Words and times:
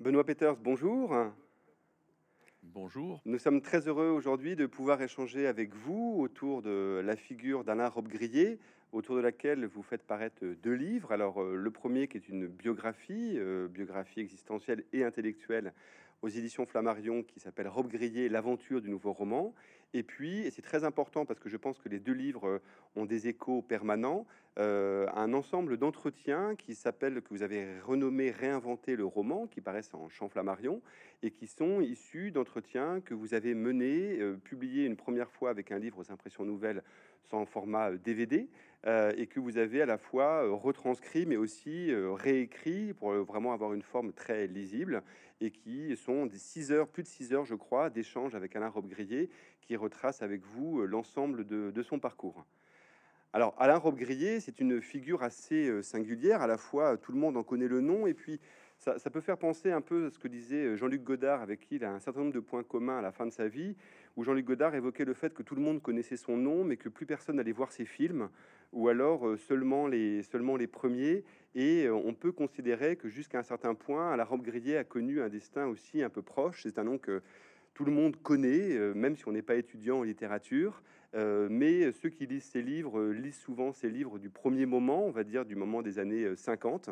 Benoît 0.00 0.24
Peters, 0.24 0.56
bonjour. 0.56 1.14
Bonjour. 2.62 3.20
Nous 3.26 3.36
sommes 3.36 3.60
très 3.60 3.86
heureux 3.86 4.08
aujourd'hui 4.08 4.56
de 4.56 4.64
pouvoir 4.64 5.02
échanger 5.02 5.46
avec 5.46 5.74
vous 5.74 6.16
autour 6.18 6.62
de 6.62 7.02
la 7.04 7.16
figure 7.16 7.64
d'Alain 7.64 7.90
Robbe-Grillet, 7.90 8.58
autour 8.92 9.16
de 9.16 9.20
laquelle 9.20 9.66
vous 9.66 9.82
faites 9.82 10.02
paraître 10.02 10.42
deux 10.62 10.72
livres. 10.72 11.12
Alors, 11.12 11.42
euh, 11.42 11.54
le 11.54 11.70
premier 11.70 12.08
qui 12.08 12.16
est 12.16 12.30
une 12.30 12.46
biographie, 12.46 13.34
euh, 13.36 13.68
biographie 13.68 14.20
existentielle 14.20 14.84
et 14.94 15.04
intellectuelle 15.04 15.74
aux 16.22 16.28
éditions 16.28 16.64
Flammarion 16.64 17.22
qui 17.22 17.38
s'appelle 17.38 17.68
Robe 17.68 17.88
Grillée, 17.88 18.30
l'aventure 18.30 18.80
du 18.80 18.88
nouveau 18.88 19.12
roman. 19.12 19.54
Et 19.92 20.02
puis, 20.02 20.40
et 20.40 20.50
c'est 20.50 20.62
très 20.62 20.84
important 20.84 21.26
parce 21.26 21.40
que 21.40 21.48
je 21.48 21.56
pense 21.56 21.78
que 21.78 21.88
les 21.88 21.98
deux 21.98 22.12
livres 22.12 22.46
euh, 22.46 22.62
ont 22.94 23.06
des 23.06 23.26
échos 23.26 23.60
permanents, 23.60 24.24
euh, 24.58 25.06
un 25.14 25.32
ensemble 25.34 25.78
d'entretiens 25.78 26.54
qui 26.54 26.74
s'appelle, 26.74 27.22
que 27.22 27.30
vous 27.30 27.42
avez 27.42 27.80
renommé 27.80 28.30
Réinventer 28.30 28.94
le 28.94 29.04
roman, 29.04 29.48
qui 29.48 29.60
paraissent 29.60 29.92
en 29.94 30.08
champ 30.08 30.28
Flammarion, 30.28 30.80
et 31.22 31.32
qui 31.32 31.48
sont 31.48 31.80
issus 31.80 32.30
d'entretiens 32.30 33.00
que 33.00 33.14
vous 33.14 33.34
avez 33.34 33.54
menés, 33.54 34.18
euh, 34.20 34.36
publiés 34.36 34.86
une 34.86 34.96
première 34.96 35.30
fois 35.30 35.50
avec 35.50 35.72
un 35.72 35.78
livre 35.78 35.98
aux 35.98 36.12
impressions 36.12 36.44
nouvelles 36.44 36.84
sans 37.24 37.44
format 37.44 37.90
DVD, 37.92 38.48
et 38.86 39.26
que 39.26 39.40
vous 39.40 39.58
avez 39.58 39.82
à 39.82 39.86
la 39.86 39.98
fois 39.98 40.44
euh, 40.44 40.52
retranscrit, 40.52 41.26
mais 41.26 41.36
aussi 41.36 41.92
euh, 41.92 42.12
réécrit 42.12 42.94
pour 42.94 43.12
euh, 43.12 43.22
vraiment 43.22 43.52
avoir 43.52 43.74
une 43.74 43.82
forme 43.82 44.12
très 44.12 44.46
lisible, 44.46 45.02
et 45.40 45.50
qui 45.50 45.96
sont 45.96 46.26
des 46.26 46.38
6 46.38 46.72
heures, 46.72 46.88
plus 46.88 47.02
de 47.02 47.08
6 47.08 47.32
heures, 47.32 47.44
je 47.44 47.54
crois, 47.54 47.90
d'échange 47.90 48.34
avec 48.34 48.56
Alain 48.56 48.68
Robbe-Grillet, 48.68 49.30
qui 49.70 49.76
retrace 49.76 50.22
avec 50.22 50.44
vous 50.44 50.80
euh, 50.80 50.86
l'ensemble 50.86 51.46
de, 51.46 51.82
son 51.82 51.98
parcours. 51.98 52.44
Alors, 53.32 53.54
Alain 53.58 53.76
Robbe-Grillet, 53.76 54.40
c'est 54.40 54.60
une 54.60 54.80
figure 54.82 55.22
assez 55.22 55.68
euh, 55.68 55.82
singulière. 55.82 56.42
À 56.42 56.46
la 56.46 56.58
fois, 56.58 56.96
tout 56.96 57.12
le 57.12 57.18
monde 57.18 57.36
en 57.36 57.44
connaît 57.44 57.68
le 57.68 57.80
nom, 57.80 58.06
et 58.06 58.14
puis 58.14 58.40
ça, 58.78 58.98
peut 59.10 59.20
faire 59.20 59.38
penser 59.38 59.70
un 59.70 59.80
peu 59.80 60.06
à 60.06 60.10
ce 60.10 60.18
que 60.18 60.26
disait 60.26 60.64
euh, 60.64 60.76
Jean-Luc 60.76 61.04
Godard, 61.04 61.40
avec 61.40 61.60
qui 61.60 61.76
il 61.76 61.84
a 61.84 61.92
un 61.92 62.00
certain 62.00 62.20
nombre 62.20 62.32
de 62.32 62.40
points 62.40 62.64
communs 62.64 62.98
à 62.98 63.02
la 63.02 63.12
fin 63.12 63.26
de 63.26 63.30
sa 63.30 63.46
vie, 63.46 63.76
où 64.16 64.24
Jean-Luc 64.24 64.46
Godard 64.46 64.74
évoquait 64.74 65.04
le 65.04 65.14
fait 65.14 65.32
que 65.32 65.42
tout 65.42 65.54
le 65.54 65.62
monde 65.62 65.80
connaissait 65.80 66.16
son 66.16 66.36
nom, 66.36 66.64
mais 66.64 66.76
que 66.76 66.88
plus 66.88 67.06
personne 67.06 67.36
n'allait 67.36 67.52
voir 67.52 67.70
ses 67.70 67.84
films, 67.84 68.28
ou 68.72 68.88
alors 68.88 69.26
euh, 69.26 69.36
seulement 69.36 69.86
les, 69.86 70.22
seulement 70.22 70.56
les 70.56 70.66
premiers. 70.66 71.24
Et 71.54 71.86
euh, 71.86 71.94
on 71.94 72.14
peut 72.14 72.32
considérer 72.32 72.96
que 72.96 73.08
jusqu'à 73.08 73.38
un 73.38 73.42
certain 73.42 73.74
point, 73.74 74.12
Alain 74.12 74.24
Robbe-Grillet 74.24 74.76
a 74.76 74.84
connu 74.84 75.20
un 75.20 75.28
destin 75.28 75.66
aussi 75.66 76.02
un 76.02 76.10
peu 76.10 76.22
proche. 76.22 76.62
C'est 76.62 76.78
un 76.78 76.84
nom 76.84 76.98
que 76.98 77.22
tout 77.74 77.84
le 77.84 77.92
monde 77.92 78.16
connaît, 78.22 78.76
euh, 78.76 78.94
même 78.94 79.16
si 79.16 79.26
on 79.26 79.32
n'est 79.32 79.42
pas 79.42 79.56
étudiant 79.56 79.98
en 79.98 80.02
littérature. 80.02 80.82
Mais 81.12 81.90
ceux 81.90 82.08
qui 82.08 82.26
lisent 82.26 82.44
ces 82.44 82.62
livres 82.62 83.06
lisent 83.06 83.40
souvent 83.40 83.72
ces 83.72 83.90
livres 83.90 84.20
du 84.20 84.30
premier 84.30 84.64
moment, 84.64 85.04
on 85.04 85.10
va 85.10 85.24
dire 85.24 85.44
du 85.44 85.56
moment 85.56 85.82
des 85.82 85.98
années 85.98 86.22
euh, 86.22 86.36
50. 86.36 86.90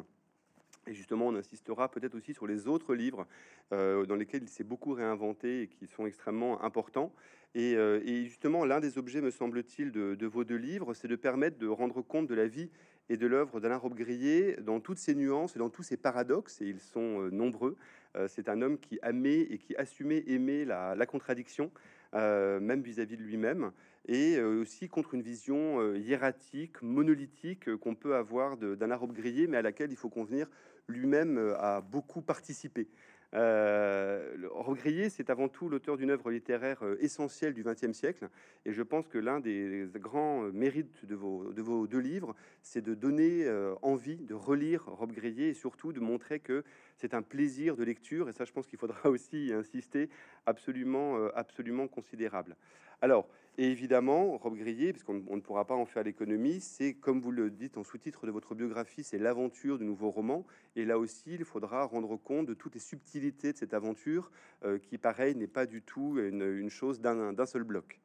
Et 0.89 0.94
justement, 0.94 1.27
on 1.27 1.36
insistera 1.36 1.91
peut-être 1.91 2.14
aussi 2.14 2.33
sur 2.33 2.47
les 2.47 2.67
autres 2.67 2.94
livres 2.94 3.27
euh, 3.72 4.06
dans 4.06 4.17
lesquels 4.17 4.42
il 4.42 4.48
s'est 4.48 4.64
beaucoup 4.64 4.94
réinventé 4.94 5.62
et 5.62 5.67
qui 5.69 5.86
sont 5.86 6.06
extrêmement 6.06 6.64
importants. 6.64 7.12
Et, 7.55 7.77
euh, 7.77 8.00
justement, 8.25 8.64
l'un 8.64 8.81
des 8.81 8.97
objets, 8.97 9.20
me 9.20 9.31
semble-t-il, 9.31 9.92
de, 9.92 10.27
vos 10.27 10.44
deux 10.44 10.56
livres, 10.56 10.94
c'est 10.94 11.09
de 11.09 11.16
permettre 11.16 11.59
de 11.59 11.66
rendre 11.66 12.00
compte 12.00 12.27
de 12.27 12.34
la 12.34 12.47
vie 12.47 12.70
et 13.11 13.19
de 13.19 13.27
l'œuvre 13.27 13.61
d'Alain 13.61 13.77
Robbe-Grillet 13.77 14.59
dans 14.62 14.81
toutes 14.81 14.98
ses 14.98 15.14
nuances 15.14 15.56
et 15.56 15.59
dans 15.59 15.69
tous 15.69 15.83
ses 15.83 15.98
paradoxes, 15.98 16.61
et 16.62 16.66
ils 16.66 16.81
sont 16.81 17.22
euh, 17.22 17.31
nombreux. 17.31 17.77
C'est 18.27 18.48
un 18.48 18.62
homme 18.62 18.78
qui 18.78 18.98
aimait 19.05 19.42
et 19.42 19.59
qui 19.59 19.77
assumait 19.77 20.25
aimer 20.27 20.64
la, 20.64 20.97
la 20.97 21.06
contradiction, 21.06 21.70
même 22.14 22.81
vis-à-vis 22.81 23.16
de 23.16 23.22
lui-même, 23.22 23.70
et 24.09 24.41
aussi 24.41 24.89
contre 24.89 25.14
une 25.14 25.22
vision 25.22 25.94
hiératique, 25.94 26.83
monolithique 26.83 27.77
qu'on 27.77 27.94
peut 27.94 28.16
avoir 28.16 28.56
d'Alain 28.56 28.97
Robbe-Grillet, 28.97 29.47
mais 29.47 29.59
à 29.59 29.62
laquelle 29.62 29.92
il 29.92 29.97
faut 29.97 30.09
convenir 30.09 30.48
lui-même 30.89 31.39
euh, 31.39 31.56
a 31.58 31.81
beaucoup 31.81 32.22
participé. 32.22 32.89
Euh, 33.34 34.34
le- 34.36 34.48
Robbe-Grillet, 34.48 35.11
c'est 35.11 35.28
avant 35.28 35.48
tout 35.48 35.69
l'auteur 35.69 35.98
d'une 35.98 36.11
œuvre 36.11 36.31
littéraire 36.31 36.83
euh, 36.83 36.97
essentielle 37.00 37.53
du 37.53 37.62
XXe 37.62 37.92
siècle, 37.92 38.31
et 38.64 38.72
je 38.72 38.83
pense 38.83 39.06
que 39.06 39.19
l'un 39.19 39.39
des 39.39 39.86
grands 39.97 40.44
euh, 40.44 40.50
mérites 40.50 41.04
de 41.04 41.15
vos, 41.15 41.53
de 41.53 41.60
vos 41.60 41.87
deux 41.87 41.98
livres, 41.98 42.34
c'est 42.62 42.81
de 42.81 42.94
donner 42.94 43.47
envie 43.82 44.16
de 44.16 44.34
relire 44.34 44.84
Robbe-Grillet 44.87 45.50
et 45.50 45.54
surtout 45.54 45.93
de 45.93 46.00
montrer 46.00 46.41
que 46.41 46.65
c'est 46.98 47.14
un 47.14 47.22
plaisir 47.22 47.76
de 47.76 47.84
lecture, 47.84 48.28
et 48.28 48.32
ça, 48.32 48.44
je 48.44 48.53
pense 48.53 48.66
qu'il 48.66 48.78
faudra 48.78 48.98
aussi 49.09 49.47
y 49.47 49.53
insister, 49.53 50.10
absolument, 50.47 51.16
euh, 51.16 51.31
absolument 51.34 51.88
considérable. 51.88 52.56
Alors, 53.00 53.28
et 53.56 53.70
évidemment, 53.70 54.36
Rob 54.36 54.56
Grillet, 54.56 54.92
puisqu'on 54.92 55.25
on 55.28 55.36
ne 55.36 55.41
pourra 55.41 55.64
pas 55.64 55.75
en 55.75 55.84
faire 55.84 56.04
l'économie, 56.04 56.60
c'est, 56.60 56.94
comme 56.94 57.20
vous 57.20 57.32
le 57.32 57.50
dites 57.50 57.76
en 57.76 57.82
sous-titre 57.82 58.26
de 58.26 58.31
votre 58.31 58.54
biographie, 58.54 59.03
c'est 59.03 59.19
l'aventure 59.19 59.78
du 59.78 59.84
nouveau 59.84 60.10
roman. 60.10 60.47
Et 60.76 60.84
là 60.84 60.98
aussi, 60.98 61.34
il 61.34 61.44
faudra 61.44 61.84
rendre 61.84 62.16
compte 62.16 62.47
de 62.47 62.54
toutes 62.54 62.75
les 62.75 62.81
subtilités 62.81 63.53
de 63.53 63.59
cette 63.59 63.75
aventure, 63.75 64.30
euh, 64.65 64.78
qui, 64.78 64.97
pareil, 64.97 65.34
n'est 65.34 65.48
pas 65.48 65.66
du 65.66 65.82
tout 65.82 66.19
une, 66.19 66.70
chose 66.70 67.00
d'un 67.00 67.47
seul 67.47 67.65
bloc. 67.65 68.00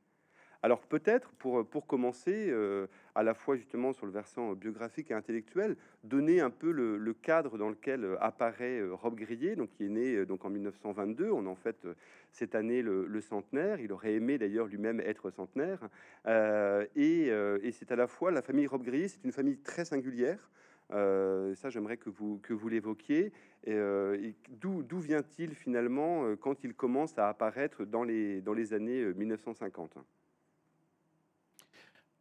Alors 0.63 0.79
peut-être, 0.79 1.29
pour, 1.33 1.67
pour 1.67 1.85
commencer, 1.85 2.47
euh, 2.49 2.87
à 3.15 3.23
la 3.23 3.33
fois 3.33 3.57
justement 3.57 3.91
sur 3.91 4.05
le 4.05 4.13
versant 4.13 4.53
biographique 4.53 5.11
et 5.11 5.13
intellectuel, 5.13 5.75
donner 6.05 6.39
un 6.39 6.49
peu 6.49 6.71
le, 6.71 7.13
cadre 7.13 7.57
dans 7.57 7.69
lequel 7.69 8.05
euh, 8.05 8.17
apparaît 8.21 8.79
euh, 8.79 8.93
Rob 8.93 9.15
Grillet, 9.15 9.57
donc 9.57 9.69
qui 9.71 9.85
est 9.85 9.89
né 9.89 10.15
euh, 10.15 10.25
donc 10.25 10.45
en 10.45 10.49
1922. 10.49 11.29
On 11.31 11.45
en 11.47 11.55
fait 11.55 11.83
euh, 11.83 11.93
cette 12.31 12.55
année 12.55 12.81
le, 12.81 13.21
centenaire. 13.21 13.81
Il 13.81 13.91
aurait 13.91 14.13
aimé 14.13 14.37
d'ailleurs 14.37 14.67
lui-même 14.67 15.01
être 15.01 15.29
centenaire. 15.31 15.79
Euh, 16.27 16.85
et 16.95 17.29
euh, 17.29 17.59
c'est 17.71 17.91
à 17.91 17.97
la 17.97 18.07
fois 18.07 18.31
la 18.31 18.41
famille 18.41 18.65
Rob 18.65 18.83
Grillet, 18.83 19.09
c'est 19.09 19.23
une 19.25 19.33
famille 19.33 19.57
très 19.57 19.83
singulière. 19.83 20.49
Euh, 20.91 21.55
ça, 21.55 21.69
j'aimerais 21.69 21.97
que 21.97 22.09
vous, 22.09 22.39
que 22.39 22.53
vous 22.53 22.69
l'évoquiez. 22.69 23.33
Et, 23.65 23.73
euh, 23.73 24.31
d'où, 24.61 24.99
vient-il 24.99 25.55
finalement 25.55 26.25
euh, 26.25 26.35
quand 26.35 26.63
il 26.63 26.73
commence 26.73 27.17
à 27.17 27.29
apparaître 27.29 27.85
dans 27.85 28.03
les, 28.03 28.41
dans 28.41 28.53
les 28.53 28.73
années 28.73 29.01
euh, 29.01 29.13
1950 29.13 29.97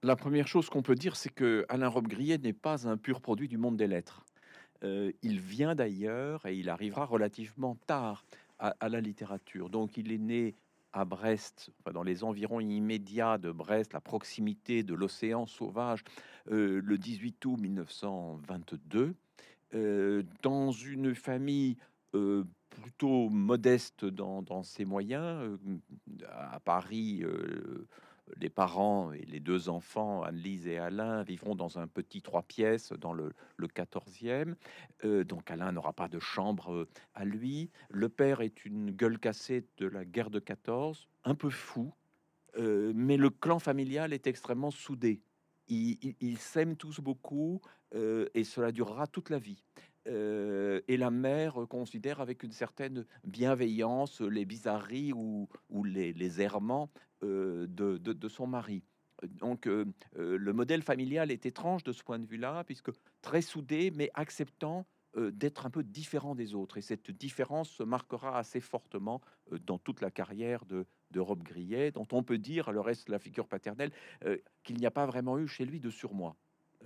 La 0.04 0.16
première 0.16 0.48
chose 0.48 0.68
qu'on 0.68 0.82
peut 0.82 0.96
dire, 0.96 1.14
c'est 1.14 1.32
que 1.32 1.64
Alain 1.68 1.86
Robbe-Grillet 1.86 2.38
n'est 2.38 2.52
pas 2.52 2.88
un 2.88 2.96
pur 2.96 3.20
produit 3.20 3.46
du 3.46 3.56
monde 3.56 3.76
des 3.76 3.86
lettres. 3.86 4.24
Euh, 4.82 5.12
il 5.22 5.38
vient 5.38 5.76
d'ailleurs 5.76 6.44
et 6.44 6.56
il 6.56 6.68
arrivera 6.68 7.04
relativement 7.04 7.76
tard 7.86 8.24
à, 8.58 8.88
la 8.88 9.00
littérature. 9.00 9.70
Donc 9.70 9.96
il 9.96 10.10
est 10.10 10.18
né 10.18 10.56
à 10.92 11.04
Brest, 11.04 11.70
dans 11.92 12.02
les 12.02 12.24
environs 12.24 12.58
immédiats 12.58 13.38
de 13.38 13.52
Brest, 13.52 13.92
la 13.92 14.00
proximité 14.00 14.82
de 14.82 14.94
l'océan 14.94 15.46
sauvage, 15.46 16.02
euh, 16.50 16.80
le 16.84 16.98
18 16.98 17.44
août 17.44 17.56
1922, 17.60 19.14
euh, 19.74 20.22
dans 20.42 20.72
une 20.72 21.14
famille 21.14 21.76
plutôt 22.70 23.30
modeste 23.30 24.04
dans, 24.04 24.62
ses 24.64 24.84
moyens. 24.84 25.58
à 26.28 26.60
Paris, 26.60 27.24
les 28.36 28.50
parents 28.50 29.12
et 29.12 29.24
les 29.26 29.40
deux 29.40 29.68
enfants, 29.68 30.22
Anne-Lise 30.22 30.66
et 30.66 30.78
Alain, 30.78 31.22
vivront 31.22 31.54
dans 31.54 31.78
un 31.78 31.86
petit 31.86 32.22
trois 32.22 32.42
pièces 32.42 32.92
dans 32.92 33.12
le, 33.12 33.32
le 33.56 33.66
14e. 33.68 34.54
Euh, 35.04 35.24
donc 35.24 35.50
Alain 35.50 35.72
n'aura 35.72 35.92
pas 35.92 36.08
de 36.08 36.18
chambre 36.18 36.72
euh, 36.72 36.88
à 37.14 37.24
lui. 37.24 37.70
Le 37.90 38.08
père 38.08 38.40
est 38.40 38.64
une 38.64 38.90
gueule 38.90 39.18
cassée 39.18 39.66
de 39.78 39.86
la 39.86 40.04
guerre 40.04 40.30
de 40.30 40.38
14, 40.38 41.08
un 41.24 41.34
peu 41.34 41.50
fou, 41.50 41.92
euh, 42.56 42.92
mais 42.94 43.16
le 43.16 43.30
clan 43.30 43.58
familial 43.58 44.12
est 44.12 44.26
extrêmement 44.26 44.70
soudé. 44.70 45.22
Ils, 45.68 46.36
s'aiment 46.38 46.76
tous 46.76 47.00
beaucoup 47.00 47.62
et 47.94 48.44
cela 48.44 48.72
durera 48.72 49.06
toute 49.06 49.30
la 49.30 49.38
vie. 49.38 49.64
Euh, 50.08 50.80
et 50.88 50.96
la 50.96 51.10
mère 51.10 51.54
considère 51.68 52.20
avec 52.20 52.42
une 52.42 52.52
certaine 52.52 53.06
bienveillance 53.24 54.20
les 54.20 54.44
bizarreries 54.44 55.12
ou, 55.12 55.48
les, 55.84 56.40
errements 56.40 56.90
euh, 57.22 57.66
de, 57.68 58.28
son 58.28 58.46
mari. 58.46 58.82
Donc 59.22 59.68
euh, 59.68 59.84
le 60.16 60.52
modèle 60.52 60.82
familial 60.82 61.30
est 61.30 61.46
étrange 61.46 61.84
de 61.84 61.92
ce 61.92 62.02
point 62.02 62.18
de 62.18 62.26
vue-là, 62.26 62.64
puisque 62.64 62.90
très 63.20 63.42
soudé, 63.42 63.92
mais 63.94 64.10
acceptant 64.14 64.86
d'être 65.14 65.66
un 65.66 65.70
peu 65.70 65.82
différent 65.82 66.34
des 66.34 66.54
autres. 66.54 66.78
Et 66.78 66.80
cette 66.80 67.10
différence 67.10 67.68
se 67.68 67.82
marquera 67.82 68.38
assez 68.38 68.60
fortement 68.60 69.20
dans 69.66 69.78
toute 69.78 70.00
la 70.00 70.10
carrière 70.10 70.64
de, 70.64 70.86
de 71.10 71.20
Rob 71.20 71.42
Grillet, 71.42 71.90
dont 71.90 72.08
on 72.12 72.22
peut 72.22 72.38
dire, 72.38 72.72
le 72.72 72.80
reste 72.80 73.10
la 73.10 73.18
figure 73.18 73.46
paternelle, 73.46 73.92
qu'il 74.62 74.78
n'y 74.78 74.86
a 74.86 74.90
pas 74.90 75.04
vraiment 75.04 75.38
eu 75.38 75.46
chez 75.46 75.66
lui 75.66 75.80
de 75.80 75.90
surmoi. 75.90 76.34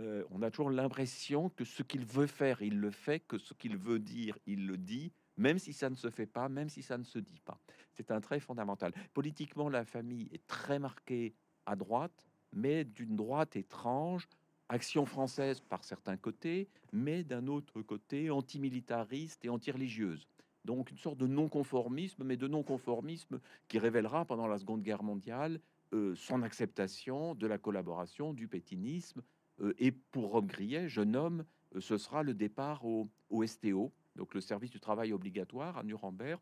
Euh, 0.01 0.25
on 0.31 0.43
a 0.43 0.51
toujours 0.51 0.71
l'impression 0.71 1.49
que 1.51 1.65
ce 1.65 1.83
qu'il 1.83 2.05
veut 2.05 2.27
faire, 2.27 2.61
il 2.63 2.79
le 2.79 2.91
fait, 2.91 3.21
que 3.21 3.39
ce 3.39 3.55
qu'il 3.55 3.77
veut 3.77 3.99
dire, 3.99 4.39
il 4.47 4.67
le 4.67 4.77
dit, 4.77 5.13
même 5.37 5.59
si 5.59 5.73
ça 5.73 5.91
ne 5.91 5.95
se 5.95 6.11
fait 6.11 6.27
pas, 6.27 6.49
même 6.49 6.69
si 6.69 6.83
ça 6.83 6.99
ne 6.99 7.05
se 7.05 7.19
dit 7.19 7.41
pas. 7.45 7.59
C'est 7.93 8.11
un 8.11 8.21
trait 8.21 8.41
fondamental. 8.41 8.93
Politiquement, 9.15 9.69
la 9.69 9.85
famille 9.85 10.29
est 10.33 10.47
très 10.47 10.79
marquée 10.79 11.35
à 11.65 11.77
droite, 11.77 12.27
mais 12.53 12.85
d'une 12.85 13.17
droite 13.17 13.57
étrange, 13.57 14.29
action 14.69 15.07
française 15.07 15.61
par 15.61 15.85
certains 15.85 16.17
côtés, 16.17 16.69
mais 16.93 17.23
d'un 17.23 17.47
autre 17.47 17.83
côté 17.83 18.31
antimilitariste 18.31 19.45
et 19.45 19.49
anti-religieuse. 19.49 20.27
Donc 20.65 20.91
une 20.91 20.99
sorte 20.99 21.19
de 21.19 21.27
non-conformisme, 21.27 22.25
mais 22.25 22.37
de 22.37 22.49
non-conformisme 22.49 23.41
qui 23.69 23.79
révélera 23.79 24.25
pendant 24.25 24.49
la 24.49 24.59
Seconde 24.59 24.83
Guerre 24.83 25.05
mondiale 25.05 25.61
euh, 25.93 26.17
son 26.17 26.43
acceptation 26.43 27.37
de 27.37 27.47
la 27.47 27.59
collaboration, 27.59 28.35
du 28.35 28.49
pétinisme. 28.49 29.23
Euh, 29.61 29.75
et 29.79 29.93
pour 29.93 30.31
Rob 30.31 30.47
Grillet, 30.47 30.89
jeune 30.89 31.17
homme, 31.17 31.45
euh, 31.75 31.81
ce 31.81 31.99
sera 31.99 32.23
le 32.23 32.35
départ 32.35 32.85
au, 32.85 33.09
STO, 33.47 33.93
donc 34.15 34.35
le 34.35 34.41
service 34.41 34.71
du 34.71 34.81
travail 34.81 35.13
obligatoire 35.13 35.79
à 35.79 35.83
Nuremberg, 35.83 36.41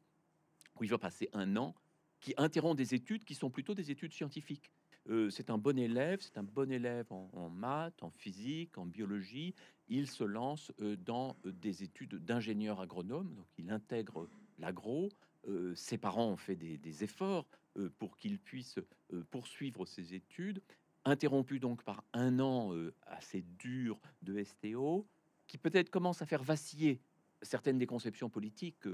où 0.78 0.84
il 0.84 0.90
va 0.90 0.98
passer 0.98 1.28
un 1.32 1.56
an, 1.56 1.74
qui 2.20 2.34
interrompt 2.36 2.76
des 2.76 2.94
études 2.94 3.24
qui 3.24 3.34
sont 3.34 3.50
plutôt 3.50 3.74
des 3.74 3.90
études 3.90 4.12
scientifiques. 4.12 4.70
Euh, 5.10 5.28
c'est 5.28 5.50
un 5.50 5.58
bon 5.58 5.78
élève, 5.78 6.20
c'est 6.22 6.38
un 6.38 6.42
bon 6.44 6.70
élève 6.72 7.06
en, 7.10 7.50
maths, 7.50 8.02
en 8.02 8.10
physique, 8.10 8.78
en 8.78 8.86
biologie. 8.86 9.54
Il 9.88 10.08
se 10.08 10.24
lance 10.24 10.72
dans 11.04 11.36
des 11.44 11.82
études 11.82 12.14
d'ingénieur 12.14 12.80
agronome, 12.80 13.34
donc 13.34 13.46
il 13.58 13.70
intègre 13.70 14.26
l'agro. 14.58 15.10
ses 15.74 15.98
parents 15.98 16.28
ont 16.28 16.38
fait 16.38 16.56
des, 16.56 17.04
efforts 17.04 17.46
pour 17.98 18.16
qu'il 18.16 18.38
puisse 18.38 18.78
poursuivre 19.30 19.84
ses 19.84 20.14
études, 20.14 20.62
interrompu 21.04 21.60
donc 21.60 21.82
par 21.82 22.04
un 22.12 22.40
an 22.40 22.72
assez 23.02 23.42
dur 23.58 24.00
de 24.22 24.42
STO, 24.42 25.06
qui 25.46 25.58
peut-être 25.58 25.90
commence 25.90 26.22
à 26.22 26.26
faire 26.26 26.42
vaciller 26.42 27.00
certaines 27.42 27.78
des 27.78 27.86
conceptions 27.86 28.30
politiques 28.30 28.88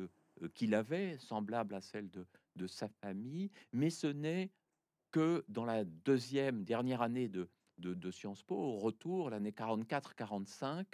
qu'il 0.54 0.74
avait, 0.74 1.18
semblables 1.18 1.74
à 1.74 1.80
celles 1.80 2.10
de, 2.10 2.26
sa 2.66 2.88
famille, 2.88 3.50
mais 3.72 3.88
ce 3.88 4.06
n'est 4.06 4.50
que 5.12 5.44
dans 5.48 5.64
la 5.64 5.84
deuxième, 5.84 6.64
dernière 6.64 7.00
année 7.00 7.28
de, 7.28 7.48
Sciences 8.10 8.42
Po, 8.42 8.54
au 8.54 8.76
retour, 8.78 9.30
l'année 9.30 9.52
44-45, 9.52 10.84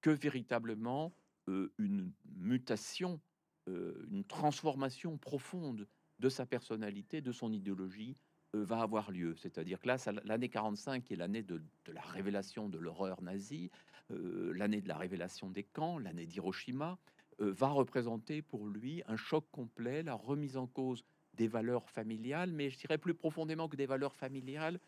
que 0.00 0.10
véritablement 0.10 1.12
une 1.46 2.12
mutation, 2.36 3.20
une 3.66 4.24
transformation 4.24 5.16
profonde 5.16 5.86
de 6.18 6.28
sa 6.28 6.46
personnalité, 6.46 7.20
de 7.20 7.32
son 7.32 7.52
idéologie, 7.52 8.16
va 8.52 8.80
avoir 8.80 9.10
lieu. 9.10 9.34
C'est-à-dire 9.36 9.80
que 9.80 9.88
là, 9.88 9.96
l'année 10.24 10.48
45 10.48 11.04
qui 11.04 11.14
est 11.14 11.16
l'année 11.16 11.42
de, 11.42 11.60
la 11.92 12.02
révélation 12.02 12.68
de 12.68 12.78
l'horreur 12.78 13.22
nazie, 13.22 13.70
l'année 14.10 14.80
de 14.80 14.88
la 14.88 14.96
révélation 14.96 15.48
des 15.48 15.62
camps, 15.62 15.98
l'année 15.98 16.26
d'Hiroshima, 16.26 16.98
va 17.38 17.68
représenter 17.68 18.42
pour 18.42 18.66
lui 18.66 19.02
un 19.06 19.16
choc 19.16 19.46
complet, 19.50 20.02
la 20.02 20.14
remise 20.14 20.56
en 20.56 20.66
cause 20.66 21.02
des 21.34 21.48
valeurs 21.48 21.88
familiales, 21.88 22.52
mais 22.52 22.70
je 22.70 22.78
dirais 22.78 22.98
plus 22.98 23.14
profondément 23.14 23.68
que 23.68 23.76
des 23.76 23.86
valeurs 23.86 24.14
familiales, 24.14 24.78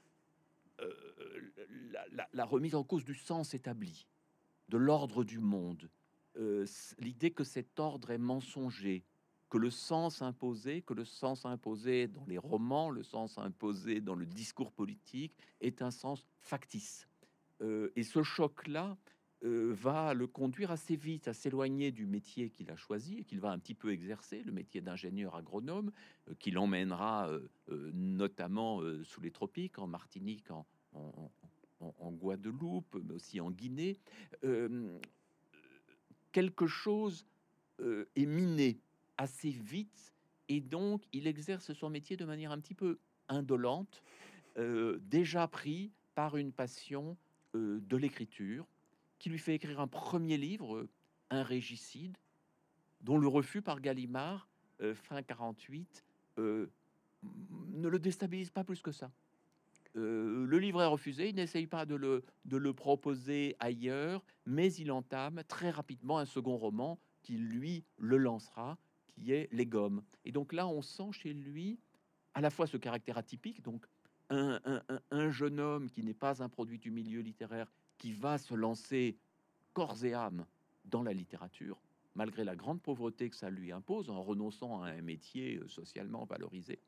euh, 0.81 0.93
la, 2.33 2.45
remise 2.45 2.75
en 2.75 2.85
cause 2.85 3.05
du 3.05 3.15
sens 3.15 3.55
établi, 3.55 4.07
de 4.69 4.77
l'ordre 4.77 5.25
du 5.25 5.39
monde, 5.39 5.89
euh, 6.37 6.67
l'idée 6.99 7.31
que 7.31 7.45
cet 7.45 7.79
ordre 7.79 8.11
est 8.11 8.19
mensonger, 8.19 9.05
que 9.55 9.59
le 9.59 9.71
sens 9.71 10.21
imposé, 10.21 10.83
que 10.83 10.95
le 10.95 11.05
sens 11.05 11.47
imposé 11.47 12.09
dans 12.09 12.25
les 12.27 12.39
romans, 12.39 12.91
le 12.91 13.05
sens 13.05 13.39
imposé 13.39 14.01
dans 14.01 14.17
le 14.17 14.27
discours 14.27 14.73
politique 14.73 15.33
est 15.61 15.81
un 15.81 15.93
sens 15.93 16.27
factice. 16.41 17.07
Euh, 17.61 17.93
et 17.95 18.03
ce 18.03 18.25
choc-là, 18.25 18.97
euh, 19.45 19.73
va 19.73 20.13
le 20.13 20.27
conduire 20.27 20.73
assez 20.73 20.97
vite 20.97 21.29
à 21.29 21.35
s'éloigner 21.35 21.93
du 21.93 22.05
métier 22.05 22.51
qu'il 22.51 22.69
a 22.73 22.75
choisi 22.75 23.19
et 23.19 23.25
qu'il 23.25 23.39
va 23.39 23.53
un 23.53 23.59
petit 23.61 23.75
peu 23.75 23.93
exercer, 23.93 24.43
le 24.43 24.51
métier 24.51 24.81
d'ingénieur 24.81 25.37
agronome, 25.37 25.93
euh, 26.29 26.35
qui 26.41 26.51
l'emmènera 26.51 27.29
euh, 27.29 27.91
notamment 27.93 28.81
sous 29.05 29.21
les 29.21 29.31
tropiques, 29.31 29.79
en 29.79 29.87
Martinique, 29.87 30.51
en, 30.51 30.67
en, 31.79 32.11
Guadeloupe, 32.11 32.97
mais 33.05 33.15
aussi 33.15 33.41
en 33.41 33.53
Guinée. 33.53 34.01
quelque 36.33 36.67
chose 36.67 37.25
est 37.79 38.27
miné 38.27 38.81
assez 39.19 39.51
vite 39.51 40.13
et 40.49 40.61
donc 40.61 41.03
il 41.13 41.27
exerce 41.27 41.73
son 41.73 41.91
métier 41.91 42.17
de 42.17 42.25
manière 42.25 42.53
un 42.53 42.59
petit 42.59 42.75
peu 42.75 42.99
indolente, 43.29 44.03
déjà 45.01 45.49
pris 45.49 45.91
par 46.15 46.37
une 46.37 46.53
passion 46.53 47.17
de 47.55 47.97
l'écriture 47.97 48.67
qui 49.19 49.31
lui 49.31 49.39
fait 49.39 49.55
écrire 49.55 49.81
un 49.81 49.87
premier 49.87 50.37
livre, 50.37 50.87
Un 51.31 51.43
régicide, 51.43 52.19
dont 53.01 53.19
le 53.19 53.27
refus 53.27 53.63
par 53.63 53.81
Gallimard, 53.81 54.49
euh, 54.83 54.95
fin 54.95 55.23
48, 55.23 56.05
euh, 56.39 56.67
ne 57.73 57.89
le 57.89 57.99
déstabilise 57.99 58.51
pas 58.51 58.65
plus 58.65 58.83
que 58.83 58.93
ça. 58.93 59.11
Euh, 59.97 60.45
le 60.45 60.59
livre 60.59 60.83
est 60.83 60.87
refusé, 60.87 61.29
il 61.29 61.37
n'essaye 61.37 61.67
pas 61.67 61.87
de 61.87 61.95
le 61.97 62.73
proposer 62.73 63.57
ailleurs, 63.61 64.25
mais 64.45 64.73
il 64.75 64.91
entame 64.91 65.43
très 65.49 65.71
rapidement 65.71 66.19
un 66.19 66.27
second 66.27 66.57
roman 66.57 66.99
qui, 67.23 67.39
lui, 67.39 67.85
le 67.99 68.19
lancera, 68.19 68.77
qui 69.15 69.33
est 69.33 69.49
Les 69.53 69.67
Gommes. 69.67 70.03
Et 70.25 70.33
donc 70.33 70.53
là, 70.53 70.67
on 70.67 70.83
sent 70.83 71.13
chez 71.13 71.33
lui 71.33 71.79
à 72.35 72.41
la 72.41 72.51
fois 72.51 72.67
ce 72.67 72.77
caractère 72.77 73.17
atypique, 73.17 73.63
donc 73.63 73.87
un, 74.31 74.61
un, 74.65 74.83
un 75.11 75.31
jeune 75.31 75.61
homme 75.61 75.89
qui 75.91 76.03
n'est 76.03 76.15
pas 76.15 76.43
un 76.43 76.49
produit 76.49 76.79
du 76.79 76.91
milieu 76.91 77.21
littéraire, 77.21 77.71
qui 77.99 78.13
va 78.13 78.39
se 78.39 78.55
lancer 78.55 79.17
corps 79.73 80.05
et 80.05 80.15
âme 80.15 80.47
dans 80.85 81.03
la 81.03 81.13
littérature, 81.13 81.81
malgré 82.15 82.45
la 82.45 82.57
grande 82.57 82.81
pauvreté 82.83 83.31
que 83.31 83.37
ça 83.37 83.51
lui 83.51 83.73
impose 83.73 84.11
en 84.11 84.23
renonçant 84.23 84.83
à 84.83 84.91
un 84.91 85.03
métier 85.03 85.57
euh, 85.57 85.69
socialement 85.69 86.25
valorisé, 86.25 86.81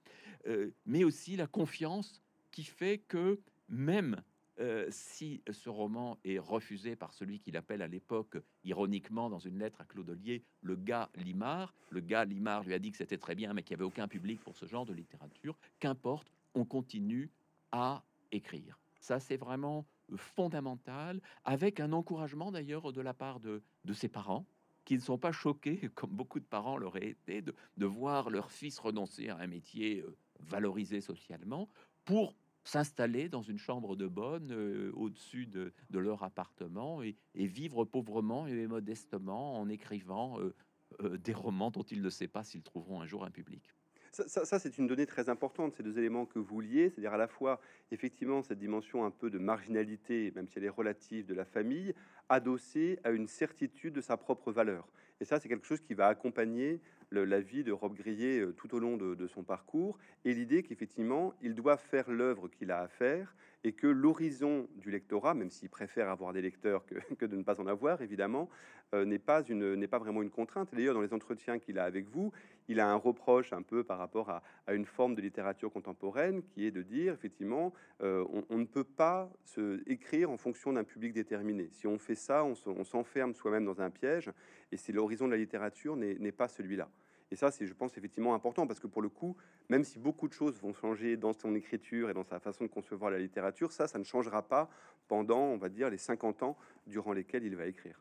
euh, 0.47 0.71
mais 0.85 1.05
aussi 1.05 1.37
la 1.37 1.47
confiance 1.47 2.23
qui 2.51 2.65
fait 2.65 2.99
que 2.99 3.41
même 3.69 4.23
euh, 4.59 4.87
si 4.91 5.43
ce 5.51 5.69
roman 5.69 6.19
est 6.25 6.39
refusé 6.39 6.97
par 6.97 7.13
celui 7.13 7.41
qu'il 7.41 7.57
appelle 7.57 7.83
à 7.83 7.89
l'époque, 7.89 8.39
ironiquement, 8.65 9.29
dans 9.29 9.39
une 9.39 9.59
lettre 9.59 9.81
à 9.81 9.85
Claude 9.85 10.09
Ollier, 10.09 10.43
le 10.63 10.77
gars 10.77 11.11
Limard, 11.17 11.75
le 11.91 12.01
gars 12.01 12.25
Limard 12.25 12.65
lui 12.65 12.75
a 12.75 12.79
dit 12.79 12.91
que 12.91 12.97
c'était 12.97 13.19
très 13.19 13.35
bien, 13.35 13.53
mais 13.53 13.63
qu'il 13.63 13.77
n'y 13.77 13.83
avait 13.83 13.89
aucun 13.89 14.09
public 14.09 14.41
pour 14.41 14.57
ce 14.57 14.67
genre 14.67 14.87
de 14.87 14.95
littérature, 14.95 15.57
qu'importe, 15.79 16.33
on 16.55 16.65
continue 16.65 17.31
à 17.73 18.03
écrire. 18.33 18.79
Ça, 19.01 19.21
c'est 19.21 19.37
vraiment 19.37 19.87
fondamental, 20.17 21.21
avec 21.45 21.81
un 21.81 21.93
encouragement 21.93 22.51
d'ailleurs 22.53 22.93
de 22.93 23.01
la 23.01 23.13
part 23.13 23.41
de, 23.41 23.63
de 23.85 23.93
ses 23.93 24.09
parents, 24.09 24.47
qui 24.85 24.95
ne 24.95 25.01
sont 25.01 25.19
pas 25.19 25.33
choqués, 25.33 25.91
comme 25.95 26.11
beaucoup 26.11 26.41
de 26.41 26.45
parents 26.45 26.79
l'auraient 26.79 27.09
été, 27.09 27.43
de, 27.43 27.55
de, 27.77 27.87
voir 27.87 28.31
leur 28.31 28.51
fils 28.51 28.79
renoncer 28.79 29.29
à 29.29 29.37
un 29.37 29.47
métier 29.47 30.01
euh, 30.01 30.17
valorisé 30.41 31.01
socialement 31.01 31.69
pour 32.05 32.35
s'installer 32.67 33.29
dans 33.29 33.43
une 33.43 33.59
chambre 33.59 33.97
de 33.97 34.07
bonne 34.07 34.53
euh, 34.53 34.93
au-dessus 34.95 35.47
de, 35.47 35.73
leur 35.93 36.23
appartement 36.23 37.03
et, 37.03 37.17
vivre 37.35 37.85
pauvrement 37.85 38.47
et 38.47 38.67
modestement 38.67 39.59
en 39.59 39.69
écrivant 39.69 40.39
euh, 40.41 41.17
des 41.19 41.33
romans 41.33 41.71
dont 41.71 41.83
ils 41.83 42.03
ne 42.03 42.11
savent 42.11 42.29
pas 42.29 42.45
s'ils 42.45 42.63
trouveront 42.63 43.01
un 43.01 43.07
jour 43.07 43.25
un 43.25 43.31
public. 43.31 43.73
Ça, 44.13 44.59
c'est 44.59 44.79
une 44.79 44.87
donnée 44.87 45.05
très 45.05 45.29
importante, 45.29 45.75
ces 45.75 45.83
deux 45.83 45.99
éléments 45.99 46.25
que 46.25 46.39
vous 46.39 46.63
liez, 46.63 46.89
c'est-à-dire 46.89 47.13
à 47.13 47.19
la 47.19 47.29
fois, 47.29 47.61
effectivement, 47.91 48.43
cette 48.43 48.59
dimension 48.59 49.05
un 49.05 49.11
peu 49.11 49.29
de 49.29 49.37
marginalité, 49.37 50.33
même 50.35 50.49
si 50.49 50.57
elle 50.57 50.65
est 50.65 50.71
relative, 50.71 51.27
de 51.27 51.35
la 51.35 51.45
famille, 51.45 51.95
adossée 52.31 52.99
à 53.05 53.11
une 53.11 53.27
certitude 53.27 53.93
de 53.93 54.01
sa 54.01 54.17
propre 54.17 54.53
valeur. 54.53 54.89
Et 55.21 55.27
ça, 55.27 55.39
c'est 55.39 55.51
quelque 55.51 55.67
chose 55.67 55.81
qui 55.81 55.93
va 55.93 56.07
accompagner 56.07 56.81
la 57.11 57.41
vie 57.41 57.65
de 57.65 57.73
Rob 57.73 57.95
Grillet 57.95 58.41
euh, 58.41 58.53
tout 58.53 58.75
au 58.75 58.79
long 58.79 58.97
de, 58.97 59.27
son 59.29 59.43
parcours, 59.43 59.99
et 60.25 60.35
l'idée 60.35 60.63
qu'effectivement, 60.63 61.35
il 61.43 61.55
doit 61.55 61.77
faire 61.77 62.11
l'œuvre 62.11 62.49
qu'il 62.49 62.71
a 62.71 62.81
à 62.81 62.89
faire, 62.89 63.35
et 63.67 63.73
que 63.73 63.89
l'horizon 63.89 64.69
du 64.77 64.93
lectorat, 64.93 65.35
même 65.35 65.51
s'il 65.51 65.69
préfère 65.69 66.09
avoir 66.09 66.33
des 66.33 66.41
lecteurs 66.41 66.87
que, 66.87 66.95
de 67.27 67.37
ne 67.37 67.43
pas 67.43 67.61
en 67.61 67.67
avoir, 67.67 68.01
évidemment, 68.01 68.49
euh, 68.95 69.05
n'est 69.05 69.19
pas, 69.19 69.43
pas 69.43 69.99
vraiment 69.99 70.23
une 70.23 70.31
contrainte. 70.31 70.69
D'ailleurs, 70.73 70.95
dans 70.95 71.01
les 71.01 71.13
entretiens 71.13 71.59
qu'il 71.59 71.81
a 71.81 71.83
avec 71.83 72.07
vous, 72.09 72.31
il 72.69 72.79
a 72.79 72.89
un 72.89 72.95
reproche 72.95 73.53
un 73.53 73.63
peu 73.63 73.83
par 73.83 73.99
rapport 73.99 74.31
à, 74.31 74.43
une 74.73 74.85
forme 74.85 75.17
de 75.17 75.21
littérature 75.21 75.73
contemporaine, 75.73 76.45
qui 76.45 76.65
est 76.65 76.71
de 76.71 76.83
dire, 76.83 77.13
effectivement, 77.13 77.73
euh, 78.03 78.25
on, 78.49 78.59
ne 78.59 78.67
peut 78.67 78.85
pas 78.85 79.29
se 79.43 79.83
écrire 79.91 80.31
en 80.31 80.37
fonction 80.37 80.73
d'un 80.73 80.85
public 80.85 81.13
déterminé. 81.13 81.69
Si 81.73 81.89
on 81.89 81.99
fait 81.99 82.15
ça, 82.15 82.45
on 82.45 82.85
s'enferme 82.85 83.35
soi-même 83.35 83.65
dans 83.65 83.81
un 83.81 83.91
piège, 83.91 84.31
et 84.71 84.77
si 84.77 84.93
l'horizon 84.93 85.27
de 85.27 85.33
la 85.33 85.39
littérature 85.39 85.97
n'est 85.97 86.31
pas 86.31 86.47
celui-là. 86.47 86.89
Et 87.31 87.37
ça, 87.37 87.51
c'est, 87.51 87.67
je 87.67 87.75
pense, 87.75 87.97
effectivement 87.99 88.35
important 88.35 88.67
parce 88.67 88.79
que 88.79 88.87
pour 88.87 89.03
le 89.03 89.09
coup, 89.09 89.37
même 89.69 89.83
si 89.83 89.99
beaucoup 89.99 90.29
de 90.29 90.33
choses 90.33 90.61
vont 90.61 90.73
changer 90.73 91.17
dans 91.17 91.33
son 91.33 91.55
écriture 91.55 92.09
et 92.09 92.15
dans 92.15 92.25
sa 92.25 92.39
façon 92.39 92.65
de 92.65 92.69
concevoir 92.69 93.11
la 93.11 93.19
littérature, 93.19 93.73
ça, 93.73 93.89
ça 93.89 93.99
ne 93.99 94.05
changera 94.05 94.47
pas 94.47 94.71
pendant, 95.09 95.41
on 95.41 95.57
va 95.57 95.69
dire, 95.69 95.91
les 95.91 95.99
50 95.99 96.43
ans 96.43 96.57
durant 96.87 97.13
lesquels 97.13 97.45
il 97.45 97.57
va 97.57 97.67
écrire. 97.67 98.01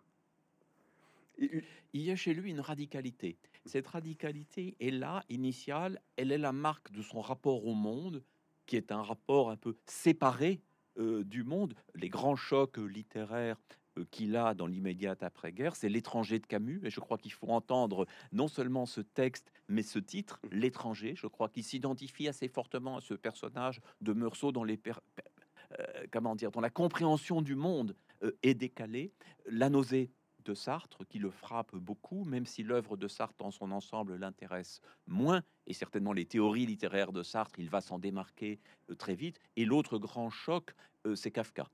il 1.37 1.63
y 1.93 2.11
a 2.11 2.15
chez 2.15 2.33
lui 2.33 2.51
une 2.51 2.59
radicalité. 2.59 3.37
Cette 3.65 3.87
radicalité 3.87 4.75
est 4.79 4.91
là, 4.91 5.23
initiale, 5.29 5.99
elle 6.17 6.31
est 6.31 6.37
la 6.37 6.51
marque 6.51 6.91
de 6.91 7.01
son 7.01 7.19
rapport 7.19 7.65
au 7.65 7.73
monde, 7.73 8.23
qui 8.67 8.77
est 8.77 8.91
un 8.91 9.01
rapport 9.01 9.49
un 9.49 9.57
peu 9.57 9.75
séparé 9.85 10.61
euh, 10.97 11.23
du 11.23 11.43
monde. 11.43 11.73
Les 11.95 12.09
grands 12.09 12.35
chocs 12.35 12.77
littéraires 12.77 13.57
qu'il 14.11 14.35
a 14.35 14.53
dans 14.53 14.67
l'immédiate 14.67 15.23
après-guerre, 15.23 15.75
c'est 15.75 15.89
L'étranger 15.89 16.39
de 16.39 16.45
Camus. 16.45 16.81
Et 16.83 16.89
je 16.89 16.99
crois 16.99 17.17
qu'il 17.17 17.31
faut 17.31 17.47
entendre 17.47 18.05
non 18.31 18.47
seulement 18.47 18.85
ce 18.85 19.01
texte, 19.01 19.51
mais 19.67 19.83
ce 19.83 19.99
titre, 19.99 20.39
mmh. 20.43 20.55
L'étranger. 20.55 21.13
Je 21.15 21.27
crois 21.27 21.49
qu'il 21.49 21.63
s'identifie 21.63 22.27
assez 22.27 22.47
fortement 22.47 22.97
à 22.97 23.01
ce 23.01 23.13
personnage 23.13 23.81
de 24.01 24.13
Meursault 24.13 24.51
dans 24.51 24.63
les 24.63 24.79
euh, 25.79 26.05
comment 26.11 26.35
dire, 26.35 26.51
dans 26.51 26.61
la 26.61 26.69
compréhension 26.69 27.41
du 27.41 27.55
monde 27.55 27.95
euh, 28.23 28.31
est 28.43 28.53
décalée. 28.53 29.11
La 29.45 29.69
nausée 29.69 30.11
de 30.43 30.53
Sartre 30.53 31.05
qui 31.07 31.17
le 31.17 31.31
frappe 31.31 31.75
beaucoup, 31.75 32.23
même 32.23 32.45
si 32.45 32.61
l'œuvre 32.61 32.97
de 32.97 33.07
Sartre 33.07 33.35
dans 33.39 33.51
son 33.51 33.71
ensemble 33.71 34.15
l'intéresse 34.15 34.79
moins, 35.07 35.41
et 35.65 35.73
certainement 35.73 36.13
les 36.13 36.25
théories 36.25 36.67
littéraires 36.67 37.11
de 37.11 37.23
Sartre, 37.23 37.59
il 37.59 37.69
va 37.69 37.81
s'en 37.81 37.97
démarquer 37.97 38.59
très 38.99 39.15
vite. 39.15 39.39
Et 39.55 39.65
l'autre 39.65 39.97
grand 39.97 40.29
choc, 40.29 40.75
c'est 41.15 41.31
Kafka. 41.31 41.67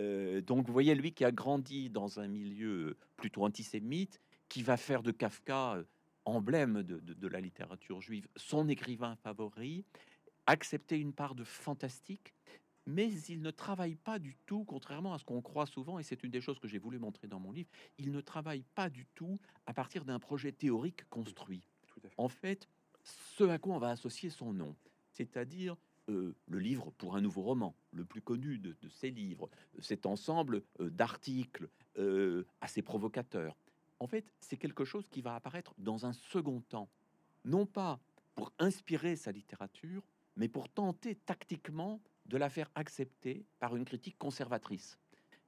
Euh, 0.00 0.40
donc 0.40 0.66
vous 0.66 0.72
voyez, 0.72 0.94
lui 0.94 1.12
qui 1.12 1.24
a 1.24 1.32
grandi 1.32 1.90
dans 1.90 2.20
un 2.20 2.26
milieu 2.26 2.96
plutôt 3.16 3.44
antisémite, 3.44 4.20
qui 4.48 4.62
va 4.62 4.76
faire 4.76 5.02
de 5.02 5.10
Kafka 5.10 5.74
euh, 5.74 5.84
emblème 6.24 6.82
de, 6.82 6.98
de 6.98 7.28
la 7.28 7.40
littérature 7.40 8.00
juive 8.00 8.28
son 8.36 8.68
écrivain 8.68 9.16
favori, 9.16 9.84
accepter 10.46 10.98
une 10.98 11.12
part 11.12 11.34
de 11.34 11.44
fantastique, 11.44 12.34
mais 12.86 13.10
il 13.28 13.40
ne 13.40 13.50
travaille 13.50 13.94
pas 13.94 14.18
du 14.18 14.36
tout, 14.46 14.64
contrairement 14.64 15.14
à 15.14 15.18
ce 15.18 15.24
qu'on 15.24 15.40
croit 15.40 15.66
souvent, 15.66 15.98
et 15.98 16.02
c'est 16.02 16.22
une 16.22 16.30
des 16.30 16.40
choses 16.40 16.58
que 16.58 16.68
j'ai 16.68 16.78
voulu 16.78 16.98
montrer 16.98 17.28
dans 17.28 17.40
mon 17.40 17.52
livre, 17.52 17.70
il 17.98 18.12
ne 18.12 18.20
travaille 18.20 18.64
pas 18.74 18.90
du 18.90 19.06
tout 19.14 19.38
à 19.66 19.72
partir 19.72 20.04
d'un 20.04 20.18
projet 20.18 20.52
théorique 20.52 21.08
construit. 21.08 21.66
En 22.16 22.28
fait, 22.28 22.68
ce 23.02 23.44
à 23.44 23.58
quoi 23.58 23.74
on 23.74 23.78
va 23.78 23.90
associer 23.90 24.30
son 24.30 24.52
nom, 24.52 24.74
c'est-à-dire 25.12 25.76
euh, 26.10 26.34
le 26.48 26.58
livre 26.58 26.90
pour 26.98 27.16
un 27.16 27.20
nouveau 27.20 27.42
roman, 27.42 27.74
le 27.92 28.04
plus 28.04 28.20
connu 28.20 28.58
de, 28.58 28.76
ces 28.88 29.10
livres, 29.10 29.48
cet 29.78 30.04
ensemble 30.04 30.62
euh, 30.80 30.90
d'articles 30.90 31.68
euh, 31.98 32.44
assez 32.60 32.82
provocateurs. 32.82 33.56
En 34.00 34.06
fait, 34.06 34.26
c'est 34.40 34.58
quelque 34.58 34.84
chose 34.84 35.08
qui 35.08 35.22
va 35.22 35.34
apparaître 35.34 35.74
dans 35.78 36.04
un 36.04 36.12
second 36.12 36.60
temps, 36.60 36.90
non 37.44 37.64
pas 37.64 38.00
pour 38.34 38.52
inspirer 38.58 39.16
sa 39.16 39.32
littérature, 39.32 40.02
mais 40.36 40.48
pour 40.48 40.68
tenter 40.68 41.14
tactiquement 41.14 42.00
de 42.26 42.36
la 42.36 42.50
faire 42.50 42.70
accepter 42.74 43.46
par 43.58 43.74
une 43.74 43.84
critique 43.84 44.18
conservatrice. 44.18 44.98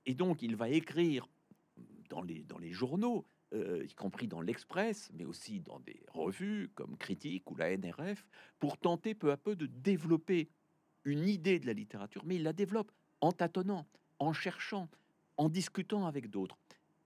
Et 0.07 0.15
donc, 0.15 0.41
il 0.41 0.57
va 0.57 0.71
écrire 0.71 1.29
dans 2.09 2.23
les, 2.23 2.45
dans 2.45 2.59
les 2.59 2.73
journaux, 2.73 3.27
euh, 3.55 3.85
y 3.85 3.95
compris 3.95 4.27
dans 4.27 4.41
l'Express, 4.41 5.11
mais 5.15 5.25
aussi 5.25 5.61
dans 5.61 5.81
des 5.81 6.03
revues 6.09 6.71
comme 6.75 6.97
Critique 6.97 7.51
ou 7.51 7.57
la 7.57 7.77
NRF, 7.77 8.27
pour 8.59 8.79
tenter 8.79 9.15
peu 9.15 9.31
à 9.31 9.37
peu 9.37 9.55
de 9.57 9.67
développer 9.67 10.49
une 11.05 11.29
idée 11.29 11.61
de 11.61 11.67
la 11.67 11.73
littérature, 11.73 12.23
mais 12.25 12.37
il 12.37 12.43
la 12.43 12.53
développe 12.53 12.91
en 13.21 13.33
tâtonnant, 13.33 13.87
en 14.19 14.33
cherchant, 14.33 14.89
en 15.37 15.49
discutant 15.49 16.07
avec 16.07 16.29
d'autres. 16.29 16.59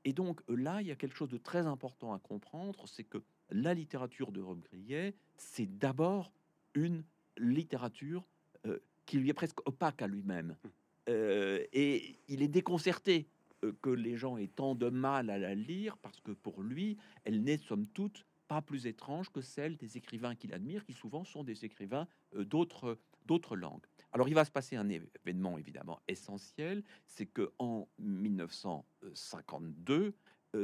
Et 0.04 0.12
donc 0.12 0.40
là, 0.48 0.80
il 0.80 0.88
y 0.88 0.90
a 0.90 0.96
quelque 0.96 1.16
chose 1.16 1.28
de 1.28 1.36
très 1.36 1.66
important 1.66 2.14
à 2.14 2.18
comprendre, 2.18 2.88
c'est 2.88 3.04
que 3.04 3.18
la 3.50 3.74
littérature 3.74 4.32
de 4.32 4.40
Rob 4.40 4.60
Grillet, 4.62 5.14
c'est 5.36 5.66
d'abord 5.78 6.32
une 6.74 7.04
littérature 7.36 8.24
euh, 8.66 8.78
qui 9.04 9.18
lui 9.18 9.28
est 9.28 9.34
presque 9.34 9.60
opaque 9.66 10.00
à 10.02 10.06
lui-même. 10.06 10.56
Mmh. 10.64 10.68
Euh, 11.08 11.64
et 11.72 12.16
il 12.28 12.42
est 12.42 12.48
déconcerté 12.48 13.26
euh, 13.26 13.39
que 13.82 13.90
les 13.90 14.16
gens 14.16 14.36
aient 14.36 14.48
tant 14.48 14.74
de 14.74 14.88
mal 14.88 15.30
à 15.30 15.38
la 15.38 15.54
lire 15.54 15.96
parce 15.98 16.20
que 16.20 16.32
pour 16.32 16.62
lui, 16.62 16.96
elle 17.24 17.42
n'est 17.42 17.58
somme 17.58 17.86
toute 17.86 18.26
pas 18.48 18.62
plus 18.62 18.86
étrange 18.86 19.30
que 19.30 19.40
celle 19.40 19.76
des 19.76 19.96
écrivains 19.96 20.34
qu'il 20.34 20.52
admire, 20.52 20.84
qui 20.84 20.92
souvent 20.92 21.22
sont 21.24 21.44
des 21.44 21.64
écrivains 21.64 22.08
d'autres 22.34 22.98
d'autres 23.26 23.54
langues. 23.54 23.84
Alors 24.12 24.28
il 24.28 24.34
va 24.34 24.44
se 24.44 24.50
passer 24.50 24.74
un 24.74 24.88
événement 24.88 25.56
évidemment 25.56 26.00
essentiel, 26.08 26.82
c'est 27.06 27.26
que 27.26 27.52
en 27.58 27.86
1952, 27.98 30.14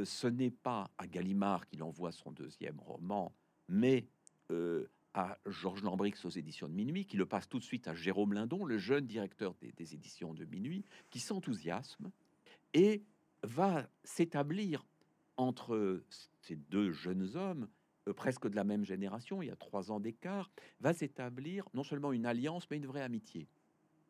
ce 0.03 0.27
n'est 0.27 0.51
pas 0.51 0.91
à 0.97 1.07
Gallimard 1.07 1.65
qu'il 1.67 1.81
envoie 1.83 2.11
son 2.11 2.31
deuxième 2.31 2.81
roman, 2.81 3.33
mais 3.69 4.05
à 5.17 5.39
Georges 5.47 5.81
Lambrix 5.81 6.13
aux 6.25 6.29
éditions 6.29 6.67
de 6.67 6.73
Minuit, 6.73 7.05
qui 7.05 7.17
le 7.17 7.25
passe 7.25 7.49
tout 7.49 7.57
de 7.57 7.63
suite 7.63 7.87
à 7.87 7.95
Jérôme 7.95 8.33
Lindon, 8.33 8.65
le 8.65 8.77
jeune 8.77 9.07
directeur 9.07 9.55
des, 9.55 9.95
éditions 9.95 10.35
de 10.35 10.45
Minuit, 10.45 10.85
qui 11.09 11.19
s'enthousiasme 11.19 12.11
et 12.73 13.03
va 13.43 13.87
s'établir 14.03 14.85
entre 15.37 16.01
ces 16.41 16.55
deux 16.55 16.91
jeunes 16.91 17.35
hommes, 17.35 17.67
euh, 18.07 18.13
presque 18.13 18.47
de 18.47 18.55
la 18.55 18.63
même 18.63 18.83
génération, 18.83 19.41
il 19.41 19.47
y 19.47 19.51
a 19.51 19.55
trois 19.55 19.91
ans 19.91 19.99
d'écart, 19.99 20.51
va 20.79 20.93
s'établir 20.93 21.67
non 21.73 21.83
seulement 21.83 22.11
une 22.11 22.25
alliance, 22.25 22.67
mais 22.69 22.77
une 22.77 22.87
vraie 22.87 23.01
amitié. 23.01 23.47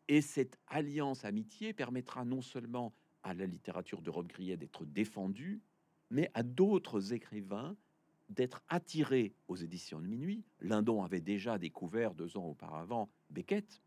Et 0.08 0.22
cette 0.22 0.58
alliance-amitié 0.68 1.74
permettra 1.74 2.24
non 2.24 2.42
seulement 2.42 2.94
à 3.24 3.34
la 3.34 3.46
littérature 3.46 4.02
de 4.02 4.10
Rob 4.10 4.28
Grillet 4.28 4.56
d'être 4.56 4.86
défendue, 4.86 5.62
mais 6.10 6.32
à 6.34 6.44
d'autres 6.44 7.14
écrivains 7.14 7.76
d'être 8.30 8.62
attiré 8.68 9.34
aux 9.48 9.56
éditions 9.56 10.00
de 10.00 10.08
minuit. 10.08 10.44
Lindon 10.60 11.04
avait 11.04 11.22
déjà 11.22 11.58
découvert 11.58 12.14
deux 12.14 12.38
ans 12.38 12.46
auparavant 12.46 13.10
Beckett. 13.30 13.82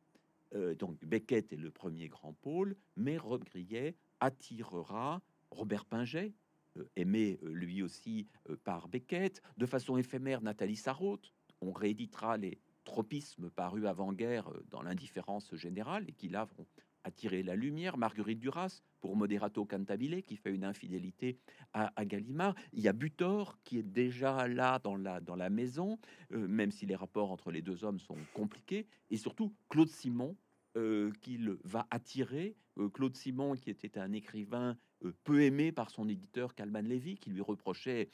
Euh, 0.55 0.75
donc 0.75 1.03
Beckett 1.05 1.53
est 1.53 1.57
le 1.57 1.71
premier 1.71 2.09
grand 2.09 2.33
pôle, 2.33 2.77
mais 2.97 3.19
Rob 3.19 3.45
Grillet 3.45 3.95
attirera 4.21 5.23
Robert 5.51 5.85
Pinget, 5.85 6.33
euh, 6.79 6.85
aimé 6.97 7.39
euh, 7.43 7.53
lui 7.53 7.83
aussi 7.83 8.27
par 8.65 8.89
Beckett, 8.89 9.43
de 9.57 9.67
façon 9.67 9.97
éphémère 9.97 10.41
Nathalie 10.43 10.77
Sarraute. 10.77 11.33
On 11.61 11.73
rééditera 11.73 12.37
les 12.37 12.59
tropismes 12.85 13.51
parus 13.51 13.87
avant-guerre 13.87 14.51
dans 14.71 14.83
l'indifférence 14.83 15.55
générale 15.55 16.05
et 16.09 16.13
qui 16.13 16.29
là 16.29 16.45
vont 16.45 16.67
attirer 17.05 17.43
la 17.43 17.57
lumière. 17.57 17.97
Marguerite 17.97 18.39
Duras 18.39 18.83
pour 19.01 19.17
Moderato 19.17 19.65
Cantabile 19.65 20.23
qui 20.23 20.37
fait 20.37 20.53
une 20.53 20.65
infidélité 20.65 21.39
à, 21.73 22.05
Gallimard. 22.05 22.55
Il 22.73 22.81
y 22.81 22.89
a 22.89 22.93
Butor 22.93 23.59
qui 23.65 23.79
est 23.79 23.83
déjà 23.83 24.47
là 24.49 24.79
dans 24.83 24.97
la, 24.97 25.21
dans 25.21 25.37
la 25.37 25.51
maison, 25.51 25.99
euh, 26.33 26.47
même 26.49 26.71
si 26.71 26.87
les 26.87 26.97
rapports 26.97 27.31
entre 27.31 27.51
les 27.51 27.63
deux 27.63 27.85
hommes 27.85 28.01
sont 28.01 28.19
compliqués. 28.35 28.87
Et 29.11 29.17
surtout 29.17 29.55
Claude 29.69 29.89
Simon 29.89 30.37
euh, 30.77 31.11
qu'il 31.21 31.57
va 31.65 31.87
attirer. 31.91 32.57
Euh, 32.81 32.89
Claude 32.89 33.17
Simon 33.17 33.55
qui 33.55 33.71
était 33.71 33.99
un 33.99 34.13
écrivain 34.13 34.77
peu 35.25 35.43
aimé 35.43 35.73
par 35.73 35.91
son 35.91 36.09
éditeur 36.09 36.55
Calman 36.55 36.83
Levy 36.83 37.17
qui 37.17 37.31
lui 37.31 37.41
reprochait 37.41 38.09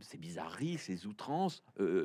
ces 0.00 0.18
bizarreries, 0.18 0.78
ces 0.78 1.06
outrances, 1.06 1.62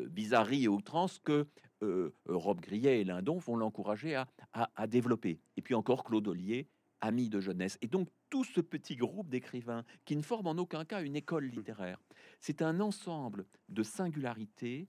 bizarreries 0.10 0.66
et 0.66 0.68
outrances 0.68 1.20
que 1.20 1.48
euh, 1.84 2.14
Rob 2.28 2.62
Grillet 2.62 3.02
et 3.02 3.04
Lindon 3.04 3.38
vont 3.38 3.56
l'encourager 3.56 4.22
à, 4.54 4.88
développer. 4.88 5.40
Et 5.58 5.62
puis 5.62 5.74
encore 5.74 6.04
Claude 6.04 6.28
Ollier, 6.28 6.68
ami 7.02 7.30
de 7.30 7.40
jeunesse. 7.40 7.78
Et 7.82 7.88
donc 7.88 8.10
tout 8.30 8.44
ce 8.44 8.62
petit 8.62 8.96
groupe 8.96 9.30
d'écrivains 9.30 9.84
qui 10.06 10.16
ne 10.16 10.22
forment 10.22 10.48
en 10.48 10.58
aucun 10.58 10.86
cas 10.86 11.02
une 11.02 11.16
école 11.16 11.46
littéraire, 11.46 12.02
c'est 12.40 12.62
un 12.62 12.80
ensemble 12.80 13.46
de 13.70 13.84
singularités. 13.84 14.88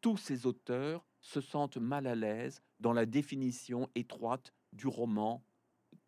Tous 0.00 0.16
ces 0.16 0.46
auteurs 0.46 1.04
se 1.20 1.40
sentent 1.40 1.76
mal 1.76 2.06
à 2.06 2.14
l'aise 2.14 2.62
dans 2.80 2.92
la 2.92 3.06
définition 3.06 3.88
étroite 3.94 4.52
du 4.72 4.86
roman 4.86 5.44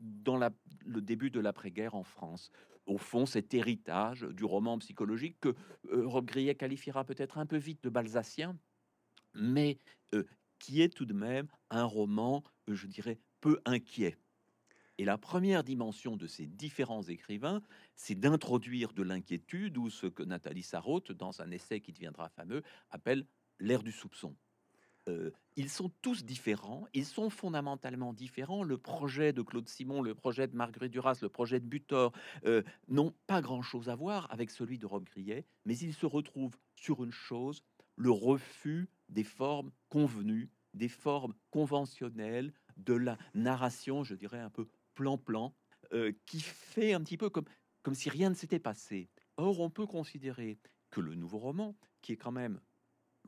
dans 0.04 0.36
le 0.36 1.00
début 1.00 1.30
de 1.30 1.40
l'après-guerre 1.40 1.94
en 1.94 2.04
France. 2.04 2.50
Au 2.86 2.98
fond, 2.98 3.26
cet 3.26 3.54
héritage 3.54 4.22
du 4.22 4.44
roman 4.44 4.78
psychologique 4.78 5.38
que 5.40 5.54
euh, 5.90 6.06
Rob 6.06 6.26
Grillet 6.26 6.54
qualifiera 6.54 7.04
peut-être 7.04 7.38
un 7.38 7.46
peu 7.46 7.56
vite 7.56 7.82
de 7.82 7.88
balsacien, 7.88 8.58
mais 9.34 9.78
qui 10.58 10.80
est 10.80 10.88
tout 10.88 11.04
de 11.04 11.12
même 11.12 11.46
un 11.70 11.84
roman, 11.84 12.42
je 12.68 12.86
dirais, 12.86 13.18
peu 13.40 13.60
inquiet. 13.64 14.16
Et 14.96 15.04
la 15.04 15.18
première 15.18 15.64
dimension 15.64 16.16
de 16.16 16.26
ces 16.26 16.46
différents 16.46 17.02
écrivains, 17.02 17.62
c'est 17.96 18.14
d'introduire 18.14 18.92
de 18.92 19.02
l'inquiétude 19.02 19.76
ou 19.76 19.90
ce 19.90 20.06
que 20.06 20.22
Nathalie 20.22 20.62
Sarraute, 20.62 21.12
dans 21.12 21.42
un 21.42 21.50
essai 21.50 21.80
qui 21.80 21.92
deviendra 21.92 22.28
fameux, 22.28 22.62
appelle 22.90 23.26
l'ère 23.58 23.82
du 23.82 23.92
soupçon. 23.92 24.36
Ils 25.56 25.68
sont 25.68 25.90
tous 26.00 26.24
différents, 26.24 26.86
ils 26.94 27.04
sont 27.04 27.30
fondamentalement 27.30 28.12
différents. 28.12 28.62
Le 28.62 28.78
projet 28.78 29.32
de 29.32 29.42
Claude 29.42 29.68
Simon, 29.68 30.02
le 30.02 30.14
projet 30.14 30.48
de 30.48 30.56
Marguerite 30.56 30.92
Duras, 30.92 31.18
le 31.20 31.28
projet 31.28 31.60
de 31.60 31.66
Butor 31.66 32.12
n'ont 32.88 33.12
pas 33.26 33.40
grand-chose 33.40 33.88
à 33.88 33.96
voir 33.96 34.26
avec 34.30 34.50
celui 34.50 34.78
de 34.78 34.86
Rob 34.86 35.04
Grillet, 35.04 35.44
mais 35.64 35.76
ils 35.76 35.94
se 35.94 36.06
retrouvent 36.06 36.56
sur 36.74 37.04
une 37.04 37.12
chose, 37.12 37.62
le 37.96 38.10
refus 38.10 38.88
des 39.08 39.24
formes 39.24 39.70
convenues, 39.88 40.50
des 40.72 40.88
formes 40.88 41.34
conventionnelles 41.50 42.52
de 42.76 42.94
la 42.94 43.18
narration, 43.34 44.02
je 44.02 44.14
dirais 44.14 44.40
un 44.40 44.50
peu 44.50 44.66
plan-plan, 44.94 45.54
qui 46.26 46.40
fait 46.40 46.92
un 46.94 47.00
petit 47.00 47.16
peu 47.16 47.30
comme, 47.30 47.44
comme 47.82 47.94
si 47.94 48.08
rien 48.08 48.30
ne 48.30 48.34
s'était 48.34 48.58
passé. 48.58 49.10
Or, 49.36 49.60
on 49.60 49.70
peut 49.70 49.86
considérer 49.86 50.58
que 50.90 51.00
le 51.00 51.14
nouveau 51.14 51.38
roman, 51.38 51.76
qui 52.00 52.12
est 52.12 52.16
quand 52.16 52.32
même 52.32 52.60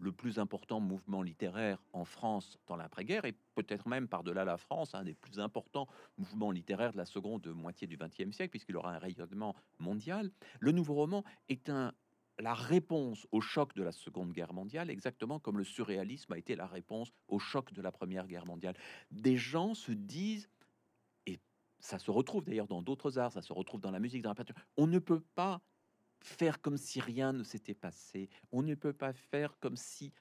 le 0.00 0.12
plus 0.12 0.38
important 0.38 0.80
mouvement 0.80 1.22
littéraire 1.22 1.82
en 1.92 2.04
France 2.04 2.58
dans 2.66 2.76
l'après-guerre, 2.76 3.24
et 3.24 3.34
peut-être 3.54 3.88
même 3.88 4.08
par-delà 4.08 4.44
la 4.44 4.56
France, 4.56 4.94
un 4.94 5.04
des 5.04 5.14
plus 5.14 5.40
importants 5.40 5.88
mouvements 6.18 6.50
littéraires 6.50 6.92
de 6.92 6.98
la 6.98 7.06
seconde 7.06 7.46
moitié 7.48 7.86
du 7.86 7.96
XXe 7.96 8.34
siècle, 8.34 8.50
puisqu'il 8.50 8.76
aura 8.76 8.94
un 8.94 8.98
rayonnement 8.98 9.54
mondial, 9.78 10.30
le 10.60 10.72
nouveau 10.72 10.94
roman 10.94 11.24
est 11.48 11.68
un 11.70 11.92
la 12.38 12.54
réponse 12.54 13.26
au 13.32 13.40
choc 13.40 13.74
de 13.74 13.82
la 13.82 13.92
Seconde 13.92 14.32
Guerre 14.32 14.52
mondiale, 14.52 14.90
exactement 14.90 15.38
comme 15.38 15.58
le 15.58 15.64
surréalisme 15.64 16.32
a 16.32 16.38
été 16.38 16.54
la 16.54 16.66
réponse 16.66 17.12
au 17.28 17.38
choc 17.38 17.72
de 17.72 17.80
la 17.82 17.92
Première 17.92 18.26
Guerre 18.26 18.46
mondiale. 18.46 18.74
Des 19.10 19.36
gens 19.36 19.74
se 19.74 19.92
disent, 19.92 20.50
et 21.26 21.40
ça 21.78 21.98
se 21.98 22.10
retrouve 22.10 22.44
d'ailleurs 22.44 22.66
dans 22.66 22.82
d'autres 22.82 23.18
arts, 23.18 23.32
ça 23.32 23.42
se 23.42 23.52
retrouve 23.52 23.80
dans 23.80 23.90
la 23.90 24.00
musique, 24.00 24.22
dans 24.22 24.30
la 24.30 24.34
peinture, 24.34 24.56
on 24.76 24.86
ne 24.86 24.98
peut 24.98 25.22
pas 25.34 25.62
faire 26.22 26.60
comme 26.60 26.76
si 26.76 27.00
rien 27.00 27.32
ne 27.32 27.42
s'était 27.42 27.74
passé, 27.74 28.28
on 28.52 28.62
ne 28.62 28.74
peut 28.74 28.92
pas 28.92 29.12
faire 29.12 29.58
comme 29.58 29.76
si 29.76 30.12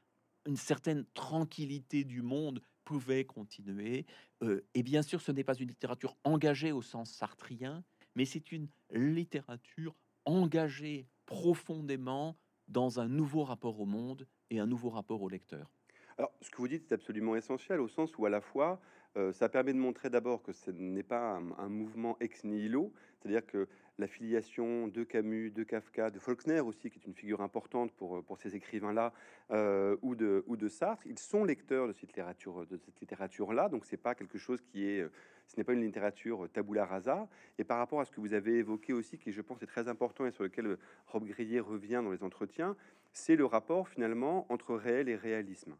une 0.45 0.57
certaine 0.57 1.05
tranquillité 1.13 2.03
du 2.03 2.21
monde 2.21 2.61
pouvait 2.83 3.25
continuer. 3.25 4.05
Euh, 4.43 4.61
et 4.73 4.83
bien 4.83 5.01
sûr, 5.01 5.21
ce 5.21 5.31
n'est 5.31 5.43
pas 5.43 5.55
une 5.55 5.69
littérature 5.69 6.15
engagée 6.23 6.71
au 6.71 6.81
sens 6.81 7.11
sartrien, 7.11 7.83
mais 8.15 8.25
c'est 8.25 8.51
une 8.51 8.67
littérature 8.91 9.95
engagée 10.25 11.07
profondément 11.25 12.37
dans 12.67 12.99
un 12.99 13.07
nouveau 13.07 13.43
rapport 13.43 13.79
au 13.79 13.85
monde 13.85 14.27
et 14.49 14.59
un 14.59 14.67
nouveau 14.67 14.89
rapport 14.89 15.21
au 15.21 15.29
lecteur. 15.29 15.71
Alors, 16.17 16.31
ce 16.41 16.49
que 16.49 16.57
vous 16.57 16.67
dites 16.67 16.91
est 16.91 16.95
absolument 16.95 17.35
essentiel 17.35 17.81
au 17.81 17.87
sens 17.87 18.17
où 18.17 18.25
à 18.25 18.29
la 18.29 18.41
fois, 18.41 18.79
euh, 19.17 19.33
ça 19.33 19.49
permet 19.49 19.73
de 19.73 19.79
montrer 19.79 20.09
d'abord 20.09 20.43
que 20.43 20.53
ce 20.53 20.71
n'est 20.71 21.03
pas 21.03 21.39
un, 21.57 21.69
mouvement 21.69 22.17
ex 22.19 22.43
nihilo, 22.43 22.93
c'est-à-dire 23.19 23.45
que 23.45 23.67
la 23.97 24.07
filiation 24.07 24.87
de 24.87 25.03
Camus, 25.03 25.51
de 25.51 25.63
Kafka, 25.63 26.09
de 26.09 26.19
Faulkner 26.19 26.59
aussi, 26.59 26.89
qui 26.89 26.99
est 26.99 27.05
une 27.05 27.13
figure 27.13 27.41
importante 27.41 27.91
pour, 27.93 28.23
pour 28.23 28.37
ces 28.37 28.55
écrivains-là, 28.55 29.13
euh, 29.51 29.95
ou, 30.01 30.15
de, 30.15 30.43
ou 30.47 30.57
de 30.57 30.67
Sartre. 30.67 31.05
Ils 31.05 31.19
sont 31.19 31.43
lecteurs 31.43 31.87
de 31.87 31.93
cette 31.93 32.03
littérature, 32.03 32.65
littérature-là, 32.99 33.69
donc 33.69 33.85
c'est 33.85 33.97
pas 33.97 34.15
quelque 34.15 34.37
chose 34.37 34.61
qui 34.61 34.85
est, 34.85 35.07
ce 35.47 35.57
n'est 35.57 35.63
pas 35.63 35.73
une 35.73 35.81
littérature 35.81 36.47
tabula 36.51 36.85
rasa. 36.85 37.27
Et 37.57 37.63
par 37.63 37.77
rapport 37.77 38.01
à 38.01 38.05
ce 38.05 38.11
que 38.11 38.19
vous 38.19 38.33
avez 38.33 38.57
évoqué 38.57 38.93
aussi, 38.93 39.17
qui 39.17 39.31
je 39.31 39.41
pense 39.41 39.61
est 39.61 39.67
très 39.67 39.87
important 39.87 40.25
et 40.25 40.31
sur 40.31 40.43
lequel 40.43 40.77
Rob 41.07 41.25
Grillet 41.25 41.59
revient 41.59 42.01
dans 42.03 42.11
les 42.11 42.23
entretiens, 42.23 42.75
c'est 43.13 43.35
le 43.35 43.45
rapport 43.45 43.87
finalement 43.87 44.45
entre 44.51 44.75
réel 44.75 45.07
et 45.07 45.15
réalisme. 45.15 45.75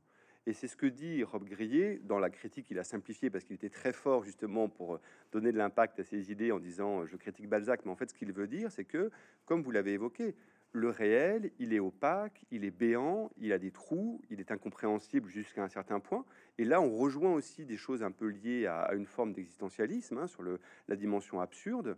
Et 0.48 0.54
c'est 0.54 0.68
ce 0.68 0.75
que 0.75 0.86
dit 0.86 1.24
Rob 1.24 1.44
Grillet 1.44 2.00
dans 2.04 2.20
la 2.20 2.30
critique. 2.30 2.68
Il 2.70 2.78
a 2.78 2.84
simplifié 2.84 3.30
parce 3.30 3.44
qu'il 3.44 3.56
était 3.56 3.70
très 3.70 3.94
fort 3.94 4.24
justement 4.24 4.70
pour 4.70 5.00
donner 5.32 5.52
de 5.52 5.58
l'impact 5.58 6.00
à 6.00 6.04
ses 6.04 6.32
idées 6.32 6.52
en 6.52 6.60
disant 6.60 7.06
je 7.06 7.16
critique 7.18 7.50
Balzac. 7.50 7.84
Mais 7.86 7.92
en 7.92 7.96
fait, 7.96 8.10
ce 8.10 8.14
qu'il 8.14 8.32
veut 8.32 8.48
dire, 8.48 8.72
c'est 8.72 8.86
que, 8.86 9.10
comme 9.46 9.64
vous 9.64 9.72
l'avez 9.72 9.94
évoqué, 9.94 10.36
le 10.75 10.90
réel, 10.90 11.52
il 11.58 11.74
est 11.74 11.80
opaque, 11.80 12.44
il 12.52 12.66
est 12.66 12.72
béant, 12.72 13.32
il 13.38 13.54
a 13.54 13.58
des 13.58 13.72
trous, 13.72 14.22
il 14.30 14.42
est 14.42 14.52
incompréhensible 14.52 15.30
jusqu'à 15.30 15.64
un 15.64 15.70
certain 15.70 16.02
point. 16.02 16.25
Et 16.58 16.66
là, 16.66 16.82
on 16.82 16.92
rejoint 16.96 17.34
aussi 17.34 17.66
des 17.66 17.78
choses 17.78 18.04
un 18.04 18.12
peu 18.12 18.28
liées 18.28 18.68
à, 18.68 18.94
une 18.94 19.06
forme 19.06 19.32
d'existentialisme 19.32 20.18
hein, 20.18 20.28
sur 20.28 20.44
la 20.44 20.96
dimension 20.96 21.40
absurde. 21.40 21.98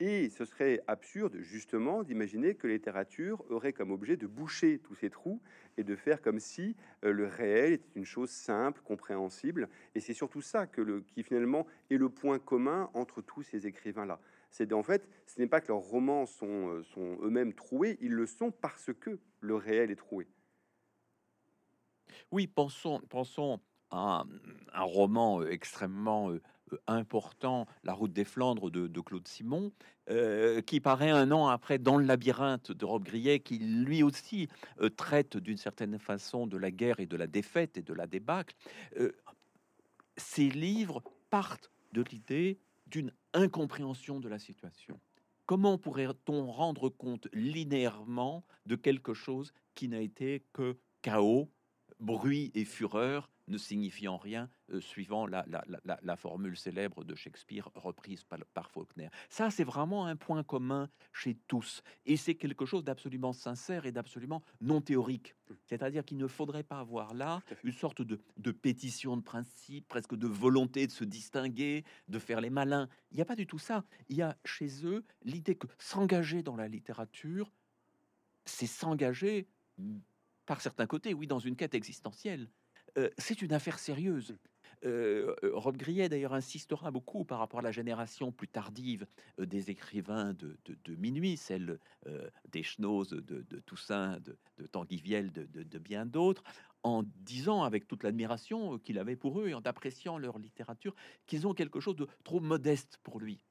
Et 0.00 0.28
ce 0.28 0.44
serait 0.44 0.80
absurde, 0.86 1.38
justement, 1.40 2.04
d'imaginer 2.04 2.54
que 2.54 2.68
la 2.68 2.74
littérature 2.74 3.44
aurait 3.50 3.72
comme 3.72 3.90
objet 3.90 4.16
de 4.16 4.28
boucher 4.28 4.78
tous 4.78 4.94
ces 4.94 5.10
trous 5.10 5.42
et 5.76 5.82
de 5.82 5.96
faire 5.96 6.22
comme 6.22 6.38
si 6.38 6.76
euh, 7.04 7.12
le 7.12 7.26
réel 7.26 7.72
était 7.72 7.90
une 7.96 8.04
chose 8.04 8.30
simple, 8.30 8.80
compréhensible. 8.82 9.68
Et 9.96 10.00
c'est 10.00 10.14
surtout 10.14 10.40
ça 10.40 10.68
que 10.68 10.80
le, 10.80 11.00
qui 11.00 11.24
finalement 11.24 11.66
est 11.90 11.96
le 11.96 12.08
point 12.08 12.38
commun 12.38 12.90
entre 12.94 13.22
tous 13.22 13.42
ces 13.42 13.66
écrivains-là. 13.66 14.20
C'est 14.50 14.72
en 14.72 14.84
fait, 14.84 15.08
ce 15.26 15.40
n'est 15.40 15.48
pas 15.48 15.60
que 15.60 15.68
leurs 15.68 15.78
romans 15.78 16.26
sont, 16.26 16.68
euh, 16.68 16.82
sont 16.84 17.18
eux-mêmes 17.22 17.52
troués, 17.52 17.98
ils 18.00 18.12
le 18.12 18.26
sont 18.26 18.52
parce 18.52 18.92
que 19.00 19.18
le 19.40 19.56
réel 19.56 19.90
est 19.90 19.96
troué. 19.96 20.28
Oui, 22.30 22.46
pensons, 22.46 23.00
à 23.90 24.24
un, 24.74 24.82
roman 24.82 25.40
euh, 25.40 25.50
extrêmement 25.50 26.30
important, 26.86 27.66
La 27.84 27.92
route 27.92 28.12
des 28.12 28.24
Flandres 28.24 28.70
de, 28.70 29.00
Claude 29.00 29.26
Simon, 29.26 29.72
euh, 30.10 30.60
qui 30.60 30.80
paraît 30.80 31.10
un 31.10 31.30
an 31.32 31.48
après 31.48 31.78
dans 31.78 31.96
le 31.96 32.04
labyrinthe 32.04 32.72
de 32.72 32.84
Rob 32.84 33.04
Grillet, 33.04 33.40
qui 33.40 33.58
lui 33.58 34.02
aussi 34.02 34.48
euh, 34.80 34.88
traite 34.88 35.36
d'une 35.36 35.56
certaine 35.56 35.98
façon 35.98 36.46
de 36.46 36.56
la 36.56 36.70
guerre 36.70 37.00
et 37.00 37.06
de 37.06 37.16
la 37.16 37.26
défaite 37.26 37.76
et 37.76 37.82
de 37.82 37.94
la 37.94 38.06
débâcle. 38.06 38.56
ces 40.16 40.48
livres 40.48 41.02
partent 41.30 41.70
de 41.92 42.02
l'idée 42.02 42.58
d'une 42.86 43.12
incompréhension 43.34 44.20
de 44.20 44.28
la 44.28 44.38
situation. 44.38 44.98
Comment 45.46 45.78
pourrait-on 45.78 46.50
rendre 46.50 46.88
compte 46.88 47.28
linéairement 47.32 48.44
de 48.66 48.76
quelque 48.76 49.14
chose 49.14 49.52
qui 49.74 49.88
n'a 49.88 50.00
été 50.00 50.42
que 50.52 50.76
chaos, 51.00 51.48
bruit 52.00 52.50
et 52.54 52.64
fureur, 52.64 53.30
ne 53.48 53.58
signifiant 53.58 54.16
rien, 54.16 54.50
euh, 54.70 54.80
suivant 54.80 55.26
la, 55.26 55.44
la, 55.48 56.16
formule 56.16 56.56
célèbre 56.56 57.04
de 57.04 57.14
Shakespeare 57.14 57.68
reprise 57.74 58.24
par, 58.24 58.70
Faulkner. 58.70 59.08
Ça, 59.28 59.50
c'est 59.50 59.64
vraiment 59.64 60.06
un 60.06 60.16
point 60.16 60.42
commun 60.42 60.88
chez 61.12 61.36
tous. 61.46 61.82
Et 62.06 62.16
c'est 62.16 62.34
quelque 62.34 62.66
chose 62.66 62.84
d'absolument 62.84 63.32
sincère 63.32 63.86
et 63.86 63.92
d'absolument 63.92 64.42
non 64.60 64.80
théorique. 64.80 65.34
Mmh. 65.48 65.54
C'est-à-dire 65.66 66.04
qu'il 66.04 66.18
ne 66.18 66.26
faudrait 66.26 66.64
pas 66.64 66.80
avoir 66.80 67.14
là 67.14 67.40
une 67.64 67.72
sorte 67.72 68.02
de, 68.02 68.20
de, 68.36 68.50
pétition 68.50 69.16
de 69.16 69.22
principe, 69.22 69.88
presque 69.88 70.14
de 70.14 70.26
volonté 70.26 70.86
de 70.86 70.92
se 70.92 71.04
distinguer, 71.04 71.84
de 72.08 72.18
faire 72.18 72.40
les 72.40 72.50
malins. 72.50 72.88
Il 73.10 73.16
n'y 73.16 73.22
a 73.22 73.26
pas 73.26 73.36
du 73.36 73.46
tout 73.46 73.58
ça. 73.58 73.84
Il 74.08 74.16
y 74.16 74.22
a 74.22 74.36
chez 74.44 74.84
eux 74.84 75.04
l'idée 75.22 75.54
que 75.54 75.66
s'engager 75.78 76.42
dans 76.42 76.56
la 76.56 76.68
littérature, 76.68 77.52
c'est 78.44 78.66
s'engager 78.66 79.48
par 80.46 80.60
certains 80.60 80.86
côtés, 80.86 81.14
oui, 81.14 81.26
dans 81.26 81.38
une 81.38 81.56
quête 81.56 81.74
existentielle. 81.74 82.48
Euh, 82.96 83.10
c'est 83.18 83.42
une 83.42 83.52
affaire 83.52 83.78
sérieuse. 83.78 84.36
Euh, 84.84 85.34
euh, 85.42 85.50
Rob 85.54 85.76
Grillet 85.76 86.08
d'ailleurs 86.08 86.34
insistera 86.34 86.90
beaucoup 86.92 87.24
par 87.24 87.40
rapport 87.40 87.60
à 87.60 87.62
la 87.62 87.72
génération 87.72 88.30
plus 88.30 88.46
tardive 88.46 89.06
des 89.38 89.70
écrivains 89.70 90.34
de, 90.34 90.56
minuit, 90.96 91.36
celle 91.36 91.78
des 92.50 92.62
Schnoz, 92.62 93.10
de, 93.10 93.60
Toussaint, 93.66 94.18
de, 94.20 94.66
Tanguy 94.66 95.00
Viel, 95.00 95.32
de, 95.32 95.78
bien 95.78 96.06
d'autres, 96.06 96.44
en 96.84 97.02
disant 97.02 97.64
avec 97.64 97.88
toute 97.88 98.04
l'admiration 98.04 98.78
qu'il 98.78 98.98
avait 98.98 99.16
pour 99.16 99.40
eux 99.40 99.48
et 99.48 99.54
en 99.54 99.62
appréciant 99.62 100.16
leur 100.16 100.38
littérature 100.38 100.94
qu'ils 101.26 101.46
ont 101.46 101.54
quelque 101.54 101.80
chose 101.80 101.96
de 101.96 102.06
trop 102.22 102.40
modeste 102.40 102.98
pour 103.02 103.18
lui, 103.18 103.44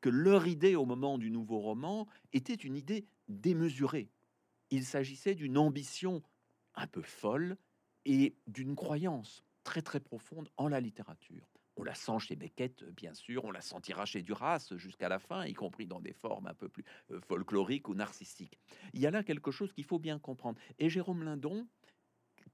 que 0.00 0.08
leur 0.08 0.46
idée 0.46 0.74
au 0.74 0.86
moment 0.86 1.18
du 1.18 1.30
nouveau 1.30 1.58
roman 1.58 2.08
était 2.32 2.54
une 2.54 2.76
idée 2.76 3.04
démesurée. 3.28 4.08
Il 4.70 4.86
s'agissait 4.86 5.34
d'une 5.34 5.58
ambition 5.58 6.22
un 6.74 6.86
peu 6.86 7.02
folle 7.02 7.58
et 8.04 8.36
d'une 8.46 8.74
croyance 8.74 9.44
très 9.64 9.82
très 9.82 10.00
profonde 10.00 10.48
en 10.56 10.68
la 10.68 10.80
littérature. 10.80 11.48
On 11.76 11.84
la 11.84 11.94
sent 11.94 12.18
chez 12.18 12.36
Beckett, 12.36 12.84
bien 12.94 13.14
sûr, 13.14 13.44
on 13.44 13.50
la 13.50 13.62
sentira 13.62 14.04
chez 14.04 14.22
Duras 14.22 14.72
jusqu'à 14.76 15.08
la 15.08 15.18
fin, 15.18 15.46
y 15.46 15.54
compris 15.54 15.86
dans 15.86 16.00
des 16.00 16.12
formes 16.12 16.46
un 16.46 16.54
peu 16.54 16.68
plus 16.68 16.84
euh, 17.10 17.20
folkloriques 17.20 17.88
ou 17.88 17.94
narcissiques. 17.94 18.58
Il 18.92 19.00
y 19.00 19.06
a 19.06 19.10
là 19.10 19.22
quelque 19.22 19.50
chose 19.50 19.72
qu'il 19.72 19.84
faut 19.84 19.98
bien 19.98 20.18
comprendre. 20.18 20.58
Et 20.78 20.90
Jérôme 20.90 21.22
Lindon, 21.22 21.66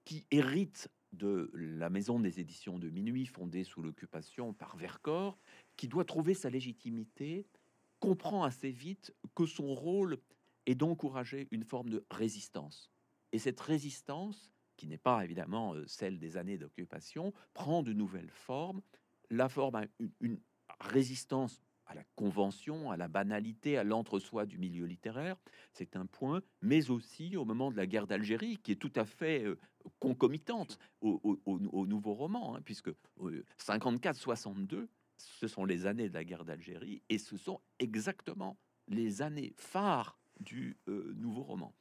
qui 0.04 0.24
hérite 0.30 0.88
de 1.12 1.50
la 1.54 1.90
maison 1.90 2.20
des 2.20 2.38
éditions 2.38 2.78
de 2.78 2.90
minuit, 2.90 3.26
fondée 3.26 3.64
sous 3.64 3.82
l'occupation 3.82 4.52
par 4.52 4.76
Vercors, 4.76 5.38
qui 5.76 5.88
doit 5.88 6.04
trouver 6.04 6.34
sa 6.34 6.50
légitimité, 6.50 7.46
comprend 7.98 8.44
assez 8.44 8.70
vite 8.70 9.14
que 9.34 9.46
son 9.46 9.74
rôle 9.74 10.18
est 10.66 10.74
d'encourager 10.74 11.48
une 11.50 11.64
forme 11.64 11.88
de 11.88 12.04
résistance. 12.10 12.92
Et 13.32 13.38
cette 13.38 13.60
résistance, 13.60 14.52
qui 14.78 14.86
n'est 14.86 14.96
pas 14.96 15.22
évidemment 15.24 15.74
euh, 15.74 15.84
celle 15.86 16.18
des 16.18 16.38
années 16.38 16.56
d'occupation, 16.56 17.34
prend 17.52 17.82
de 17.82 17.92
nouvelles 17.92 18.30
formes. 18.30 18.80
La 19.28 19.50
forme, 19.50 19.86
une, 19.98 20.10
une 20.20 20.40
résistance 20.80 21.60
à 21.88 21.94
la 21.94 22.04
convention, 22.14 22.90
à 22.90 22.96
la 22.96 23.08
banalité, 23.08 23.76
à 23.76 23.84
l'entre-soi 23.84 24.46
du 24.46 24.58
milieu 24.58 24.84
littéraire, 24.84 25.36
c'est 25.72 25.96
un 25.96 26.06
point, 26.06 26.42
mais 26.62 26.90
aussi 26.90 27.36
au 27.36 27.44
moment 27.44 27.70
de 27.70 27.76
la 27.76 27.86
guerre 27.86 28.06
d'Algérie, 28.06 28.58
qui 28.58 28.72
est 28.72 28.76
tout 28.76 28.92
à 28.94 29.04
fait 29.04 29.44
euh, 29.44 29.58
concomitante 29.98 30.78
au, 31.00 31.18
nouveau 31.86 32.14
roman, 32.14 32.56
hein, 32.56 32.60
puisque 32.64 32.90
54-62, 33.58 34.74
euh, 34.74 34.88
ce 35.16 35.48
sont 35.48 35.64
les 35.64 35.86
années 35.86 36.08
de 36.08 36.14
la 36.14 36.24
guerre 36.24 36.44
d'Algérie, 36.44 37.02
et 37.08 37.18
ce 37.18 37.36
sont 37.36 37.60
exactement 37.78 38.58
les 38.86 39.22
années 39.22 39.52
phares 39.56 40.18
du 40.40 40.78
nouveau 40.86 41.42
roman. 41.42 41.74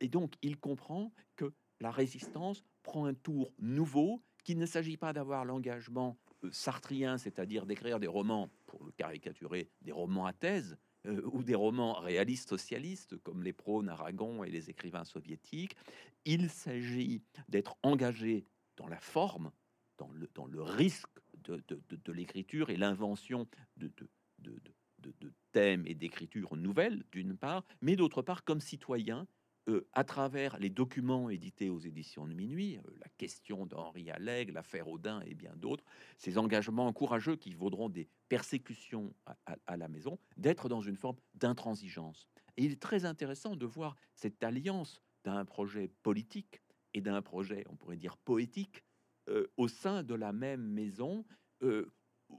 Et 0.00 0.08
donc, 0.08 0.34
il 0.42 0.58
comprend 0.58 1.12
que 1.36 1.52
la 1.82 1.90
résistance 1.90 2.64
prend 2.82 3.04
un 3.06 3.14
tour 3.14 3.52
nouveau, 3.58 4.22
qu'il 4.44 4.58
ne 4.58 4.66
s'agit 4.66 4.96
pas 4.96 5.12
d'avoir 5.12 5.44
l'engagement 5.44 6.16
euh, 6.44 6.50
sartrien, 6.52 7.18
c'est-à-dire 7.18 7.66
d'écrire 7.66 8.00
des 8.00 8.06
romans, 8.06 8.50
pour 8.66 8.84
le 8.84 8.92
caricaturer, 8.92 9.68
des 9.82 9.92
romans 9.92 10.24
à 10.24 10.32
thèse, 10.32 10.78
euh, 11.06 11.20
ou 11.32 11.42
des 11.42 11.56
romans 11.56 11.94
réalistes 11.94 12.48
socialistes, 12.48 13.16
comme 13.18 13.42
les 13.42 13.52
prônes 13.52 13.88
Aragon 13.88 14.44
et 14.44 14.50
les 14.50 14.70
écrivains 14.70 15.04
soviétiques. 15.04 15.76
Il 16.24 16.50
s'agit 16.50 17.22
d'être 17.48 17.76
engagé 17.82 18.44
dans 18.76 18.86
la 18.86 19.00
forme, 19.00 19.50
dans 19.98 20.08
le, 20.46 20.62
risque 20.62 21.08
de, 21.44 22.12
l'écriture 22.12 22.70
et 22.70 22.76
l'invention 22.76 23.46
de, 23.76 23.92
de, 24.38 25.32
thèmes 25.52 25.84
et 25.86 25.94
d'écriture 25.94 26.56
nouvelles, 26.56 27.04
d'une 27.12 27.36
part, 27.36 27.64
mais 27.80 27.94
d'autre 27.94 28.22
part, 28.22 28.42
comme 28.42 28.60
citoyen, 28.60 29.26
euh, 29.68 29.86
à 29.92 30.02
travers 30.02 30.58
les 30.58 30.70
documents 30.70 31.30
édités 31.30 31.70
aux 31.70 31.78
éditions 31.78 32.26
de 32.26 32.34
minuit, 32.34 32.78
euh, 32.78 32.90
la 33.00 33.08
question 33.16 33.64
d'Henri 33.64 34.10
Allègre, 34.10 34.54
l'affaire 34.54 34.88
Audin 34.88 35.20
et 35.24 35.34
bien 35.34 35.54
d'autres, 35.54 35.84
ces 36.16 36.36
engagements 36.36 36.92
courageux 36.92 37.36
qui 37.36 37.54
vaudront 37.54 37.88
des 37.88 38.08
persécutions 38.28 39.14
à, 39.46 39.76
la 39.76 39.86
maison, 39.86 40.18
d'être 40.36 40.68
dans 40.68 40.80
une 40.80 40.96
forme 40.96 41.16
d'intransigeance. 41.34 42.26
Et 42.56 42.64
il 42.64 42.72
est 42.72 42.82
très 42.82 43.04
intéressant 43.04 43.54
de 43.54 43.64
voir 43.64 43.94
cette 44.16 44.42
alliance 44.42 45.00
d'un 45.22 45.44
projet 45.44 45.86
politique 46.02 46.60
et 46.92 47.00
d'un 47.00 47.22
projet, 47.22 47.64
on 47.68 47.76
pourrait 47.76 47.96
dire, 47.96 48.16
poétique, 48.16 48.82
euh, 49.28 49.46
au 49.56 49.68
sein 49.68 50.02
de 50.02 50.14
la 50.14 50.32
même 50.32 50.62
maison, 50.62 51.24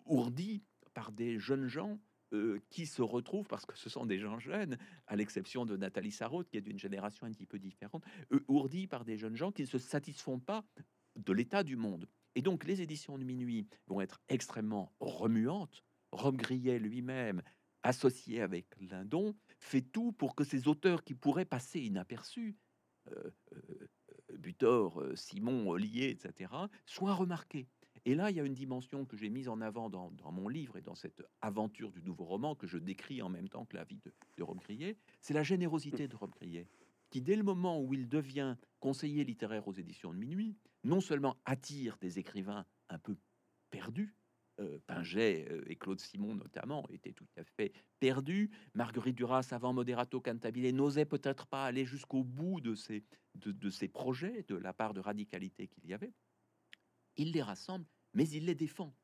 ourdi 0.06 0.66
par 0.94 1.14
des 1.14 1.40
jeunes 1.40 1.68
gens 1.68 1.98
euh, 2.34 2.60
qui 2.70 2.86
se 2.86 3.02
retrouvent, 3.02 3.48
parce 3.48 3.66
que 3.66 3.78
ce 3.78 3.90
sont 3.90 4.06
des 4.06 4.18
gens 4.18 4.40
jeunes, 4.40 4.78
à 5.08 5.16
l'exception 5.16 5.66
de 5.66 5.78
Nathalie 5.78 6.12
Sarraute, 6.12 6.50
qui 6.50 6.58
est 6.58 6.62
d'une 6.62 6.80
génération 6.80 7.28
un 7.28 7.32
petit 7.32 7.46
peu 7.46 7.60
différente, 7.60 8.04
euh, 8.32 8.44
ourdis 8.48 8.88
par 8.88 9.06
des 9.06 9.18
jeunes 9.18 9.36
gens 9.36 9.52
qui 9.52 9.62
ne 9.62 9.68
se 9.68 9.78
satisfont 9.78 10.40
pas 10.40 10.66
de 11.16 11.32
l'état 11.32 11.64
du 11.64 11.76
monde. 11.76 12.08
Et 12.36 12.42
donc 12.42 12.66
les 12.66 12.82
éditions 12.82 13.20
de 13.20 13.24
minuit 13.24 13.68
vont 13.86 14.02
être 14.02 14.20
extrêmement 14.30 14.92
remuantes. 15.00 15.84
Rob 16.12 16.36
Grillet 16.38 16.80
lui-même, 16.80 17.44
associé 17.84 18.42
avec 18.42 18.66
Lindon, 18.80 19.36
fait 19.60 19.82
tout 19.82 20.12
pour 20.12 20.34
que 20.34 20.44
ces 20.44 20.68
auteurs 20.68 21.04
qui 21.04 21.14
pourraient 21.14 21.46
passer 21.46 21.82
inaperçus, 21.82 22.56
euh, 23.12 23.30
Butor, 24.40 25.04
Simon, 25.16 25.70
Ollier, 25.70 26.10
etc., 26.10 26.52
soient 26.88 27.14
remarqués. 27.14 27.68
Et 28.06 28.16
là, 28.16 28.30
il 28.30 28.38
y 28.38 28.40
a 28.40 28.44
une 28.44 28.54
dimension 28.54 29.06
que 29.06 29.16
j'ai 29.16 29.30
mise 29.30 29.48
en 29.48 29.62
avant 29.62 29.90
dans, 29.90 30.12
mon 30.32 30.50
livre 30.50 30.78
et 30.78 30.82
dans 30.82 30.96
cette 30.96 31.24
aventure 31.42 31.92
du 31.92 32.04
nouveau 32.04 32.26
roman 32.26 32.54
que 32.54 32.68
je 32.68 32.78
décris 32.78 33.22
en 33.22 33.30
même 33.30 33.48
temps 33.48 33.66
que 33.66 33.78
la 33.78 33.86
vie 33.86 34.02
de, 34.04 34.14
de 34.38 34.44
Rob 34.44 34.60
c'est 35.22 35.34
la 35.34 35.44
générosité 35.44 36.08
de 36.08 36.16
Rob 36.16 36.32
Grillet, 36.32 36.68
qui 37.10 37.22
dès 37.22 37.36
le 37.36 37.44
moment 37.44 37.82
où 37.82 37.94
il 37.94 38.10
devient 38.10 38.58
conseiller 38.80 39.24
littéraire 39.24 39.68
aux 39.68 39.74
éditions 39.74 40.12
de 40.12 40.18
minuit, 40.18 40.58
non 40.84 41.00
seulement 41.00 41.38
attire 41.46 41.98
des 42.02 42.20
écrivains 42.20 42.66
un 42.90 43.00
peu 43.00 43.16
perdus, 43.70 44.16
euh, 44.60 44.78
Pinget 44.86 45.48
euh, 45.50 45.64
et 45.66 45.76
Claude 45.76 46.00
Simon 46.00 46.36
notamment 46.36 46.88
étaient 46.90 47.14
tout 47.14 47.28
à 47.38 47.44
fait 47.44 47.74
perdus. 48.00 48.52
Marguerite 48.76 49.16
Duras, 49.16 49.48
avant 49.52 49.74
Moderato 49.74 50.22
Cantabile, 50.22 50.76
n'osait 50.76 51.06
peut-être 51.06 51.48
pas 51.48 51.66
aller 51.66 51.86
jusqu'au 51.86 52.24
bout 52.24 52.62
de 52.62 52.76
de, 53.36 53.70
ses 53.72 53.88
projets, 53.88 54.46
de 54.48 54.56
la 54.56 54.74
part 54.74 54.94
de 54.94 55.00
radicalité 55.00 55.68
qu'il 55.68 55.88
y 55.88 55.94
avait. 55.94 56.14
Il 57.18 57.32
les 57.32 57.42
rassemble, 57.42 57.86
mais 58.14 58.28
il 58.30 58.46
les 58.46 58.56
défend. 58.56 58.96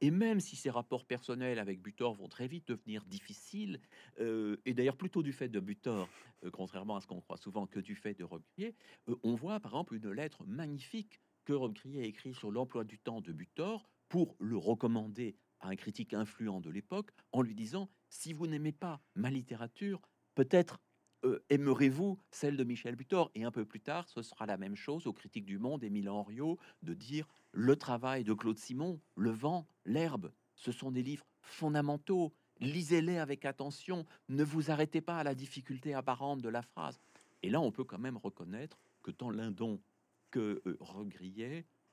Et 0.00 0.10
même 0.10 0.38
si 0.38 0.54
ses 0.54 0.70
rapports 0.70 1.04
personnels 1.04 1.58
avec 1.58 1.82
Butor 1.82 2.14
vont 2.14 2.28
très 2.28 2.46
vite 2.46 2.68
devenir 2.68 3.04
difficiles, 3.04 3.80
euh, 4.20 4.56
et 4.64 4.72
d'ailleurs 4.72 4.96
plutôt 4.96 5.24
du 5.24 5.32
fait 5.32 5.48
de 5.48 5.58
Butor, 5.58 6.08
contrairement 6.52 6.96
à 6.96 7.00
ce 7.00 7.08
qu'on 7.08 7.20
croit 7.20 7.36
souvent, 7.36 7.66
que 7.66 7.80
du 7.80 7.96
fait 7.96 8.14
de 8.14 8.22
Robespierre, 8.22 8.72
on 9.24 9.34
voit 9.34 9.58
par 9.58 9.72
exemple 9.72 9.96
une 9.96 10.12
lettre 10.12 10.44
magnifique 10.46 11.20
que 11.44 11.52
Robespierre 11.52 12.04
a 12.04 12.06
écrit 12.06 12.32
sur 12.32 12.52
l'emploi 12.52 12.84
du 12.84 12.98
temps 13.00 13.20
de 13.20 13.32
Butor, 13.32 13.90
pour 14.08 14.36
le 14.38 14.56
recommander 14.56 15.36
à 15.60 15.68
un 15.68 15.76
critique 15.76 16.14
influent 16.14 16.60
de 16.60 16.70
l'époque 16.70 17.10
en 17.32 17.42
lui 17.42 17.54
disant 17.54 17.90
si 18.08 18.32
vous 18.32 18.46
n'aimez 18.46 18.72
pas 18.72 19.00
ma 19.14 19.30
littérature, 19.30 20.00
peut-être 20.34 20.80
euh, 21.24 21.42
aimerez-vous 21.50 22.18
celle 22.30 22.56
de 22.56 22.64
Michel 22.64 22.96
Butor? 22.96 23.30
Et 23.34 23.44
un 23.44 23.50
peu 23.50 23.64
plus 23.64 23.80
tard, 23.80 24.08
ce 24.08 24.22
sera 24.22 24.46
la 24.46 24.56
même 24.56 24.76
chose 24.76 25.06
aux 25.06 25.12
critiques 25.12 25.46
du 25.46 25.58
Monde, 25.58 25.82
Émile 25.82 26.08
Henriot, 26.08 26.58
de 26.82 26.94
dire 26.94 27.26
le 27.52 27.76
travail 27.76 28.24
de 28.24 28.32
Claude 28.34 28.58
Simon, 28.58 29.00
Le 29.16 29.30
vent, 29.30 29.66
l'herbe, 29.84 30.32
ce 30.54 30.72
sont 30.72 30.90
des 30.90 31.02
livres 31.02 31.26
fondamentaux. 31.40 32.32
Lisez-les 32.60 33.18
avec 33.18 33.44
attention. 33.44 34.04
Ne 34.28 34.44
vous 34.44 34.70
arrêtez 34.70 35.00
pas 35.00 35.18
à 35.18 35.24
la 35.24 35.34
difficulté 35.34 35.94
apparente 35.94 36.40
de 36.40 36.48
la 36.48 36.62
phrase. 36.62 37.00
Et 37.42 37.50
là, 37.50 37.60
on 37.60 37.70
peut 37.70 37.84
quand 37.84 37.98
même 37.98 38.16
reconnaître 38.16 38.78
que 39.02 39.10
tant 39.10 39.30
Lindon 39.30 39.80
que 40.30 40.60
euh, 40.66 40.76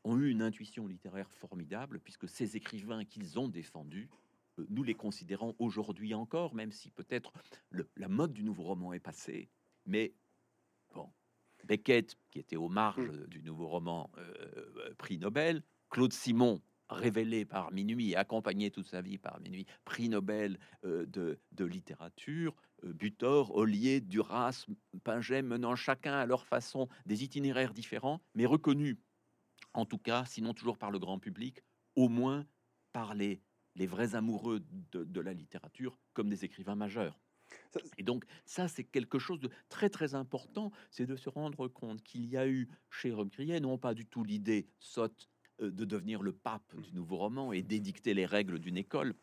ont 0.04 0.18
eu 0.18 0.30
une 0.30 0.42
intuition 0.42 0.88
littéraire 0.88 1.32
formidable, 1.32 2.00
puisque 2.00 2.28
ces 2.28 2.56
écrivains 2.56 3.06
qu'ils 3.06 3.40
ont 3.40 3.48
défendus, 3.48 4.10
nous 4.70 4.84
les 4.84 4.96
considérons 4.96 5.56
aujourd'hui 5.60 6.14
encore, 6.14 6.54
même 6.56 6.72
si 6.72 6.92
peut-être 6.92 7.34
la 7.96 8.08
mode 8.08 8.34
du 8.34 8.44
nouveau 8.44 8.64
roman 8.64 8.94
est 8.94 9.00
passée. 9.00 9.50
Mais 9.86 10.14
bon, 10.94 11.10
Beckett, 11.64 12.16
qui 12.32 12.40
était 12.40 12.56
aux 12.56 12.70
marges 12.70 13.10
mm. 13.10 13.28
du 13.28 13.42
nouveau 13.42 13.68
roman, 13.68 14.10
euh, 14.18 14.94
prix 14.98 15.18
Nobel, 15.18 15.62
Claude 15.90 16.14
Simon, 16.14 16.62
révélé 16.90 17.46
par 17.46 17.72
Minuit, 17.72 18.16
accompagné 18.16 18.70
toute 18.72 18.88
sa 18.88 19.02
vie 19.02 19.18
par 19.18 19.40
Minuit, 19.40 19.66
prix 19.86 20.10
Nobel 20.10 20.60
euh, 20.84 21.06
de, 21.08 21.40
de, 21.52 21.66
littérature, 21.66 22.56
Butor, 22.84 23.56
Ollier, 23.56 24.02
Duras, 24.02 24.66
Pinget, 25.04 25.42
menant 25.42 25.76
chacun 25.76 26.14
à 26.14 26.26
leur 26.26 26.46
façon 26.46 26.88
des 27.06 27.24
itinéraires 27.24 27.74
différents, 27.74 28.22
mais 28.36 28.46
reconnus 28.46 28.98
en 29.76 29.86
tout 29.86 29.98
cas, 29.98 30.26
sinon 30.26 30.54
toujours 30.54 30.78
par 30.78 30.90
le 30.90 31.00
grand 31.00 31.20
public, 31.20 31.62
au 31.96 32.08
moins 32.08 32.46
par 32.94 33.14
les, 33.14 33.42
les 33.76 33.88
vrais 33.88 34.16
amoureux 34.16 34.64
de, 34.92 35.22
la 35.22 35.34
littérature 35.34 35.98
comme 36.14 36.30
des 36.30 36.46
écrivains 36.46 36.76
majeurs. 36.76 37.20
Et 37.98 38.04
donc 38.04 38.26
ça, 38.46 38.68
c'est 38.68 38.84
quelque 38.84 39.20
chose 39.20 39.40
de 39.40 39.50
très 39.70 39.90
très 39.90 40.16
important, 40.16 40.72
c'est 40.90 41.06
de 41.06 41.16
se 41.16 41.30
rendre 41.30 41.68
compte 41.68 42.02
qu'il 42.02 42.26
y 42.26 42.38
a 42.38 42.48
eu 42.48 42.68
chez 42.90 43.12
Robbe-Grillet 43.12 43.60
non 43.60 43.78
pas 43.78 43.94
du 43.94 44.06
tout 44.06 44.24
l'idée 44.24 44.68
sotte 44.80 45.30
euh, 45.62 45.72
de 45.72 45.86
devenir 45.86 46.22
le 46.22 46.34
pape 46.34 46.76
du 46.82 46.94
nouveau 46.94 47.18
roman 47.18 47.54
et 47.54 47.62
d'édicter 47.62 48.14
les 48.14 48.26
règles 48.26 48.60
d'une 48.60 48.78
école. 48.78 49.14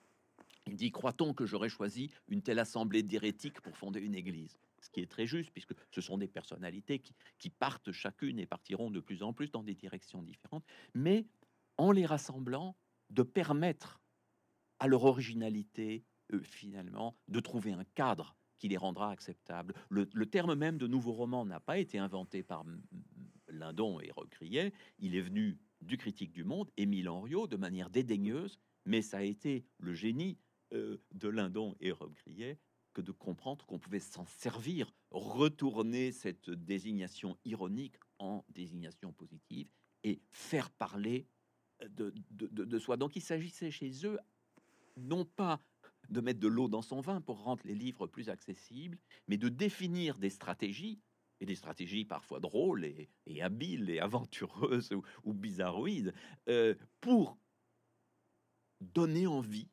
Il 0.67 0.77
dit, 0.77 0.93
croit-on 0.93 1.35
que 1.35 1.45
j'aurais 1.45 1.69
choisi 1.69 2.11
une 2.29 2.43
telle 2.43 2.59
assemblée 2.59 3.03
d'hérétiques 3.03 3.61
pour 3.61 3.77
fonder 3.77 4.01
une 4.01 4.15
église? 4.15 4.59
Ce 4.81 4.91
qui 4.91 5.01
est 5.01 5.11
très 5.11 5.27
juste, 5.27 5.51
puisque 5.51 5.75
ce 5.91 6.01
sont 6.01 6.19
des 6.19 6.29
personnalités 6.29 7.01
qui, 7.39 7.51
partent 7.51 7.93
chacune 7.93 8.39
et 8.39 8.47
partiront 8.47 8.91
de 8.91 9.01
plus 9.01 9.23
en 9.23 9.33
plus 9.33 9.51
dans 9.51 9.63
des 9.63 9.75
directions 9.75 10.23
différentes, 10.23 10.65
mais 10.95 11.27
en 11.79 11.93
les 11.93 12.07
rassemblant, 12.07 12.77
de 13.11 13.23
permettre 13.23 14.01
à 14.83 14.89
leur 14.89 15.05
originalité, 15.05 16.05
euh, 16.33 16.43
finalement, 16.43 17.17
de 17.29 17.39
trouver 17.39 17.71
un 17.71 17.85
cadre 17.95 18.35
qui 18.59 18.67
les 18.67 18.77
rendra 18.77 19.13
acceptables. 19.13 19.75
Le, 19.89 20.27
terme 20.27 20.57
même 20.57 20.77
de 20.77 20.89
nouveau 20.89 21.13
roman 21.13 21.47
n'a 21.47 21.61
pas 21.61 21.79
été 21.79 21.99
inventé 21.99 22.43
par 22.43 22.65
Lindon 23.47 24.01
et 24.01 24.11
Recrier, 24.11 24.73
il 24.99 25.15
est 25.15 25.21
venu 25.21 25.61
du 25.83 25.97
critique 25.97 26.33
du 26.33 26.43
monde, 26.43 26.69
Émile 26.77 27.09
Henriot, 27.09 27.47
de 27.47 27.57
manière 27.57 27.91
dédaigneuse, 27.91 28.59
mais 28.85 29.03
ça 29.03 29.19
a 29.19 29.23
été 29.23 29.65
le 29.79 29.95
génie 29.95 30.37
euh, 30.73 30.97
de 31.13 31.29
Lindon 31.29 31.77
et 31.79 31.93
Recrier 31.93 32.59
que 32.93 33.03
de 33.03 33.13
comprendre 33.13 33.65
qu'on 33.67 33.79
pouvait 33.79 34.01
s'en 34.01 34.27
servir, 34.27 34.93
retourner 35.13 36.11
cette 36.11 36.51
désignation 36.51 37.39
ironique 37.45 38.01
en 38.19 38.45
désignation 38.49 39.13
positive 39.13 39.69
et 40.03 40.21
faire 40.33 40.71
parler 40.71 41.29
de, 41.89 42.13
de, 42.31 42.79
soi. 42.79 42.97
Donc 42.97 43.17
il 43.17 43.23
s'agissait 43.23 43.71
chez 43.71 43.93
eux 44.05 44.19
non 44.97 45.25
pas 45.25 45.61
de 46.09 46.21
mettre 46.21 46.41
de 46.41 46.49
l'eau 46.49 46.69
dans 46.69 46.83
son 46.83 47.01
vin 47.01 47.21
pour 47.21 47.43
rendre 47.43 47.63
les 47.65 47.75
livres 47.75 48.07
plus 48.07 48.29
accessibles, 48.29 48.99
mais 49.29 49.37
de 49.37 49.49
définir 49.49 50.19
des 50.19 50.31
stratégies, 50.31 51.01
et 51.41 51.47
des 51.47 51.57
stratégies 51.57 52.05
parfois 52.05 52.39
drôles 52.39 52.85
et, 52.85 53.43
habiles 53.43 53.91
et 53.91 53.99
aventureuses 53.99 54.93
ou, 55.25 55.33
bizarroïdes, 55.33 56.15
euh, 56.49 56.75
pour 57.01 57.37
donner 58.81 59.27
envie 59.27 59.69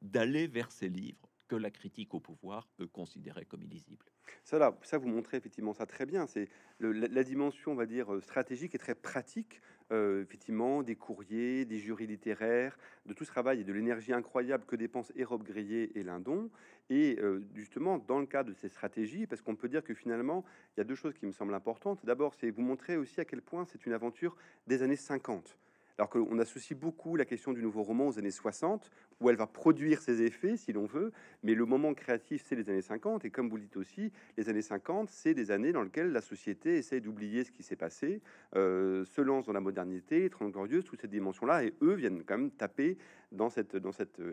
d'aller 0.00 0.46
vers 0.46 0.72
ces 0.72 0.88
livres 0.88 1.31
que 1.52 1.56
la 1.56 1.70
critique 1.70 2.14
au 2.14 2.20
pouvoir 2.20 2.66
peut 2.78 2.86
considérer 2.86 3.44
comme 3.44 3.62
illisible. 3.62 4.06
Ça, 4.42 4.74
ça 4.82 4.96
vous 4.96 5.08
montrez 5.08 5.36
effectivement 5.36 5.74
ça 5.74 5.84
très 5.84 6.06
bien. 6.06 6.26
C'est 6.26 6.48
la, 6.80 7.24
dimension, 7.24 7.72
on 7.72 7.74
va 7.74 7.84
dire, 7.84 8.14
euh, 8.14 8.22
stratégique 8.22 8.74
et 8.74 8.78
très 8.78 8.94
pratique, 8.94 9.60
euh, 9.92 10.22
effectivement, 10.22 10.82
des 10.82 10.96
courriers, 10.96 11.66
des 11.66 11.78
jurys 11.78 12.06
littéraires, 12.06 12.78
de 13.04 13.12
tout 13.12 13.24
ce 13.24 13.30
travail 13.30 13.60
et 13.60 13.64
de 13.64 13.72
l'énergie 13.74 14.14
incroyable 14.14 14.64
que 14.64 14.76
dépensent 14.76 15.12
Hérobe 15.14 15.42
Grillet 15.42 15.90
et 15.94 16.02
Lindon. 16.02 16.48
Et 16.88 17.18
euh, 17.20 17.42
justement, 17.54 17.98
dans 17.98 18.18
le 18.18 18.26
cadre 18.26 18.48
de 18.48 18.54
ces 18.54 18.70
stratégies, 18.70 19.26
parce 19.26 19.42
qu'on 19.42 19.54
peut 19.54 19.68
dire 19.68 19.84
que 19.84 19.92
finalement, 19.92 20.44
il 20.74 20.80
y 20.80 20.82
a 20.82 20.84
deux 20.84 20.94
choses 20.94 21.12
qui 21.12 21.26
me 21.26 21.32
semblent 21.32 21.54
importantes. 21.54 22.00
D'abord, 22.06 22.34
c'est 22.34 22.50
vous 22.50 22.62
montrer 22.62 22.96
aussi 22.96 23.20
à 23.20 23.26
quel 23.26 23.42
point 23.42 23.66
c'est 23.66 23.84
une 23.84 23.92
aventure 23.92 24.36
des 24.66 24.82
années 24.82 24.96
50 24.96 25.58
alors 25.98 26.08
qu'on 26.10 26.38
associe 26.38 26.78
beaucoup 26.78 27.16
la 27.16 27.24
question 27.24 27.52
du 27.52 27.62
nouveau 27.62 27.82
roman 27.82 28.08
aux 28.08 28.18
années 28.18 28.30
60, 28.30 28.90
où 29.20 29.30
elle 29.30 29.36
va 29.36 29.46
produire 29.46 30.00
ses 30.00 30.22
effets, 30.22 30.56
si 30.56 30.72
l'on 30.72 30.86
veut, 30.86 31.12
mais 31.42 31.54
le 31.54 31.64
moment 31.64 31.94
créatif, 31.94 32.42
c'est 32.46 32.56
les 32.56 32.68
années 32.68 32.82
50, 32.82 33.24
et 33.24 33.30
comme 33.30 33.48
vous 33.48 33.56
le 33.56 33.62
dites 33.62 33.76
aussi, 33.76 34.12
les 34.36 34.48
années 34.48 34.62
50, 34.62 35.10
c'est 35.10 35.34
des 35.34 35.50
années 35.50 35.72
dans 35.72 35.82
lesquelles 35.82 36.12
la 36.12 36.20
société 36.20 36.76
essaie 36.76 37.00
d'oublier 37.00 37.44
ce 37.44 37.52
qui 37.52 37.62
s'est 37.62 37.76
passé, 37.76 38.20
euh, 38.56 39.04
se 39.04 39.20
lance 39.20 39.46
dans 39.46 39.52
la 39.52 39.60
modernité, 39.60 40.30
les 40.40 40.50
glorieuse, 40.50 40.84
toutes 40.84 41.00
ces 41.00 41.08
dimensions-là, 41.08 41.64
et 41.64 41.74
eux 41.82 41.94
viennent 41.94 42.24
quand 42.24 42.38
même 42.38 42.50
taper 42.50 42.98
dans, 43.30 43.50
cet 43.50 43.74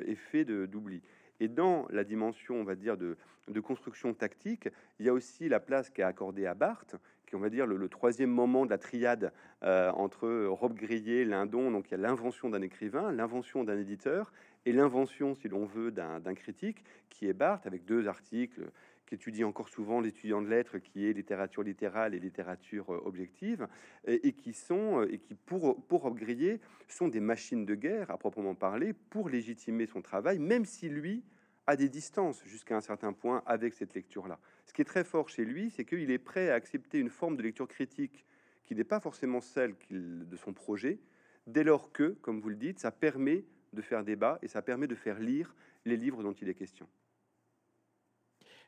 effet 0.05 0.45
d'oubli. 0.45 1.01
Et 1.39 1.47
dans 1.47 1.87
la 1.89 2.03
dimension, 2.03 2.55
on 2.55 2.63
va 2.63 2.75
dire, 2.75 2.97
de, 2.97 3.17
de, 3.47 3.59
construction 3.61 4.13
tactique, 4.13 4.67
il 4.99 5.05
y 5.05 5.09
a 5.09 5.13
aussi 5.13 5.47
la 5.47 5.59
place 5.59 5.89
qui 5.89 6.01
est 6.01 6.03
accordée 6.03 6.45
à 6.45 6.53
Barthes, 6.53 6.95
qui 7.29 7.35
on 7.35 7.39
va 7.39 7.49
dire 7.49 7.67
le, 7.67 7.87
troisième 7.87 8.31
moment 8.31 8.65
de 8.65 8.71
la 8.71 8.79
triade 8.79 9.31
euh, 9.63 9.91
entre 9.91 10.45
Rob 10.47 10.73
Grillet, 10.73 11.25
Lindon. 11.25 11.69
Donc 11.71 11.87
il 11.87 11.91
y 11.91 11.93
a 11.93 11.97
l'invention 11.97 12.49
d'un 12.49 12.61
écrivain, 12.61 13.11
l'invention 13.11 13.63
d'un 13.63 13.77
éditeur 13.77 14.33
et 14.65 14.73
l'invention, 14.73 15.35
si 15.35 15.47
l'on 15.47 15.65
veut, 15.65 15.91
d'un 15.91 16.33
critique, 16.33 16.83
qui 17.09 17.27
est 17.27 17.33
Barthes, 17.33 17.67
avec 17.67 17.85
deux 17.85 18.07
articles 18.07 18.61
qu'étudie 19.05 19.43
encore 19.43 19.69
souvent 19.69 20.01
l'étudiant 20.01 20.41
de 20.41 20.47
lettres, 20.47 20.77
qui 20.79 21.07
est 21.07 21.13
littérature 21.13 21.63
littérale 21.63 22.13
et 22.13 22.19
littérature 22.19 22.93
euh, 22.93 23.01
objective, 23.05 23.67
et, 24.07 24.33
qui 24.33 24.53
sont, 24.53 25.01
euh, 25.01 25.11
et 25.11 25.19
qui 25.19 25.33
pour, 25.33 25.81
pour 25.85 26.01
Rob 26.01 26.17
Grillet, 26.17 26.59
sont 26.87 27.07
des 27.07 27.19
machines 27.19 27.65
de 27.65 27.75
guerre, 27.75 28.11
à 28.11 28.17
proprement 28.17 28.55
parler, 28.55 28.93
pour 28.93 29.29
légitimer 29.29 29.85
son 29.85 30.01
travail, 30.01 30.39
même 30.39 30.65
si 30.65 30.89
lui 30.89 31.23
à 31.69 31.75
des 31.75 31.87
distances 31.87 32.43
jusqu'à 32.45 32.75
un 32.75 32.81
certain 32.81 33.13
point 33.13 33.43
avec 33.45 33.75
cette 33.75 33.93
lecture-là. 33.93 34.39
Ce 34.65 34.73
qui 34.73 34.81
est 34.81 34.85
très 34.85 35.03
fort 35.03 35.29
chez 35.29 35.45
lui, 35.45 35.69
c'est 35.69 35.85
qu'il 35.85 36.09
est 36.09 36.17
prêt 36.17 36.49
à 36.49 36.55
accepter 36.55 36.97
une 36.97 37.11
forme 37.11 37.37
de 37.37 37.43
lecture 37.43 37.67
critique 37.67 38.25
qui 38.65 38.73
n'est 38.73 38.83
pas 38.83 38.99
forcément 38.99 39.39
celle 39.39 39.75
de 39.91 40.35
son 40.35 40.51
projet, 40.51 40.97
dès 41.45 41.63
lors 41.63 41.91
que, 41.91 42.17
comme 42.23 42.39
vous 42.39 42.49
le 42.49 42.55
dites, 42.55 42.79
ça 42.79 42.89
permet 42.89 43.45
de 43.73 43.83
faire 43.83 44.03
débat 44.03 44.39
et 44.41 44.47
ça 44.47 44.63
permet 44.63 44.87
de 44.87 44.95
faire 44.95 45.19
lire 45.19 45.53
les 45.85 45.95
livres 45.95 46.23
dont 46.23 46.33
il 46.33 46.49
est 46.49 46.55
question. 46.55 46.87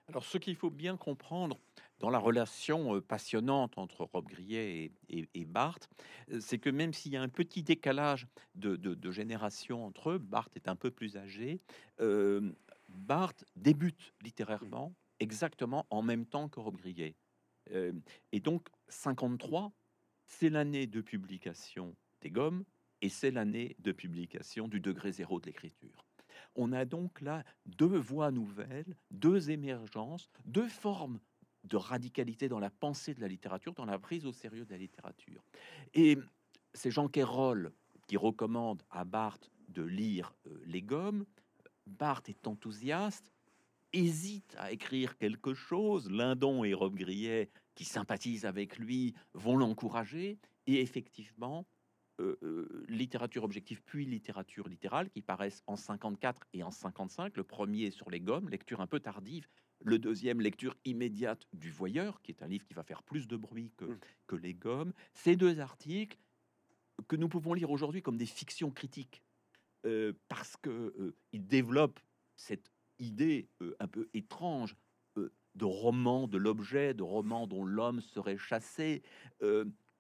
Alors, 0.08 0.24
ce 0.24 0.38
qu'il 0.38 0.56
faut 0.56 0.70
bien 0.70 0.96
comprendre 0.96 1.58
dans 2.00 2.10
la 2.10 2.20
relation 2.20 2.96
euh, 2.96 3.02
passionnante 3.02 3.78
entre 3.78 4.10
Rob 4.12 4.28
Grillet 4.28 4.92
et, 5.10 5.46
Barthes, 5.46 5.90
euh, 6.32 6.40
c'est 6.42 6.58
que 6.58 6.70
même 6.70 6.94
s'il 6.94 7.14
y 7.14 7.18
a 7.18 7.22
un 7.22 7.30
petit 7.30 7.64
décalage 7.64 8.28
de, 8.56 9.12
génération 9.12 9.86
entre 9.86 10.12
eux, 10.12 10.18
Barthes 10.18 10.56
est 10.56 10.68
un 10.68 10.76
peu 10.76 10.92
plus 10.92 11.16
âgé, 11.16 11.62
euh, 12.02 12.52
Barthes 12.96 13.46
débute 13.56 14.14
littérairement 14.22 14.94
exactement 15.20 15.86
en 15.90 16.02
même 16.02 16.26
temps 16.26 16.50
que 16.50 16.60
Rob 16.60 16.78
Grillet. 16.78 17.16
Euh, 17.72 17.94
et 18.32 18.40
donc, 18.40 18.68
53, 18.90 19.72
c'est 20.26 20.50
l'année 20.50 20.88
de 20.88 21.02
publication 21.02 21.96
des 22.22 22.32
Gommes, 22.32 22.64
et 23.02 23.10
c'est 23.10 23.32
l'année 23.32 23.76
de 23.80 23.92
publication 23.92 24.68
du 24.68 24.80
degré 24.80 25.12
zéro 25.12 25.40
de 25.40 25.48
l'écriture. 25.48 26.06
On 26.56 26.72
a 26.72 26.86
donc 26.86 27.22
là 27.22 27.44
deux 27.66 27.98
voies 27.98 28.32
nouvelles, 28.32 28.96
deux 29.10 29.52
émergences, 29.52 30.30
deux 30.46 30.68
formes 30.68 31.20
de 31.64 31.78
radicalité 31.78 32.50
dans 32.50 32.60
la 32.60 32.70
pensée 32.70 33.14
de 33.14 33.22
la 33.22 33.28
littérature, 33.28 33.74
dans 33.74 33.86
la 33.86 34.00
prise 34.00 34.26
au 34.26 34.32
sérieux 34.32 34.66
de 34.66 34.72
la 34.72 34.78
littérature. 34.78 35.44
Et 35.94 36.18
c'est 36.74 36.92
Jean 36.92 37.08
Quérol 37.08 37.72
qui 38.08 38.18
recommande 38.18 38.84
à 38.90 39.06
Barthes 39.06 39.52
de 39.70 39.84
lire 39.84 40.34
euh, 40.48 40.62
Les 40.66 40.82
Gommes. 40.82 41.26
Barthes 41.92 42.30
est 42.30 42.48
enthousiaste, 42.48 43.32
hésite 43.94 44.56
à 44.58 44.72
écrire 44.72 45.18
quelque 45.18 45.54
chose. 45.54 46.10
Lindon 46.10 46.64
et 46.64 46.74
Rob 46.74 46.96
Grillet, 46.96 47.50
qui 47.76 47.86
sympathisent 47.86 48.46
avec 48.46 48.78
lui, 48.78 49.14
vont 49.34 49.58
l'encourager. 49.58 50.38
Et 50.68 50.82
effectivement, 50.82 51.66
euh, 52.20 52.38
euh, 52.44 52.86
littérature 52.88 53.44
objective 53.44 53.82
puis 53.84 54.06
littérature 54.06 54.68
littérale 54.68 55.10
qui 55.10 55.22
paraissent 55.22 55.64
en 55.68 55.76
54 55.76 56.48
et 56.54 56.64
en 56.64 56.72
55. 56.72 57.36
Le 57.36 57.44
premier 57.44 57.92
sur 57.92 58.10
les 58.10 58.20
gommes, 58.20 58.50
lecture 58.50 58.82
un 58.82 58.88
peu 58.88 59.00
tardive. 59.00 59.48
Le 59.84 59.98
deuxième, 59.98 60.42
lecture 60.42 60.78
immédiate 60.86 61.48
du 61.54 61.72
Voyeur, 61.72 62.22
qui 62.22 62.32
est 62.32 62.44
un 62.44 62.48
livre 62.48 62.66
qui 62.66 62.76
va 62.76 62.84
faire 62.84 63.02
plus 63.02 63.28
de 63.28 63.36
bruit 63.36 63.72
que, 63.78 63.86
mmh. 63.86 64.00
que 64.28 64.36
les 64.36 64.54
gommes. 64.54 64.94
Ces 65.14 65.36
deux 65.36 65.60
articles 65.60 66.18
que 67.08 67.16
nous 67.16 67.30
pouvons 67.30 67.56
lire 67.56 67.72
aujourd'hui 67.72 68.04
comme 68.04 68.18
des 68.18 68.28
fictions 68.28 68.70
critiques, 68.70 69.24
euh, 69.86 70.14
parce 70.28 70.56
que 70.58 71.16
ils 71.32 71.46
développent 71.46 72.00
cette 72.36 72.72
idée 73.00 73.48
un 73.80 73.88
peu 73.88 74.08
étrange 74.14 74.76
de 75.16 75.66
roman 75.66 76.28
de 76.28 76.38
l'objet, 76.38 76.94
de 76.94 77.04
roman 77.04 77.48
dont 77.48 77.66
l'homme 77.66 78.02
serait 78.02 78.38
chassé. 78.38 79.02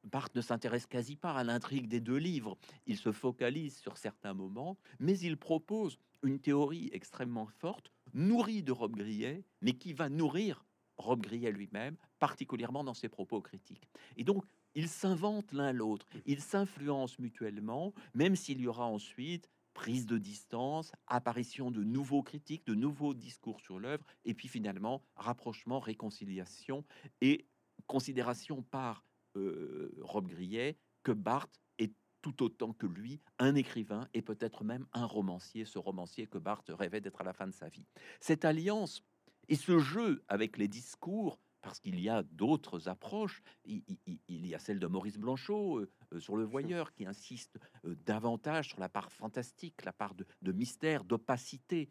Barthes 0.04 0.36
ne 0.36 0.41
s'intéresse 0.41 0.88
quasi 0.88 1.15
pas 1.15 1.34
à 1.34 1.44
l'intrigue 1.44 1.88
des 1.88 2.00
deux 2.00 2.17
livres. 2.17 2.58
Il 2.88 2.98
se 2.98 3.12
focalise 3.12 3.78
sur 3.78 3.98
certains 3.98 4.34
moments, 4.34 4.78
mais 5.00 5.17
il 5.20 5.38
propose 5.38 5.98
une 6.24 6.39
théorie 6.39 6.89
extrêmement 6.94 7.48
forte, 7.48 7.91
nourrie 8.13 8.63
de 8.63 8.72
Rob 8.72 8.96
Grillet, 8.96 9.44
mais 9.62 9.74
qui 9.74 9.94
va 9.94 10.10
nourrir 10.10 10.65
Rob 10.98 11.22
Grillet 11.22 11.52
lui-même, 11.52 11.98
particulièrement 12.20 12.84
dans 12.84 12.94
ses 12.94 13.10
propos 13.10 13.41
critiques. 13.41 13.88
Et 14.17 14.24
donc, 14.24 14.44
ils 14.76 14.88
s'inventent 14.88 15.52
l'un 15.52 15.74
l'autre, 15.74 16.08
ils 16.26 16.41
s'influencent 16.41 17.17
mutuellement, 17.20 17.94
même 18.13 18.36
s'il 18.36 18.62
y 18.62 18.67
aura 18.67 18.86
ensuite 18.86 19.50
prise 19.82 20.06
de 20.06 20.20
distance, 20.20 20.91
apparition 21.08 21.72
de 21.72 21.84
nouveaux 21.84 22.22
critiques, 22.22 22.67
de 22.67 22.76
nouveaux 22.76 23.15
discours 23.15 23.60
sur 23.62 23.80
l'œuvre, 23.80 24.06
et 24.26 24.36
puis 24.36 24.48
finalement 24.48 25.02
rapprochement, 25.15 25.80
réconciliation 25.80 26.86
et 27.20 27.48
considération 27.88 28.62
par 28.62 29.04
euh, 29.38 29.91
Rob 30.02 30.28
Grillet 30.28 30.78
que 31.02 31.12
Barthes 31.12 31.60
est 31.80 31.96
tout 32.22 32.44
autant 32.44 32.74
que 32.74 32.86
lui 32.86 33.22
un 33.39 33.56
écrivain 33.56 34.08
et 34.13 34.22
peut-être 34.22 34.63
même 34.63 34.86
un 34.94 35.06
romancier, 35.06 35.65
ce 35.65 35.80
romancier 35.80 36.28
que 36.28 36.38
Barthes 36.38 36.70
rêvait 36.70 37.02
d'être 37.02 37.22
à 37.22 37.24
la 37.24 37.34
fin 37.34 37.48
de 37.48 37.52
sa 37.56 37.67
vie. 37.67 37.88
Cette 38.20 38.46
alliance 38.46 39.04
et 39.50 39.56
ce 39.56 39.80
jeu 39.80 40.24
avec 40.28 40.60
les 40.60 40.67
discours, 40.67 41.39
parce 41.62 41.80
qu'il 41.80 42.00
y 42.00 42.10
a 42.10 42.24
d'autres 42.24 42.89
approches, 42.89 43.41
il, 43.65 43.84
y 44.28 44.56
a 44.56 44.60
celle 44.60 44.80
de 44.80 44.88
Maurice 44.88 45.17
Blanchot 45.17 45.80
euh, 45.80 45.91
euh, 46.13 46.19
sur 46.19 46.36
le 46.36 46.43
voyeur 46.43 46.93
qui 46.93 47.06
insiste 47.06 47.60
davantage 47.84 48.69
sur 48.69 48.80
la 48.80 48.89
part 48.89 49.12
fantastique, 49.12 49.86
la 49.86 49.93
part 49.93 50.13
de 50.15 50.52
mystère, 50.52 51.04
d'opacité, 51.04 51.89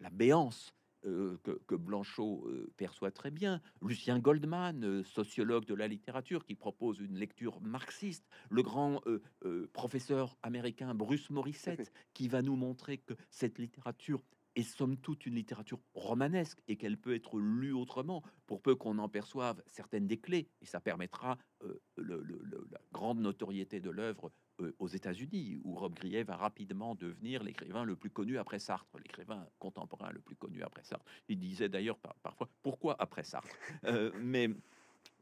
la 0.00 0.10
béance 0.10 0.74
euh, 1.06 1.36
que, 1.66 1.74
Blanchot 1.74 2.46
euh, 2.46 2.72
perçoit 2.78 3.10
très 3.10 3.30
bien, 3.30 3.60
Lucien 3.82 4.18
Goldman, 4.18 4.84
euh, 4.84 5.02
sociologue 5.04 5.66
de 5.66 5.74
la 5.74 5.86
littérature, 5.86 6.46
qui 6.46 6.54
propose 6.54 6.98
une 7.00 7.18
lecture 7.18 7.60
marxiste, 7.60 8.26
le 8.48 8.62
grand 8.62 9.02
professeur 9.72 10.36
américain 10.42 10.94
Bruce 10.94 11.28
Morissette, 11.30 11.92
qui 12.14 12.28
va 12.28 12.42
nous 12.42 12.56
montrer 12.56 12.98
que 12.98 13.14
cette 13.30 13.58
littérature 13.58 14.22
est 14.56 14.62
somme 14.62 14.96
toute 14.96 15.26
une 15.26 15.34
littérature 15.34 15.80
romanesque 15.94 16.60
et 16.68 16.76
qu'elle 16.76 16.96
peut 16.96 17.14
être 17.14 17.38
lue 17.38 17.72
autrement, 17.72 18.22
pour 18.46 18.62
peu 18.62 18.74
qu'on 18.74 18.98
en 18.98 19.08
perçoive 19.08 19.62
certaines 19.66 20.06
des 20.06 20.18
clés, 20.18 20.48
et 20.60 20.66
ça 20.66 20.80
permettra 20.80 21.38
la 21.96 22.78
grande 22.92 23.20
notoriété 23.20 23.80
de 23.80 23.90
l'œuvre 23.90 24.30
euh, 24.60 24.72
aux 24.78 24.86
États-Unis, 24.86 25.58
où 25.64 25.74
Rob 25.74 25.94
Grillet 25.94 26.22
va 26.22 26.36
rapidement 26.36 26.94
devenir 26.94 27.42
l'écrivain 27.42 27.82
le 27.84 27.96
plus 27.96 28.10
connu 28.10 28.38
après 28.38 28.60
Sartre, 28.60 28.98
l'écrivain 28.98 29.48
contemporain 29.58 30.12
le 30.12 30.20
plus 30.20 30.36
connu 30.36 30.62
après 30.62 30.84
Sartre. 30.84 31.04
Il 31.28 31.40
disait 31.40 31.68
d'ailleurs 31.68 31.98
parfois 32.22 32.48
pourquoi 32.62 32.94
après 33.00 33.24
Sartre, 33.24 33.56
euh, 33.84 34.12
mais 34.20 34.48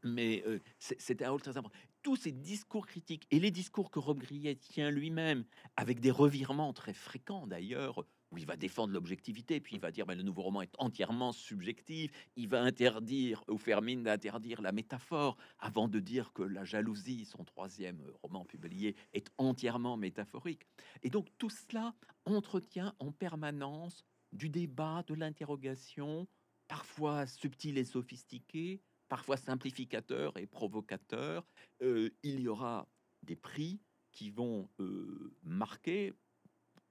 mais 0.03 0.43
euh, 0.45 0.59
c'était 0.77 1.25
un 1.25 1.31
rôle 1.31 1.41
très 1.41 1.57
important. 1.57 1.75
Tous 2.03 2.15
ces 2.15 2.31
discours 2.31 2.85
critiques 2.85 3.25
et 3.31 3.39
les 3.39 3.49
discours 3.49 3.89
que 3.89 3.97
Rob 3.97 4.19
Grillet 4.19 4.55
tient 4.55 4.91
lui-même, 4.91 5.45
avec 5.77 5.99
des 5.99 6.11
revirements 6.11 6.73
très 6.73 6.93
fréquents 6.93 7.47
d'ailleurs, 7.47 8.05
où 8.33 8.37
il 8.39 8.47
va 8.47 8.55
défendre 8.55 8.93
l'objectivité, 8.93 9.59
puis 9.59 9.75
il 9.75 9.79
va 9.79 9.91
dire 9.91 10.07
ben, 10.07 10.17
le 10.17 10.23
nouveau 10.23 10.41
roman 10.41 10.63
est 10.63 10.73
entièrement 10.79 11.31
subjectif, 11.31 12.11
il 12.35 12.47
va 12.47 12.61
interdire, 12.61 13.43
ou 13.47 13.57
faire 13.57 13.83
mine 13.83 14.03
d'interdire 14.03 14.61
la 14.61 14.71
métaphore, 14.71 15.37
avant 15.59 15.87
de 15.87 15.99
dire 15.99 16.33
que 16.33 16.41
La 16.41 16.65
jalousie, 16.65 17.25
son 17.25 17.43
troisième 17.43 18.01
roman 18.23 18.43
publié, 18.43 18.95
est 19.13 19.29
entièrement 19.37 19.97
métaphorique. 19.97 20.65
Et 21.03 21.09
donc 21.09 21.27
tout 21.37 21.51
cela 21.51 21.93
entretient 22.25 22.95
en 22.99 23.11
permanence 23.11 24.03
du 24.31 24.49
débat, 24.49 25.03
de 25.07 25.13
l'interrogation, 25.13 26.27
parfois 26.67 27.27
subtil 27.27 27.77
et 27.77 27.83
sophistiqué, 27.83 28.81
parfois 29.09 29.37
simplificateur 29.37 30.35
et 30.39 30.47
provocateur. 30.47 31.45
Euh, 31.83 32.09
il 32.23 32.39
y 32.39 32.47
aura 32.47 32.89
des 33.21 33.35
prix 33.35 33.79
qui 34.11 34.31
vont 34.31 34.69
euh, 34.79 35.35
marquer 35.43 36.13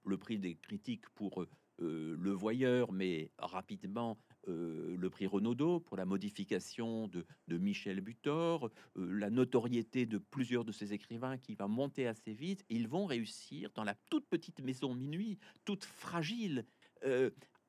le 0.04 0.18
prix 0.18 0.38
des 0.38 0.56
critiques 0.56 1.08
pour 1.10 1.42
euh, 1.80 2.16
Le 2.18 2.30
Voyeur, 2.30 2.92
mais 2.92 3.30
rapidement 3.38 4.18
euh, 4.48 4.96
le 4.96 5.10
prix 5.10 5.26
Renaudot 5.26 5.80
pour 5.80 5.96
la 5.96 6.04
modification 6.04 7.08
de, 7.08 7.24
Michel 7.48 8.00
Butor, 8.00 8.70
euh, 8.96 9.18
la 9.18 9.30
notoriété 9.30 10.06
de 10.06 10.18
plusieurs 10.18 10.64
de 10.64 10.72
ces 10.72 10.92
écrivains 10.92 11.38
qui 11.38 11.54
va 11.54 11.68
monter 11.68 12.06
assez 12.06 12.34
vite. 12.34 12.64
ils 12.68 12.88
vont 12.88 13.06
réussir 13.06 13.70
dans 13.74 13.84
la 13.84 13.94
toute 14.10 14.26
petite 14.28 14.60
maison 14.60 14.94
minuit, 14.94 15.38
toute 15.64 15.84
fragile, 15.84 16.66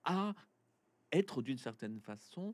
à 0.04 0.36
être 1.12 1.42
d'une 1.42 1.58
certaine 1.58 2.00
façon 2.00 2.54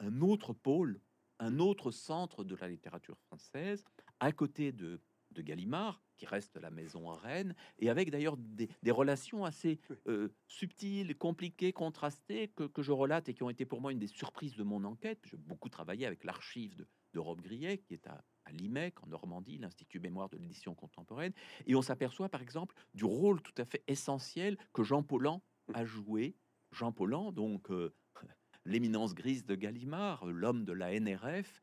un 0.00 0.22
autre 0.22 0.54
pôle, 0.54 1.00
un 1.38 1.58
autre 1.58 1.90
centre 1.90 2.44
de 2.44 2.54
la 2.56 2.68
littérature 2.68 3.18
française, 3.26 3.84
à 4.20 4.32
côté 4.32 4.72
de 4.72 5.00
de 5.32 5.42
Gallimard, 5.42 6.02
qui 6.16 6.26
reste 6.26 6.56
la 6.56 6.70
maison 6.70 7.10
à 7.10 7.16
Rennes, 7.16 7.54
et 7.78 7.90
avec 7.90 8.10
d'ailleurs 8.10 8.36
des, 8.36 8.90
relations 8.90 9.44
assez 9.44 9.78
euh, 10.06 10.28
subtiles, 10.46 11.16
compliquées, 11.16 11.72
contrastées, 11.72 12.48
que, 12.48 12.82
je 12.82 12.92
relate 12.92 13.28
et 13.28 13.34
qui 13.34 13.42
ont 13.42 13.50
été 13.50 13.64
pour 13.64 13.80
moi 13.80 13.92
une 13.92 13.98
des 13.98 14.08
surprises 14.08 14.56
de 14.56 14.62
mon 14.64 14.84
enquête. 14.84 15.20
J'ai 15.24 15.36
beaucoup 15.36 15.68
travaillé 15.68 16.06
avec 16.06 16.24
l'archive 16.24 16.74
de, 16.76 16.86
de 17.14 17.18
Rob 17.20 17.40
Grillet, 17.40 17.78
qui 17.78 17.94
est 17.94 18.06
à, 18.06 18.24
à 18.48 18.52
l'IMEC, 18.52 19.02
en 19.02 19.06
Normandie, 19.08 19.58
l'Institut 19.58 20.00
Mémoire 20.00 20.28
de 20.28 20.38
l'édition 20.38 20.74
contemporaine, 20.74 21.32
et 21.66 21.74
on 21.74 21.82
s'aperçoit 21.82 22.28
par 22.28 22.42
exemple 22.42 22.74
du 22.94 23.04
rôle 23.04 23.42
tout 23.42 23.54
à 23.58 23.64
fait 23.64 23.82
essentiel 23.86 24.56
que 24.72 24.82
Jean 24.82 25.02
Paulhan 25.02 25.42
a 25.74 25.84
joué. 25.84 26.34
Jean 26.72 26.92
Paulhan, 26.92 27.32
donc 27.32 27.70
euh, 27.70 27.94
l'éminence 28.64 29.14
grise 29.14 29.44
de 29.44 29.54
Gallimard, 29.54 30.26
l'homme 30.26 30.64
de 30.64 30.72
la 30.72 30.98
NRF, 30.98 31.62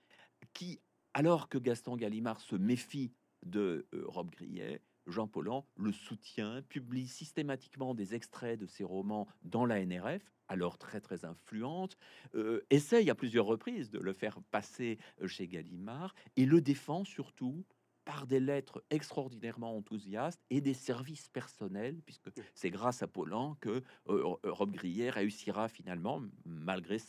qui, 0.54 0.80
alors 1.14 1.50
que 1.50 1.58
Gaston 1.58 1.96
Gallimard 1.96 2.40
se 2.40 2.56
méfie 2.56 3.12
de 3.46 3.88
euh, 3.94 4.04
Rob 4.08 4.30
Grillet, 4.32 4.82
Jean 5.08 5.28
Paulhan 5.28 5.66
le 5.78 5.92
soutient, 5.92 6.62
publie 6.64 7.08
systématiquement 7.08 7.94
des 7.94 8.16
extraits 8.16 8.60
de 8.60 8.66
ses 8.66 8.84
romans 8.84 9.28
dans 9.44 9.66
la 9.66 9.86
NRF, 9.86 10.24
alors 10.48 10.78
très 10.78 11.00
très 11.00 11.26
influente, 11.26 11.98
euh, 12.34 12.66
essaye 12.70 13.10
à 13.10 13.16
plusieurs 13.16 13.46
reprises 13.46 13.90
de 13.92 14.00
le 14.00 14.14
faire 14.14 14.42
passer 14.52 14.98
euh, 15.22 15.28
chez 15.28 15.48
Gallimard 15.48 16.16
et 16.36 16.46
le 16.46 16.62
défend 16.62 17.04
surtout 17.04 17.66
par 18.04 18.28
des 18.28 18.40
lettres 18.40 18.84
extraordinairement 18.92 19.76
enthousiastes 19.76 20.44
et 20.52 20.62
des 20.62 20.76
services 20.76 21.28
personnels, 21.30 22.02
puisque 22.06 22.30
c'est 22.54 22.70
grâce 22.70 23.02
à 23.02 23.08
Paulhan 23.08 23.58
que 23.62 23.82
Rob 24.06 24.72
Grillet 24.74 25.10
réussira 25.10 25.70
finalement, 25.70 26.22
malgré 26.46 27.00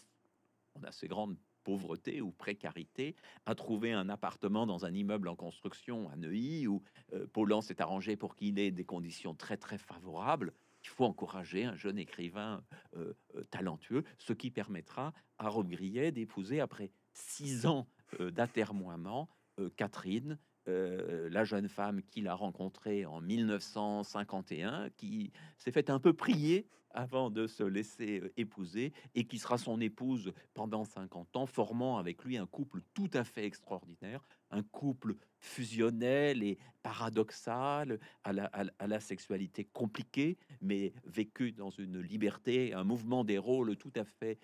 on 0.74 0.82
a 0.84 0.92
ces 0.92 1.06
grandes 1.06 1.36
pauvreté 1.66 2.20
ou 2.20 2.30
précarité, 2.30 3.16
a 3.44 3.56
trouvé 3.56 3.92
un 3.92 4.08
appartement 4.08 4.68
dans 4.68 4.86
un 4.86 4.94
immeuble 4.94 5.26
en 5.26 5.34
construction 5.34 6.08
à 6.10 6.14
Neuilly 6.14 6.68
où 6.68 6.80
euh, 7.12 7.60
s'est 7.60 7.82
arrangé 7.82 8.14
pour 8.14 8.36
qu'il 8.36 8.60
ait 8.60 8.70
des 8.70 8.84
conditions 8.84 9.34
très 9.34 9.56
très 9.56 9.76
favorables. 9.76 10.52
Il 10.84 10.88
faut 10.90 11.04
encourager 11.04 11.64
un 11.64 11.74
jeune 11.74 11.98
écrivain 11.98 12.62
euh, 12.96 13.12
euh, 13.34 13.42
talentueux, 13.50 14.04
ce 14.18 14.32
qui 14.32 14.52
permettra 14.52 15.12
à 15.38 15.48
Rob 15.48 15.68
Grillet 15.68 16.12
d'épouser 16.12 16.60
après 16.60 16.92
six 17.12 17.66
ans 17.66 17.88
euh, 18.20 18.30
d'atermoiement 18.30 19.28
Catherine, 19.76 20.38
la 20.66 21.44
jeune 21.44 21.70
femme 21.70 22.02
qu'il 22.02 22.28
a 22.28 22.34
rencontrée 22.34 23.06
en 23.06 23.22
1951, 23.22 24.90
qui 24.90 25.32
s'est 25.56 25.72
fait 25.72 25.88
un 25.88 25.98
peu 25.98 26.12
prier 26.12 26.68
avant 26.96 27.30
de 27.30 27.46
se 27.46 27.62
laisser 27.62 28.22
épouser 28.36 28.92
et 29.14 29.24
qui 29.24 29.38
sera 29.38 29.58
son 29.58 29.80
épouse 29.80 30.32
pendant 30.54 30.84
50 30.84 31.36
ans, 31.36 31.46
formant 31.46 31.98
avec 31.98 32.24
lui 32.24 32.36
un 32.38 32.46
couple 32.46 32.80
tout 32.94 33.10
à 33.12 33.22
fait 33.22 33.44
extraordinaire, 33.44 34.26
un 34.50 34.62
couple 34.62 35.14
fusionnel 35.38 36.42
et 36.42 36.58
paradoxal, 36.82 38.00
à 38.24 38.32
la, 38.32 39.00
sexualité 39.00 39.64
compliquée, 39.64 40.38
mais 40.60 40.92
vécu 41.04 41.52
dans 41.52 41.70
une 41.70 42.00
liberté, 42.00 42.72
un 42.72 42.84
mouvement 42.84 43.24
des 43.24 43.38
rôles 43.38 43.76
tout 43.76 43.92
à 43.94 44.04
fait 44.04 44.38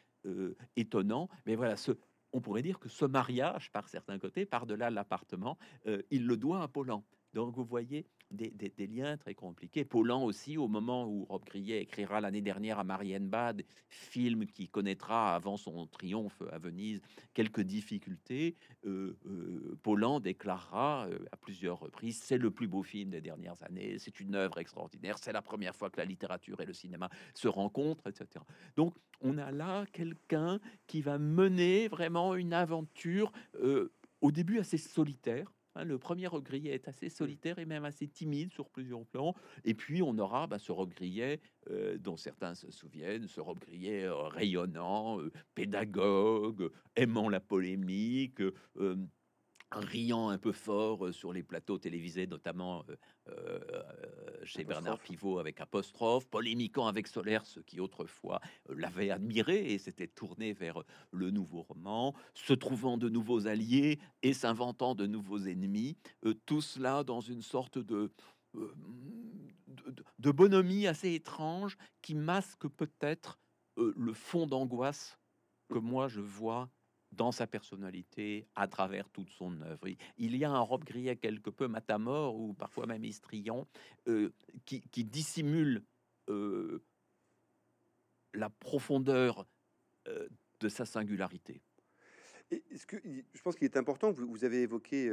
étonnant. 0.77 1.29
Mais 1.47 1.57
voilà, 1.57 1.77
ce, 1.77 1.93
on 2.33 2.41
pourrait 2.41 2.63
dire 2.63 2.79
que 2.79 2.89
ce 2.89 3.05
mariage, 3.05 3.71
par 3.73 3.89
certains 3.89 4.19
côtés, 4.19 4.45
par-delà 4.45 4.91
l'appartement, 4.91 5.59
il 6.11 6.27
le 6.27 6.37
doit 6.37 6.63
à 6.63 6.69
Paulan. 6.69 7.05
Donc 7.35 7.55
vous 7.55 7.65
voyez 7.65 8.07
des, 8.33 8.87
liens 8.87 9.17
très 9.17 9.35
compliqués. 9.35 9.85
Paulan 9.85 10.25
aussi, 10.25 10.57
au 10.57 10.69
moment 10.69 11.07
où 11.07 11.25
Rob 11.25 11.45
Grillet 11.45 11.83
écrira 11.83 12.21
l'année 12.21 12.41
dernière 12.41 12.79
à 12.79 12.85
Marienbad, 12.85 13.63
film 13.89 14.47
qui 14.47 14.69
connaîtra 14.69 15.35
avant 15.35 15.57
son 15.57 15.87
triomphe 15.87 16.43
à 16.51 16.59
Venise 16.59 17.01
quelques 17.35 17.61
difficultés, 17.61 18.57
euh, 18.87 19.17
euh 19.27 19.79
Paulan 19.83 20.21
déclarera 20.21 21.07
euh, 21.09 21.19
à 21.31 21.37
plusieurs 21.37 21.79
reprises 21.79 22.21
c'est 22.23 22.39
le 22.39 22.51
plus 22.51 22.69
beau 22.69 22.83
film 22.83 23.11
des 23.11 23.21
dernières 23.21 23.63
années, 23.63 23.99
c'est 23.99 24.21
une 24.21 24.35
œuvre 24.35 24.59
extraordinaire, 24.59 25.19
c'est 25.19 25.33
la 25.33 25.43
première 25.43 25.75
fois 25.75 25.91
que 25.91 25.99
la 25.99 26.05
littérature 26.05 26.61
et 26.61 26.67
le 26.67 26.73
cinéma 26.73 27.11
se 27.35 27.49
rencontrent, 27.49 28.07
etc. 28.07 28.45
Donc 28.77 28.95
on 29.21 29.39
a 29.39 29.51
là 29.51 29.87
quelqu'un 29.93 30.61
qui 30.87 31.03
va 31.03 31.19
mener 31.19 31.89
vraiment 31.89 32.35
une 32.35 32.53
aventure 32.53 33.33
euh, 33.57 33.93
au 34.21 34.31
début 34.31 34.59
assez 34.59 34.79
solitaire 34.79 35.53
le 35.77 35.99
premier 35.99 36.27
regrillet 36.27 36.75
est 36.75 36.89
assez 36.89 37.09
solitaire 37.09 37.59
et 37.59 37.65
même 37.65 37.85
assez 37.85 38.09
timide 38.09 38.53
sur 38.53 38.69
plusieurs 38.69 39.05
plans. 39.07 39.35
Et 39.65 39.75
puis 39.75 40.03
on 40.03 40.17
aura 40.19 40.47
bah, 40.47 40.59
ce 40.59 40.73
regrillet 40.73 41.41
euh, 41.71 41.99
dont 41.99 42.17
certains 42.17 42.55
se 42.55 42.71
souviennent, 42.71 43.27
ce 43.27 43.41
regrillet 43.41 44.05
euh, 44.05 44.15
rayonnant, 44.15 45.21
euh, 45.21 45.33
pédagogue, 45.55 46.71
aimant 46.97 47.29
la 47.29 47.41
polémique, 47.41 48.43
riant 49.81 50.29
un 50.29 50.39
peu 50.39 50.53
fort 50.53 51.07
euh, 51.07 51.13
sur 51.13 51.33
les 51.33 51.43
plateaux 51.43 51.79
télévisés, 51.79 52.27
notamment 52.27 52.85
euh, 52.89 52.97
euh, 53.29 54.45
chez 54.45 54.65
Bernard 54.65 54.99
Pivot 54.99 55.39
avec 55.39 55.61
apostrophe, 55.61 56.27
polémiquant 56.27 56.87
avec 56.87 57.07
Solaire, 57.07 57.47
ce 57.47 57.61
qui 57.61 57.81
autrefois 57.81 58.41
l'avait 58.69 59.11
admiré 59.11 59.73
et 59.73 59.79
s'était 59.79 60.09
tourné 60.09 60.53
vers 60.53 60.83
le 61.11 61.31
nouveau 61.31 61.63
roman, 61.63 62.15
se 62.35 62.53
trouvant 62.53 62.99
de 62.99 63.09
nouveaux 63.09 63.47
alliés 63.47 63.99
et 64.23 64.33
s'inventant 64.33 64.95
de 64.95 65.07
nouveaux 65.07 65.41
ennemis, 65.41 65.97
tout 66.47 66.61
cela 66.61 67.05
dans 67.05 67.21
une 67.21 67.43
sorte 67.43 67.79
de, 67.79 68.11
de, 70.19 70.31
bonhomie 70.31 70.87
assez 70.87 71.15
étrange 71.15 71.77
qui 72.01 72.15
masque 72.15 72.69
peut-être 72.69 73.39
le 73.77 74.13
fond 74.13 74.47
d'angoisse 74.47 75.19
que 75.69 75.79
moi 75.79 76.09
je 76.09 76.21
vois 76.21 76.69
dans 77.13 77.31
sa 77.31 77.47
personnalité, 77.47 78.47
à 78.57 78.67
travers 78.67 79.09
toute 79.11 79.31
son 79.31 79.61
œuvre. 79.61 79.87
Il 80.19 80.37
y 80.37 80.45
a 80.45 80.51
un 80.51 80.61
robe 80.61 80.85
Grillet 80.85 81.17
quelque 81.17 81.51
peu 81.51 81.69
matamor 81.69 82.37
ou 82.37 82.55
parfois 82.55 82.87
même 82.87 83.05
histrion 83.05 83.67
euh, 84.09 84.31
qui, 84.65 85.05
dissimule 85.05 85.83
euh, 86.29 86.83
la 88.33 88.49
profondeur 88.49 89.47
euh, 90.09 90.29
de 90.61 90.69
sa 90.69 90.87
singularité. 90.87 91.61
Et 92.51 92.63
ce 92.77 92.87
que 92.87 92.97
je 93.05 93.43
pense 93.43 93.57
qu'il 93.57 93.65
est 93.65 93.77
important, 93.77 94.11
vous, 94.11 94.27
vous 94.27 94.45
avez 94.45 94.63
évoqué 94.63 95.11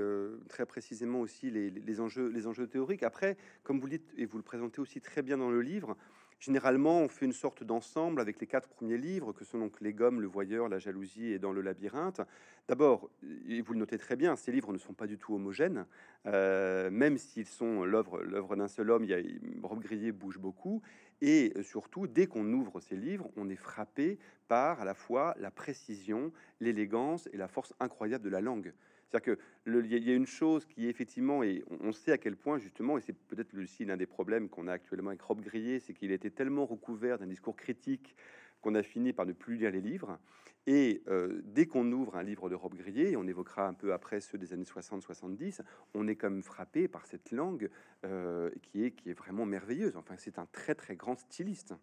très 0.50 0.66
précisément 0.66 1.22
aussi 1.22 1.50
les, 1.50 2.00
enjeux, 2.02 2.28
les 2.28 2.48
enjeux 2.48 2.68
théoriques. 2.68 3.04
Après, 3.04 3.38
comme 3.64 3.80
vous 3.80 3.88
le 3.88 3.98
dites 3.98 4.14
et 4.18 4.26
vous 4.26 4.38
le 4.38 4.44
présentez 4.44 4.82
aussi 4.82 5.00
très 5.00 5.22
bien 5.22 5.38
dans 5.38 5.50
le 5.50 5.62
livre, 5.62 5.96
Généralement, 6.40 7.02
on 7.02 7.10
fait 7.10 7.26
une 7.26 7.34
sorte 7.34 7.66
d'ensemble 7.66 8.22
avec 8.22 8.40
les 8.40 8.48
quatre 8.48 8.70
premiers 8.70 8.98
livres, 8.98 9.34
que 9.34 9.44
sont 9.44 9.60
donc 9.60 9.82
Les 9.82 9.92
Gommes, 9.92 10.22
Le 10.22 10.28
Voyeur, 10.28 10.70
La 10.70 10.80
Jalousie 10.80 11.34
et 11.34 11.40
Dans 11.40 11.52
le 11.52 11.62
Labyrinthe. 11.62 12.22
D'abord, 12.70 13.10
et 13.50 13.62
vous 13.62 13.74
le 13.74 13.80
notez 13.80 13.98
très 13.98 14.16
bien, 14.16 14.38
ces 14.38 14.54
livres 14.54 14.72
ne 14.72 14.78
sont 14.78 14.94
pas 14.94 15.06
du 15.06 15.18
tout 15.18 15.36
homogènes, 15.36 15.86
euh, 16.28 16.90
même 16.92 17.18
s'ils 17.18 17.46
sont 17.46 17.84
l'œuvre 17.84 18.56
d'un 18.56 18.70
seul 18.70 18.90
homme. 18.90 19.04
Il 19.04 19.10
y 19.10 19.14
a, 19.14 19.20
Rob 19.64 19.82
Grillet 19.82 20.14
bouge 20.14 20.38
beaucoup, 20.38 20.82
et 21.22 21.52
surtout, 21.62 22.08
dès 22.08 22.28
qu'on 22.28 22.54
ouvre 22.54 22.80
ces 22.80 22.96
livres, 22.96 23.30
on 23.36 23.50
est 23.50 23.58
frappé 23.58 24.18
par 24.48 24.80
à 24.80 24.86
la 24.86 24.94
fois 24.94 25.36
la 25.40 25.52
précision, 25.52 26.32
l'élégance 26.62 27.28
et 27.34 27.38
la 27.38 27.50
force 27.50 27.74
incroyable 27.82 28.24
de 28.24 28.30
la 28.30 28.40
langue. 28.40 28.74
C'est-à-dire 29.10 29.38
qu'il 29.66 30.04
y 30.04 30.12
a 30.12 30.16
une 30.16 30.28
chose 30.28 30.66
qui 30.66 30.88
effectivement, 30.88 31.42
et 31.42 31.64
on 31.82 31.92
sait 31.92 32.12
à 32.12 32.18
quel 32.18 32.36
point 32.36 32.60
justement, 32.60 32.98
et 32.98 33.02
c'est 33.02 33.14
peut-être 33.14 33.58
aussi 33.58 33.84
l'un 33.86 33.98
des 33.98 34.06
problèmes 34.06 34.50
qu'on 34.50 34.68
a 34.68 34.74
actuellement 34.74 35.10
avec 35.10 35.22
Rob 35.22 35.42
Grillet, 35.42 35.80
c'est 35.80 35.94
qu'il 35.94 36.12
était 36.12 36.30
tellement 36.30 36.66
recouvert 36.66 37.18
d'un 37.18 37.26
discours 37.26 37.56
critique 37.56 38.16
qu'on 38.62 38.76
a 38.76 38.84
fini 38.84 39.14
par 39.14 39.26
ne 39.26 39.34
plus 39.34 39.56
lire 39.56 39.72
les 39.72 39.82
livres. 39.82 40.20
Et 40.68 41.02
euh, 41.08 41.42
dès 41.46 41.66
qu'on 41.66 41.92
ouvre 41.92 42.18
un 42.18 42.24
livre 42.24 42.50
de 42.50 42.56
Rob 42.56 42.76
Grillet, 42.76 43.12
et 43.12 43.18
on 43.18 43.26
évoquera 43.26 43.68
un 43.68 43.74
peu 43.74 43.94
après 43.94 44.22
ceux 44.22 44.38
des 44.38 44.54
années 44.54 44.66
60-70, 44.66 45.62
on 45.94 46.08
est 46.08 46.16
comme 46.16 46.44
frappé 46.44 46.88
par 46.88 47.08
cette 47.08 47.32
langue 47.32 47.70
euh, 48.06 48.52
qui, 48.62 48.84
est, 48.84 48.92
qui 48.92 49.10
est 49.10 49.14
vraiment 49.14 49.46
merveilleuse. 49.46 49.96
Enfin, 49.98 50.16
c'est 50.18 50.38
un 50.38 50.46
très 50.52 50.76
très 50.76 50.96
grand 50.96 51.16
styliste. 51.16 51.74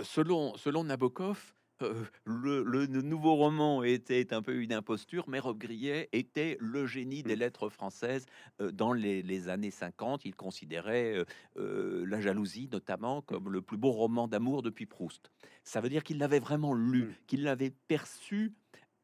Selon, 0.00 0.56
selon 0.56 0.84
Nabokov, 0.84 1.54
euh, 1.82 2.04
le, 2.24 2.86
nouveau 2.86 3.34
roman 3.34 3.82
était 3.82 4.32
un 4.32 4.42
peu 4.42 4.56
une 4.56 4.72
imposture, 4.72 5.28
mais 5.28 5.38
Rob 5.38 5.58
Grillet 5.58 6.08
était 6.12 6.56
le 6.60 6.86
génie 6.86 7.22
des 7.22 7.36
mmh. 7.36 7.38
lettres 7.38 7.68
françaises 7.68 8.26
euh, 8.60 8.72
dans 8.72 8.92
les, 8.92 9.48
années 9.48 9.70
50. 9.70 10.24
Il 10.24 10.34
considérait 10.34 11.24
euh, 11.56 12.04
La 12.06 12.20
jalousie 12.20 12.68
notamment 12.70 13.22
comme 13.22 13.50
le 13.50 13.62
plus 13.62 13.76
beau 13.76 13.92
roman 13.92 14.28
d'amour 14.28 14.62
depuis 14.62 14.86
Proust. 14.86 15.30
Ça 15.64 15.80
veut 15.80 15.88
dire 15.88 16.02
qu'il 16.02 16.18
l'avait 16.18 16.40
vraiment 16.40 16.74
lu, 16.74 17.04
mmh. 17.04 17.14
qu'il 17.26 17.42
l'avait 17.42 17.72
perçu 17.88 18.52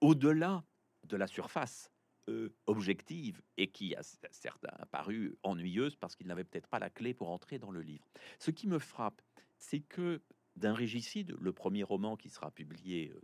au-delà 0.01 0.65
de 1.07 1.17
la 1.17 1.27
surface. 1.27 1.91
objective 2.67 3.43
et 3.59 3.67
qui 3.71 3.95
a 3.95 4.03
certains 4.31 4.73
paru 4.91 5.37
ennuyeuse 5.43 5.95
parce 5.97 6.17
qu'il 6.17 6.27
n'avait 6.27 6.45
peut-être 6.45 6.69
pas 6.69 6.79
la 6.79 6.89
clé 6.89 7.13
pour 7.13 7.29
entrer 7.31 7.59
dans 7.59 7.71
le 7.71 7.83
livre. 7.83 8.07
Ce 8.39 8.51
qui 8.51 8.67
me 8.67 8.79
frappe, 8.79 9.21
c'est 9.59 9.81
que 9.81 10.23
d'un 10.57 10.75
régicide, 10.75 11.35
le 11.41 11.53
premier 11.53 11.83
roman 11.83 12.17
qui 12.17 12.29
sera 12.29 12.51
publié 12.51 13.13
euh, 13.15 13.21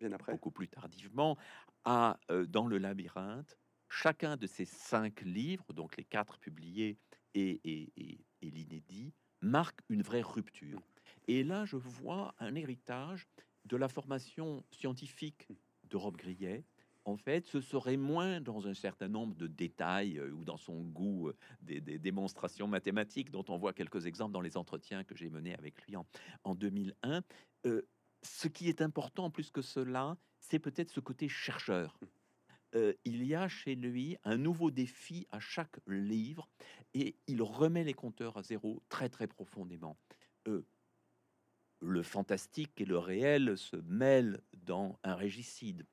Bien 0.00 0.12
après. 0.12 0.32
beaucoup 0.32 0.50
plus 0.50 0.68
tardivement, 0.68 1.36
a 1.84 2.18
euh, 2.30 2.46
dans 2.46 2.66
le 2.66 2.78
labyrinthe 2.78 3.56
chacun 3.88 4.36
de 4.36 4.46
ces 4.46 4.64
cinq 4.64 5.20
livres, 5.20 5.72
donc 5.74 5.96
les 5.96 6.04
quatre 6.04 6.38
publiés 6.38 6.98
et, 7.34 7.60
et, 7.64 8.24
l'inédit, 8.40 9.12
marque 9.42 9.80
une 9.88 10.02
vraie 10.02 10.22
rupture. 10.22 10.80
Et 11.28 11.44
là, 11.44 11.64
je 11.66 11.76
vois 11.76 12.34
un 12.38 12.54
héritage 12.54 13.28
de 13.66 13.76
la 13.76 13.88
formation 13.88 14.64
scientifique 14.70 15.48
de 15.84 15.96
Rob 15.96 16.16
Grillet, 16.16 16.64
en 17.04 17.16
fait, 17.16 17.46
ce 17.46 17.60
serait 17.60 17.96
moins 17.96 18.40
dans 18.40 18.66
un 18.68 18.74
certain 18.74 19.08
nombre 19.08 19.34
de 19.34 19.46
détails 19.46 20.18
euh, 20.18 20.30
ou 20.30 20.44
dans 20.44 20.56
son 20.56 20.82
goût 20.82 21.28
euh, 21.28 21.36
des, 21.60 21.80
démonstrations 21.98 22.68
mathématiques 22.68 23.30
dont 23.30 23.44
on 23.48 23.58
voit 23.58 23.72
quelques 23.72 24.06
exemples 24.06 24.32
dans 24.32 24.40
les 24.40 24.56
entretiens 24.56 25.04
que 25.04 25.16
j'ai 25.16 25.28
menés 25.28 25.54
avec 25.54 25.82
lui 25.86 25.96
en, 25.96 26.06
en 26.44 26.54
2001. 26.54 27.22
Euh, 27.66 27.82
ce 28.22 28.48
qui 28.48 28.68
est 28.68 28.82
important 28.82 29.30
plus 29.30 29.50
que 29.50 29.62
cela, 29.62 30.16
c'est 30.38 30.60
peut-être 30.60 30.90
ce 30.90 31.00
côté 31.00 31.28
chercheur. 31.28 31.98
il 33.04 33.24
y 33.24 33.34
a 33.34 33.48
chez 33.48 33.74
lui 33.74 34.16
un 34.24 34.38
nouveau 34.38 34.70
défi 34.70 35.26
à 35.30 35.40
chaque 35.40 35.76
livre 35.86 36.48
et 36.94 37.16
il 37.26 37.42
remet 37.42 37.84
les 37.84 37.94
compteurs 37.94 38.36
à 38.36 38.42
zéro 38.42 38.82
très 38.88 39.08
très 39.08 39.26
profondément. 39.26 39.98
le 41.80 42.02
fantastique 42.02 42.80
et 42.80 42.84
le 42.84 42.98
réel 42.98 43.58
se 43.58 43.76
mêlent 43.76 44.40
dans 44.52 44.98
un 45.02 45.16
régicide 45.16 45.84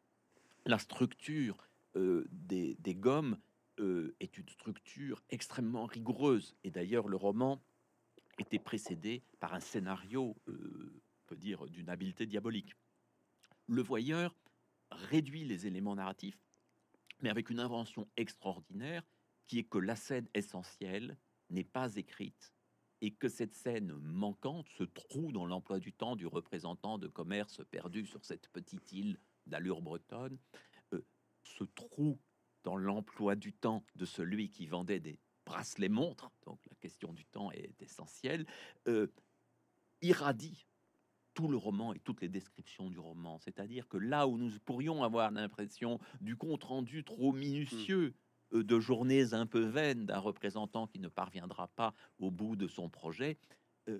la 0.69 0.77
structure 0.77 1.57
euh, 1.95 2.25
des, 2.29 2.77
gommes 2.95 3.37
euh, 3.79 4.15
est 4.19 4.37
une 4.37 4.47
structure 4.49 5.23
extrêmement 5.29 5.85
rigoureuse. 5.85 6.55
Et 6.63 6.69
d'ailleurs, 6.69 7.07
le 7.07 7.17
roman 7.17 7.61
était 8.37 8.59
précédé 8.59 9.23
par 9.39 9.55
un 9.55 9.59
scénario, 9.59 10.37
euh, 10.47 10.93
on 10.93 11.27
peut 11.27 11.35
dire, 11.35 11.65
d'une 11.65 11.89
habileté 11.89 12.27
diabolique. 12.27 12.75
Le 13.67 13.81
voyeur 13.81 14.35
réduit 14.91 15.43
les 15.43 15.65
éléments 15.65 15.95
narratifs, 15.95 16.39
mais 17.21 17.29
avec 17.29 17.49
une 17.49 17.59
invention 17.59 18.07
extraordinaire 18.15 19.03
qui 19.47 19.59
est 19.59 19.63
que 19.63 19.79
la 19.79 19.95
scène 19.95 20.27
essentielle 20.35 21.17
n'est 21.49 21.63
pas 21.63 21.95
écrite 21.95 22.53
et 23.01 23.11
que 23.11 23.29
cette 23.29 23.55
scène 23.55 23.93
manquante, 24.03 24.67
ce 24.77 24.83
trou 24.83 25.31
dans 25.31 25.45
l'emploi 25.45 25.79
du 25.79 25.93
temps 25.93 26.15
du 26.15 26.27
représentant 26.27 26.99
de 26.99 27.07
commerce 27.07 27.61
perdu 27.71 28.05
sur 28.05 28.23
cette 28.23 28.49
petite 28.49 28.91
île 28.91 29.17
d'allure 29.49 29.81
bretonne, 29.81 30.37
euh, 30.93 31.05
ce 31.43 31.63
trou 31.63 32.19
dans 32.63 32.75
l'emploi 32.77 33.35
du 33.35 33.53
temps 33.53 33.83
de 33.95 34.05
celui 34.05 34.49
qui 34.49 34.67
vendait 34.67 34.99
des 34.99 35.19
bracelets 35.45 35.89
montres, 35.89 36.31
donc 36.45 36.59
la 36.69 36.75
question 36.75 37.13
du 37.13 37.25
temps 37.25 37.51
est 37.51 37.81
essentielle, 37.81 38.45
euh, 38.87 39.07
irradie 40.01 40.67
tout 41.33 41.47
le 41.47 41.57
roman 41.57 41.93
et 41.93 41.99
toutes 41.99 42.21
les 42.21 42.29
descriptions 42.29 42.89
du 42.89 42.99
roman. 42.99 43.39
C'est-à-dire 43.39 43.87
que 43.87 43.97
là 43.97 44.27
où 44.27 44.37
nous 44.37 44.51
pourrions 44.65 45.03
avoir 45.03 45.31
l'impression 45.31 45.99
du 46.21 46.35
compte 46.35 46.63
rendu 46.65 47.03
trop 47.03 47.31
minutieux 47.31 48.13
euh, 48.53 48.63
de 48.63 48.79
journées 48.79 49.33
un 49.33 49.45
peu 49.45 49.63
vaines 49.63 50.05
d'un 50.05 50.19
représentant 50.19 50.87
qui 50.87 50.99
ne 50.99 51.07
parviendra 51.07 51.67
pas 51.69 51.93
au 52.17 52.29
bout 52.31 52.55
de 52.55 52.67
son 52.67 52.89
projet, 52.89 53.37
euh, 53.87 53.99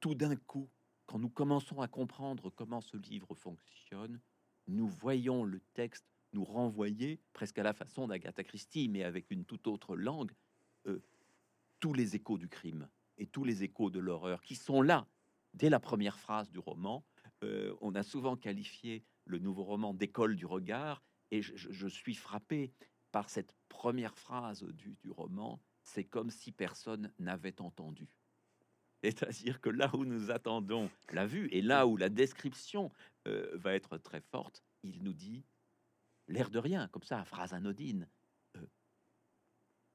tout 0.00 0.14
d'un 0.14 0.36
coup, 0.36 0.70
quand 1.06 1.18
nous 1.18 1.30
commençons 1.30 1.80
à 1.80 1.88
comprendre 1.88 2.50
comment 2.50 2.80
ce 2.80 2.96
livre 2.96 3.34
fonctionne, 3.34 4.20
nous 4.68 4.86
voyons 4.86 5.44
le 5.44 5.60
texte 5.74 6.06
nous 6.32 6.44
renvoyer, 6.44 7.20
presque 7.32 7.58
à 7.58 7.62
la 7.62 7.72
façon 7.72 8.06
d'Agatha 8.06 8.44
Christie, 8.44 8.88
mais 8.88 9.02
avec 9.02 9.30
une 9.30 9.44
toute 9.44 9.66
autre 9.66 9.96
langue, 9.96 10.32
euh, 10.86 11.02
tous 11.80 11.94
les 11.94 12.16
échos 12.16 12.38
du 12.38 12.48
crime 12.48 12.88
et 13.16 13.26
tous 13.26 13.44
les 13.44 13.64
échos 13.64 13.90
de 13.90 13.98
l'horreur 13.98 14.42
qui 14.42 14.54
sont 14.54 14.82
là 14.82 15.06
dès 15.54 15.70
la 15.70 15.80
première 15.80 16.18
phrase 16.18 16.50
du 16.50 16.58
roman. 16.58 17.04
on 17.80 17.94
a 17.94 18.02
souvent 18.02 18.36
qualifié 18.36 19.02
le 19.24 19.38
nouveau 19.38 19.64
roman 19.64 19.94
d'école 19.94 20.36
du 20.36 20.44
regard, 20.44 21.02
et 21.30 21.40
je 21.42 21.88
suis 21.88 22.14
frappé 22.14 22.72
par 23.10 23.30
cette 23.30 23.54
première 23.68 24.16
phrase 24.16 24.64
du, 24.64 25.10
roman, 25.10 25.60
c'est 25.82 26.04
comme 26.04 26.30
si 26.30 26.52
personne 26.52 27.12
n'avait 27.18 27.60
entendu. 27.60 28.08
C'est-à-dire 29.02 29.60
que 29.60 29.70
là 29.70 29.90
où 29.94 30.04
nous 30.04 30.30
attendons 30.30 30.90
la 31.12 31.26
vue 31.26 31.48
et 31.52 31.62
là 31.62 31.86
où 31.86 31.96
la 31.96 32.08
description 32.08 32.90
euh, 33.26 33.50
va 33.54 33.74
être 33.74 33.98
très 33.98 34.20
forte, 34.20 34.62
il 34.82 35.02
nous 35.02 35.12
dit 35.12 35.44
l'air 36.28 36.50
de 36.50 36.58
rien, 36.58 36.88
comme 36.88 37.04
ça, 37.04 37.24
phrase 37.24 37.54
anodine, 37.54 38.08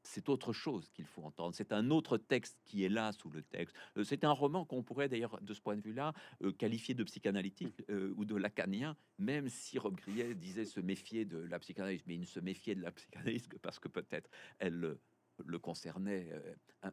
c'est 0.03 0.29
autre 0.29 0.53
chose 0.53 0.89
qu'il 0.89 1.05
faut 1.05 1.23
entendre. 1.23 1.55
C'est 1.55 1.71
un 1.71 1.89
autre 1.89 2.17
texte 2.17 2.59
qui 2.65 2.83
est 2.83 2.89
là 2.89 3.11
sous 3.13 3.29
le 3.29 3.41
texte. 3.41 3.75
Euh, 3.97 4.03
c'est 4.03 4.23
un 4.23 4.31
roman 4.31 4.65
qu'on 4.65 4.83
pourrait 4.83 5.09
d'ailleurs, 5.09 5.39
de 5.41 5.53
ce 5.53 5.61
point 5.61 5.75
de 5.75 5.81
vue-là, 5.81 6.13
euh, 6.43 6.51
qualifier 6.51 6.93
de 6.93 7.03
psychanalytique 7.03 7.79
mmh. 7.79 7.91
euh, 7.91 8.13
ou 8.17 8.25
de 8.25 8.35
lacanien, 8.35 8.95
même 9.17 9.49
si 9.49 9.79
Rob 9.79 9.95
Grillet 9.95 10.35
disait 10.35 10.65
se 10.65 10.79
méfier 10.79 11.25
de 11.25 11.37
la 11.37 11.59
psychanalyse, 11.59 12.03
mais 12.05 12.15
il 12.15 12.21
ne 12.21 12.25
se 12.25 12.39
méfiait 12.39 12.75
de 12.75 12.81
la 12.81 12.91
psychanalyse 12.91 13.47
que 13.47 13.57
parce 13.57 13.79
que 13.79 13.87
peut-être 13.87 14.29
elle 14.59 14.97
le 15.45 15.59
concernait 15.59 16.29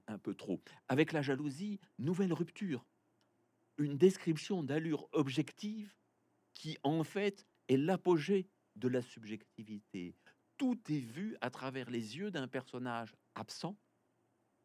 un, 0.06 0.18
peu 0.18 0.34
trop. 0.34 0.60
Avec 0.88 1.12
la 1.12 1.22
jalousie, 1.22 1.80
nouvelle 1.98 2.32
rupture, 2.32 2.86
une 3.78 3.96
description 3.96 4.62
d'allure 4.62 5.08
objective 5.12 5.94
qui 6.54 6.76
en 6.82 7.04
fait 7.04 7.46
est 7.68 7.76
l'apogée 7.76 8.48
de 8.76 8.88
la 8.88 9.02
subjectivité 9.02 10.14
tout 10.60 10.78
est 10.92 11.00
vu 11.00 11.38
à 11.40 11.48
travers 11.48 11.88
les 11.88 12.18
yeux 12.18 12.30
d'un 12.30 12.46
personnage 12.46 13.16
absent 13.34 13.78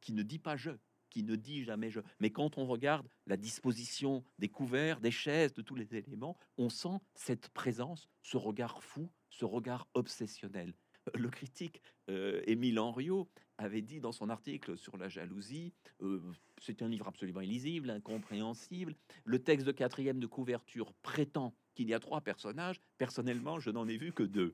qui 0.01 0.11
ne 0.11 0.23
dit 0.23 0.39
pas 0.39 0.57
je, 0.57 0.71
qui 1.09 1.23
ne 1.23 1.37
dit 1.37 1.63
jamais 1.63 1.89
je. 1.89 2.01
Mais 2.19 2.31
quand 2.31 2.57
on 2.57 2.65
regarde 2.65 3.07
la 3.27 3.37
disposition 3.37 4.21
des 4.37 4.49
couverts, 4.49 4.99
des 4.99 5.09
chaises, 5.09 5.53
de 5.53 5.61
tous 5.61 5.75
les 5.75 5.95
éléments, 5.95 6.37
on 6.57 6.67
sent 6.67 6.99
cette 7.13 7.47
présence, 7.47 8.09
ce 8.23 8.35
regard 8.35 8.83
fou, 8.83 9.09
ce 9.29 9.45
regard 9.45 9.87
obsessionnel. 9.93 10.73
Le 11.13 11.29
critique 11.29 11.81
euh, 12.09 12.41
Émile 12.47 12.79
Henriot 12.79 13.27
avait 13.57 13.81
dit 13.81 13.99
dans 13.99 14.11
son 14.11 14.29
article 14.29 14.77
sur 14.77 14.97
la 14.97 15.07
jalousie, 15.07 15.71
euh, 16.01 16.21
c'est 16.59 16.81
un 16.81 16.89
livre 16.89 17.07
absolument 17.07 17.41
illisible, 17.41 17.89
incompréhensible. 17.89 18.95
Le 19.23 19.39
texte 19.39 19.65
de 19.65 19.71
quatrième 19.71 20.19
de 20.19 20.27
couverture 20.27 20.93
prétend 21.01 21.53
qu'il 21.73 21.87
y 21.87 21.93
a 21.93 21.99
trois 21.99 22.21
personnages. 22.21 22.81
Personnellement, 22.97 23.59
je 23.59 23.69
n'en 23.69 23.87
ai 23.87 23.97
vu 23.97 24.11
que 24.11 24.23
deux 24.23 24.53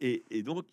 et, 0.00 0.42
donc, 0.42 0.66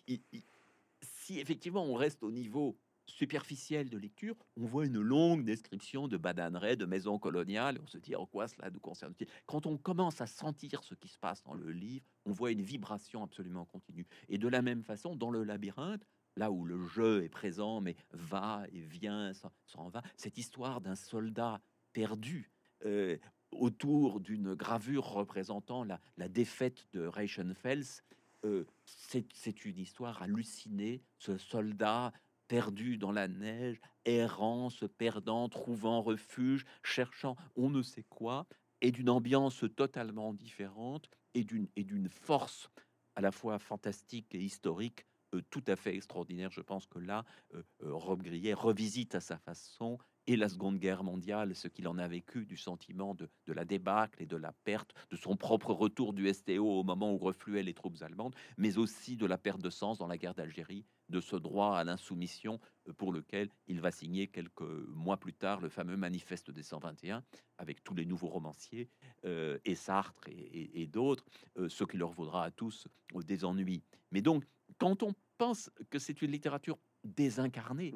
si 1.02 1.40
effectivement 1.40 1.84
on 1.84 1.94
reste 1.94 2.22
au 2.22 2.30
niveau 2.30 2.76
superficiel 3.10 3.88
de 3.88 3.98
lecture, 3.98 4.36
on 4.56 4.64
voit 4.64 4.86
une 4.86 5.00
longue 5.00 5.44
description 5.44 6.08
de 6.08 6.16
bananeraies, 6.16 6.76
de 6.76 6.86
maisons 6.86 7.18
coloniales, 7.18 7.78
on 7.82 7.86
se 7.86 7.98
dit 7.98 8.16
en 8.16 8.26
quoi 8.26 8.48
cela 8.48 8.70
nous 8.70 8.80
concerne 8.80 9.14
Quand 9.46 9.66
on 9.66 9.76
commence 9.76 10.20
à 10.20 10.26
sentir 10.26 10.82
ce 10.82 10.94
qui 10.94 11.08
se 11.08 11.18
passe 11.18 11.42
dans 11.42 11.54
le 11.54 11.70
livre, 11.70 12.06
on 12.24 12.32
voit 12.32 12.50
une 12.50 12.62
vibration 12.62 13.22
absolument 13.22 13.64
continue. 13.64 14.06
Et 14.28 14.38
de 14.38 14.48
la 14.48 14.62
même 14.62 14.82
façon, 14.82 15.16
dans 15.16 15.30
le 15.30 15.44
labyrinthe, 15.44 16.06
là 16.36 16.50
où 16.50 16.64
le 16.64 16.86
jeu 16.86 17.24
est 17.24 17.28
présent, 17.28 17.80
mais 17.80 17.96
va 18.12 18.64
et 18.72 18.80
vient, 18.80 19.32
s'en 19.66 19.88
va, 19.88 20.02
cette 20.16 20.38
histoire 20.38 20.80
d'un 20.80 20.94
soldat 20.94 21.60
perdu 21.92 22.50
euh, 22.86 23.18
autour 23.50 24.20
d'une 24.20 24.54
gravure 24.54 25.04
représentant 25.04 25.84
la, 25.84 26.00
la 26.16 26.28
défaite 26.28 26.86
de 26.92 27.04
Reichenfels, 27.04 28.02
euh, 28.44 28.64
c'est 28.84 29.64
une 29.64 29.78
histoire 29.78 30.22
hallucinée. 30.22 31.02
Ce 31.18 31.36
soldat 31.36 32.12
perdu 32.50 32.98
dans 32.98 33.12
la 33.12 33.28
neige, 33.28 33.80
errant, 34.04 34.70
se 34.70 34.84
perdant, 34.84 35.48
trouvant 35.48 36.02
refuge, 36.02 36.64
cherchant 36.82 37.36
on 37.54 37.70
ne 37.70 37.80
sait 37.80 38.02
quoi, 38.02 38.48
et 38.80 38.90
d'une 38.90 39.08
ambiance 39.08 39.64
totalement 39.76 40.34
différente 40.34 41.08
et 41.34 41.44
d'une 41.44 41.68
et 41.76 41.84
d'une 41.84 42.08
force 42.08 42.68
à 43.14 43.20
la 43.20 43.30
fois 43.30 43.60
fantastique 43.60 44.34
et 44.34 44.40
historique 44.40 45.06
euh, 45.32 45.42
tout 45.50 45.62
à 45.68 45.76
fait 45.76 45.94
extraordinaire. 45.94 46.50
Je 46.50 46.60
pense 46.60 46.88
que 46.88 46.98
là, 46.98 47.24
euh, 47.54 47.62
Rob 47.82 48.20
Grillet 48.20 48.52
revisite 48.52 49.14
à 49.14 49.20
sa 49.20 49.38
façon 49.38 49.98
et 50.26 50.36
la 50.36 50.48
Seconde 50.48 50.78
Guerre 50.78 51.02
mondiale, 51.02 51.54
ce 51.54 51.68
qu'il 51.68 51.88
en 51.88 51.98
a 51.98 52.06
vécu, 52.06 52.46
du 52.46 52.56
sentiment 52.56 53.14
de, 53.14 53.28
la 53.46 53.64
débâcle 53.64 54.22
et 54.22 54.26
de 54.26 54.36
la 54.36 54.52
perte, 54.52 54.94
de 55.10 55.16
son 55.16 55.36
propre 55.36 55.72
retour 55.72 56.12
du 56.12 56.32
STO 56.32 56.80
au 56.80 56.84
moment 56.84 57.12
où 57.12 57.18
refluaient 57.18 57.62
les 57.62 57.74
troupes 57.74 58.00
allemandes, 58.02 58.34
mais 58.56 58.78
aussi 58.78 59.16
de 59.16 59.26
la 59.26 59.38
perte 59.38 59.60
de 59.60 59.70
sens 59.70 59.98
dans 59.98 60.06
la 60.06 60.18
guerre 60.18 60.34
d'Algérie, 60.34 60.84
de 61.08 61.20
ce 61.20 61.36
droit 61.36 61.76
à 61.76 61.84
l'insoumission 61.84 62.60
euh, 62.88 62.92
pour 62.92 63.12
lequel 63.12 63.48
il 63.66 63.80
va 63.80 63.90
signer 63.90 64.28
quelques 64.28 64.60
mois 64.60 65.16
plus 65.16 65.34
tard 65.34 65.60
le 65.60 65.68
fameux 65.68 65.96
manifeste 65.96 66.50
des 66.50 66.62
121 66.62 67.22
avec 67.58 67.82
tous 67.82 67.94
les 67.94 68.06
nouveaux 68.06 68.28
romanciers 68.28 68.88
euh, 69.24 69.58
et 69.64 69.74
Sartre 69.74 70.22
et, 70.28 70.86
d'autres, 70.86 71.24
euh, 71.58 71.68
ce 71.68 71.84
qui 71.84 71.96
leur 71.96 72.12
vaudra 72.12 72.44
à 72.44 72.50
tous 72.50 72.86
des 73.24 73.44
ennuis. 73.44 73.82
Mais 74.12 74.22
donc, 74.22 74.44
quand 74.78 75.02
on 75.02 75.14
pense 75.36 75.70
que 75.90 75.98
c'est 75.98 76.22
une 76.22 76.30
littérature 76.30 76.78
désincarnée, 77.04 77.94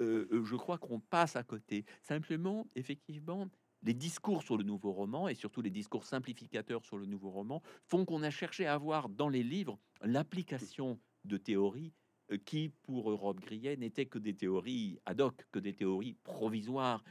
euh, 0.00 0.28
euh, 0.32 0.44
je 0.44 0.56
crois 0.56 0.78
qu'on 0.78 1.00
passe 1.00 1.36
à 1.36 1.42
côté. 1.42 1.84
Simplement, 2.02 2.66
effectivement, 2.74 3.48
les 3.82 3.94
discours 3.94 4.42
sur 4.42 4.56
le 4.56 4.64
nouveau 4.64 4.92
roman 4.92 5.28
et 5.28 5.34
surtout 5.34 5.62
les 5.62 5.70
discours 5.70 6.04
simplificateurs 6.04 6.84
sur 6.84 6.98
le 6.98 7.06
nouveau 7.06 7.30
roman 7.30 7.62
font 7.84 8.04
qu'on 8.04 8.22
a 8.22 8.30
cherché 8.30 8.66
à 8.66 8.74
avoir 8.74 9.08
dans 9.08 9.28
les 9.28 9.42
livres 9.42 9.78
l'application 10.02 10.98
de 11.24 11.36
théories 11.36 11.92
euh, 12.30 12.38
qui, 12.38 12.70
pour 12.82 13.10
Europe 13.10 13.40
Grillet, 13.40 13.76
n'étaient 13.76 14.06
que 14.06 14.18
des 14.18 14.34
théories 14.34 14.98
ad 15.06 15.20
hoc, 15.20 15.46
que 15.52 15.58
des 15.58 15.74
théories 15.74 16.14
provisoires, 16.24 17.04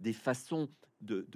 des 0.00 0.12
façons 0.12 0.68
de, 1.00 1.26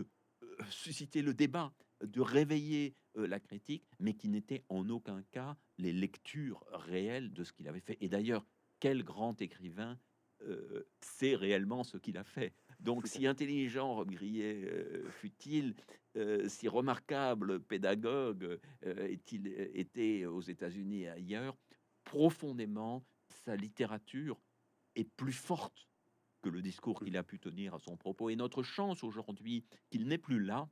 susciter 0.70 1.22
le 1.22 1.34
débat, 1.34 1.72
de 2.04 2.20
réveiller 2.20 2.94
la 3.14 3.40
critique, 3.40 3.84
mais 3.98 4.14
qui 4.14 4.28
n'étaient 4.28 4.64
en 4.68 4.88
aucun 4.88 5.22
cas 5.30 5.56
les 5.78 5.92
lectures 5.92 6.64
réelles 6.72 7.32
de 7.32 7.42
ce 7.42 7.52
qu'il 7.52 7.68
avait 7.68 7.80
fait. 7.80 7.96
Et 8.00 8.08
d'ailleurs, 8.08 8.46
quel 8.80 9.02
grand 9.02 9.40
écrivain 9.40 9.98
euh, 10.42 10.86
c'est 11.00 11.34
réellement 11.34 11.84
ce 11.84 11.96
qu'il 11.96 12.16
a 12.16 12.24
fait. 12.24 12.52
Donc, 12.80 13.06
si 13.06 13.26
intelligent 13.26 13.94
Rob 13.94 14.10
Grillet 14.10 14.64
euh, 14.64 15.08
fut-il, 15.10 15.74
euh, 16.16 16.48
si 16.48 16.68
remarquable 16.68 17.60
pédagogue 17.60 18.60
est-il 18.82 19.48
été 19.74 20.26
aux 20.26 20.40
États-Unis 20.40 21.02
et 21.02 21.08
ailleurs, 21.08 21.56
profondément, 22.04 23.04
sa 23.26 23.56
littérature 23.56 24.40
est 24.94 25.08
plus 25.16 25.32
forte 25.32 25.88
que 26.42 26.48
le 26.48 26.62
discours 26.62 27.00
qu'il 27.00 27.16
a 27.16 27.22
pu 27.22 27.38
tenir 27.38 27.74
à 27.74 27.78
son 27.78 27.96
propos. 27.96 28.30
Et 28.30 28.36
notre 28.36 28.62
chance 28.62 29.02
aujourd'hui, 29.02 29.64
qu'il 29.90 30.06
n'est 30.06 30.18
plus 30.18 30.40
là, 30.40 30.68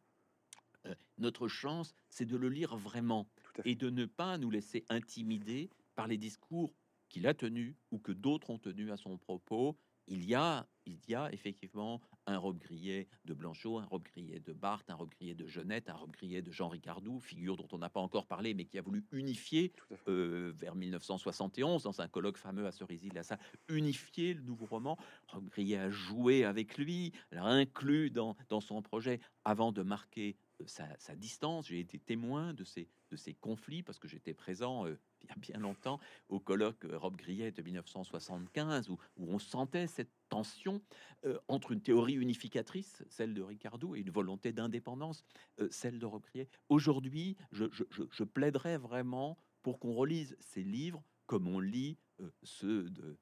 notre 1.19 1.49
chance, 1.49 1.95
c'est 2.09 2.25
de 2.25 2.37
le 2.37 2.49
lire 2.49 2.77
vraiment 2.77 3.29
et 3.65 3.75
de 3.75 3.91
ne 3.91 4.05
pas 4.05 4.39
nous 4.39 4.51
laisser 4.51 4.85
intimider 4.89 5.71
par 5.97 6.07
les 6.07 6.19
discours 6.19 6.73
qu'il 7.17 7.27
a 7.27 7.33
tenu 7.33 7.75
ou 7.93 7.99
que 7.99 8.13
d'autres 8.13 8.51
ont 8.51 8.59
tenu 8.59 8.93
à 8.93 8.99
son 8.99 9.17
propos, 9.17 9.79
il 10.07 10.27
y 10.27 10.35
a, 10.35 10.69
il 10.85 10.99
y 11.09 11.15
a 11.15 11.33
effectivement 11.33 12.03
un 12.27 12.37
robe 12.37 12.59
grillé 12.59 13.09
de 13.25 13.33
Blanchot, 13.33 13.79
un 13.79 13.87
robe 13.87 14.03
grillé 14.03 14.39
de 14.39 14.53
Barthes, 14.53 14.91
un 14.91 14.97
robe 14.97 15.09
grillé 15.09 15.35
de 15.35 15.47
Jeannette, 15.47 15.89
un 15.89 15.95
robe 15.95 16.11
grillé 16.11 16.43
de 16.43 16.53
Jean 16.53 16.69
Ricardou, 16.69 17.19
figure 17.21 17.57
dont 17.57 17.69
on 17.73 17.79
n'a 17.79 17.89
pas 17.89 18.01
encore 18.01 18.27
parlé, 18.27 18.53
mais 18.53 18.67
qui 18.67 18.77
a 18.77 18.83
voulu 18.83 19.07
unifier 19.13 19.73
euh, 20.09 20.53
vers 20.55 20.75
1971 20.75 21.85
dans 21.85 22.03
un 22.03 22.07
colloque 22.07 22.37
fameux 22.37 22.67
à 22.67 22.73
Cerisy-la-Salle, 22.73 23.41
unifier 23.71 24.35
le 24.35 24.43
nouveau 24.43 24.67
roman. 24.67 24.99
Robe 25.29 25.49
grillé 25.49 25.79
a 25.79 25.89
joué 25.89 26.45
avec 26.45 26.77
lui, 26.77 27.13
l'a 27.31 27.45
inclus 27.45 28.11
dans, 28.11 28.37
dans 28.51 28.61
son 28.61 28.83
projet 28.83 29.21
avant 29.43 29.73
de 29.73 29.83
marquer 29.83 30.37
sa, 30.67 31.17
distance. 31.17 31.69
J'ai 31.69 31.81
été 31.81 31.99
témoin 31.99 32.55
de 32.55 32.65
ces, 32.65 32.89
de 33.11 33.17
ces 33.17 33.35
conflits 33.35 33.83
parce 33.83 33.99
que 33.99 34.09
j'étais 34.09 34.35
présent 34.35 34.87
euh, 34.87 34.99
il 35.27 35.29
y 35.29 35.33
a 35.33 35.53
bien 35.53 35.61
longtemps 35.61 36.01
au 36.29 36.41
colloque 36.41 36.85
euh, 36.85 36.99
Rob 36.99 37.17
Grillet 37.17 37.53
de 37.53 37.63
1975 37.63 38.91
où, 38.91 38.99
où 39.17 39.33
on 39.33 39.39
sentait 39.39 39.87
cette 39.87 40.11
tension 40.29 40.81
euh, 41.25 41.39
entre 41.49 41.73
une 41.73 41.81
théorie 41.81 42.15
unificatrice, 42.15 43.03
celle 43.09 43.35
de 43.35 43.43
Ricardo, 43.43 43.95
et 43.95 44.01
une 44.01 44.11
volonté 44.11 44.53
d'indépendance, 44.53 45.25
celle 45.71 45.99
de 45.99 46.07
Rob 46.07 46.23
Grillet. 46.23 46.49
Aujourd'hui, 46.69 47.37
je, 47.53 47.65
je, 47.71 47.85
je, 48.11 48.25
plaiderais 48.25 48.79
vraiment 48.79 49.39
pour 49.63 49.79
qu'on 49.79 49.95
relise 49.95 50.37
ces 50.41 50.63
livres 50.63 51.03
comme 51.27 51.47
on 51.49 51.61
lit 51.61 51.99
ceux 52.43 52.89
de 52.91 53.19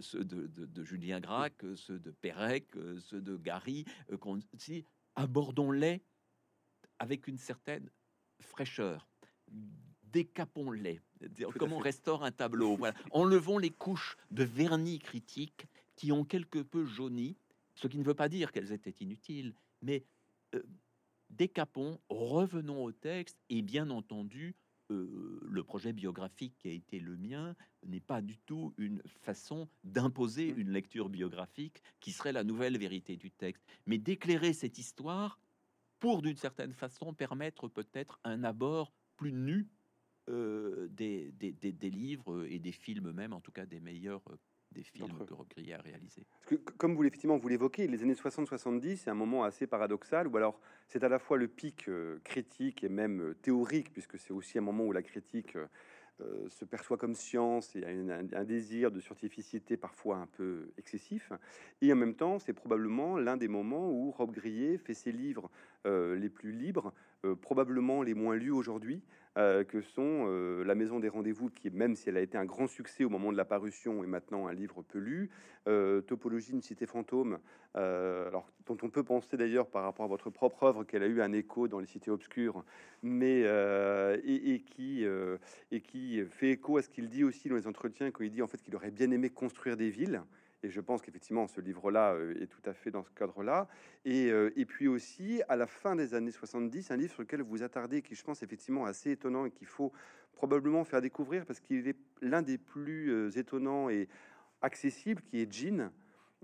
ceux 0.00 0.24
de, 0.24 0.46
de, 0.48 0.84
Julien 0.84 1.20
Gracq, 1.20 1.64
ceux 1.76 1.98
de 1.98 2.10
Pérec, 2.10 2.66
ceux 2.98 3.22
de 3.22 3.36
Gary, 3.36 3.84
qu'on 4.20 4.40
si 4.58 4.84
abordons-les 5.14 6.02
avec 6.98 7.26
une 7.26 7.38
certaine 7.38 7.88
fraîcheur, 8.40 9.08
décapons-les. 10.12 11.00
Comment 11.58 11.76
on 11.76 11.80
restaure 11.80 12.24
un 12.24 12.32
tableau 12.32 12.76
voilà. 12.76 12.94
Enlevons 13.12 13.58
les 13.58 13.70
couches 13.70 14.16
de 14.30 14.44
vernis 14.44 14.98
critique 14.98 15.66
qui 15.96 16.12
ont 16.12 16.24
quelque 16.24 16.58
peu 16.58 16.84
jauni, 16.84 17.36
ce 17.74 17.86
qui 17.86 17.98
ne 17.98 18.04
veut 18.04 18.14
pas 18.14 18.28
dire 18.28 18.52
qu'elles 18.52 18.72
étaient 18.72 18.94
inutiles, 19.00 19.54
mais 19.82 20.04
euh, 20.54 20.62
décapons, 21.30 21.98
revenons 22.08 22.84
au 22.84 22.92
texte 22.92 23.38
et 23.48 23.62
bien 23.62 23.90
entendu, 23.90 24.54
euh, 24.90 25.40
le 25.42 25.62
projet 25.62 25.92
biographique 25.92 26.54
qui 26.58 26.68
a 26.68 26.72
été 26.72 26.98
le 26.98 27.16
mien 27.16 27.54
n'est 27.86 28.00
pas 28.00 28.20
du 28.20 28.38
tout 28.38 28.74
une 28.76 29.02
façon 29.20 29.68
d'imposer 29.84 30.52
mmh. 30.52 30.58
une 30.58 30.70
lecture 30.70 31.08
biographique 31.08 31.82
qui 32.00 32.12
serait 32.12 32.32
la 32.32 32.44
nouvelle 32.44 32.78
vérité 32.78 33.16
du 33.16 33.30
texte, 33.30 33.64
mais 33.86 33.98
d'éclairer 33.98 34.52
cette 34.52 34.78
histoire 34.78 35.38
pour 36.00 36.20
d'une 36.20 36.36
certaine 36.36 36.72
façon 36.72 37.14
permettre 37.14 37.68
peut-être 37.68 38.18
un 38.24 38.42
abord 38.44 38.92
plus 39.16 39.32
nu 39.32 39.68
euh, 40.28 40.88
des, 40.90 41.32
des, 41.32 41.52
des, 41.52 41.90
livres 41.90 42.46
et 42.48 42.58
des 42.58 42.72
films 42.72 43.12
même, 43.12 43.32
en 43.32 43.40
tout 43.40 43.52
cas 43.52 43.66
des 43.66 43.80
meilleurs 43.80 44.22
euh, 44.30 44.36
des 44.70 44.82
films 44.82 45.26
que 45.26 45.34
Rob 45.34 45.46
Grillet 45.50 45.74
a 45.74 45.82
réalisés. 45.82 46.24
que, 46.46 46.54
comme 46.54 46.94
vous 46.94 47.04
effectivement 47.04 47.36
vous 47.36 47.48
l'évoquez, 47.48 47.86
les 47.86 48.02
années 48.02 48.14
60-70, 48.14 48.96
c'est 48.96 49.10
un 49.10 49.14
moment 49.14 49.44
assez 49.44 49.66
paradoxal 49.66 50.28
où 50.28 50.36
alors 50.36 50.58
c'est 50.88 51.04
à 51.04 51.08
la 51.08 51.18
fois 51.18 51.36
le 51.36 51.48
pic 51.48 51.88
euh, 51.88 52.20
critique 52.24 52.82
et 52.84 52.88
même 52.88 53.34
théorique, 53.42 53.92
puisque 53.92 54.18
c'est 54.18 54.32
aussi 54.32 54.58
un 54.58 54.62
moment 54.62 54.84
où 54.84 54.92
la 54.92 55.02
critique 55.02 55.56
euh, 56.22 56.48
se 56.50 56.64
perçoit 56.64 56.98
comme 56.98 57.14
science 57.14 57.74
et 57.74 57.84
a 57.84 57.88
un, 57.88 58.44
désir 58.44 58.90
de 58.90 59.00
scientificité 59.00 59.76
parfois 59.76 60.16
un 60.16 60.26
peu 60.26 60.70
excessif. 60.76 61.32
Et 61.80 61.92
en 61.92 61.96
même 61.96 62.14
temps, 62.14 62.38
c'est 62.38 62.52
probablement 62.52 63.16
l'un 63.16 63.36
des 63.36 63.48
moments 63.48 63.90
où 63.90 64.10
Rob 64.10 64.30
Grillet 64.30 64.76
fait 64.76 64.94
ses 64.94 65.10
livres 65.10 65.50
euh, 65.86 66.14
les 66.14 66.28
plus 66.28 66.52
libres, 66.52 66.92
euh, 67.24 67.34
probablement 67.34 68.02
les 68.02 68.14
moins 68.14 68.36
lus 68.36 68.50
aujourd'hui, 68.50 69.02
que 69.34 69.80
sont 69.80 70.26
La 70.64 70.74
Maison 70.74 71.00
des 71.00 71.08
Rendez-vous, 71.08 71.48
qui, 71.48 71.70
même 71.70 71.96
si 71.96 72.08
elle 72.08 72.16
a 72.16 72.20
été 72.20 72.36
un 72.36 72.44
grand 72.44 72.66
succès 72.66 73.04
au 73.04 73.08
moment 73.08 73.32
de 73.32 73.36
la 73.36 73.44
parution, 73.44 74.04
est 74.04 74.06
maintenant 74.06 74.46
un 74.46 74.52
livre 74.52 74.82
peu 74.82 74.98
lu, 74.98 75.30
Topologie, 75.64 76.52
une 76.52 76.62
cité 76.62 76.86
fantôme, 76.86 77.38
alors, 77.74 78.50
dont 78.66 78.76
on 78.82 78.90
peut 78.90 79.02
penser 79.02 79.36
d'ailleurs 79.36 79.68
par 79.68 79.84
rapport 79.84 80.04
à 80.04 80.08
votre 80.08 80.30
propre 80.30 80.64
œuvre 80.64 80.84
qu'elle 80.84 81.02
a 81.02 81.06
eu 81.06 81.22
un 81.22 81.32
écho 81.32 81.68
dans 81.68 81.78
les 81.78 81.86
cités 81.86 82.10
obscures, 82.10 82.64
mais 83.02 83.40
et, 83.40 84.54
et, 84.54 84.60
qui, 84.60 85.04
et 85.70 85.80
qui 85.80 86.22
fait 86.26 86.50
écho 86.50 86.76
à 86.76 86.82
ce 86.82 86.88
qu'il 86.88 87.08
dit 87.08 87.24
aussi 87.24 87.48
dans 87.48 87.56
les 87.56 87.66
entretiens, 87.66 88.10
quand 88.10 88.24
il 88.24 88.30
dit 88.30 88.42
en 88.42 88.48
fait 88.48 88.60
qu'il 88.60 88.76
aurait 88.76 88.90
bien 88.90 89.10
aimé 89.10 89.30
construire 89.30 89.76
des 89.76 89.88
villes. 89.88 90.22
Et 90.62 90.70
je 90.70 90.80
pense 90.80 91.02
qu'effectivement, 91.02 91.46
ce 91.46 91.60
livre-là 91.60 92.12
euh, 92.12 92.40
est 92.40 92.46
tout 92.46 92.62
à 92.64 92.72
fait 92.72 92.90
dans 92.90 93.02
ce 93.02 93.10
cadre-là. 93.10 93.68
Et, 94.04 94.30
euh, 94.30 94.50
puis 94.66 94.86
aussi, 94.86 95.42
à 95.48 95.56
la 95.56 95.66
fin 95.66 95.96
des 95.96 96.14
années 96.14 96.30
70, 96.30 96.90
un 96.90 96.96
livre 96.96 97.12
sur 97.12 97.22
lequel 97.22 97.42
vous 97.42 97.62
attardez, 97.62 98.02
qui 98.02 98.14
je 98.14 98.22
pense 98.22 98.42
effectivement 98.42 98.84
assez 98.84 99.10
étonnant 99.10 99.44
et 99.44 99.50
qu'il 99.50 99.66
faut 99.66 99.92
probablement 100.32 100.84
faire 100.84 101.00
découvrir 101.00 101.44
parce 101.44 101.60
qu'il 101.60 101.86
est 101.88 101.96
l'un 102.20 102.42
des 102.42 102.58
plus 102.58 103.10
euh, 103.10 103.30
étonnants 103.30 103.88
et 103.88 104.08
accessibles, 104.60 105.22
qui 105.22 105.40
est 105.40 105.52
Jean, 105.52 105.90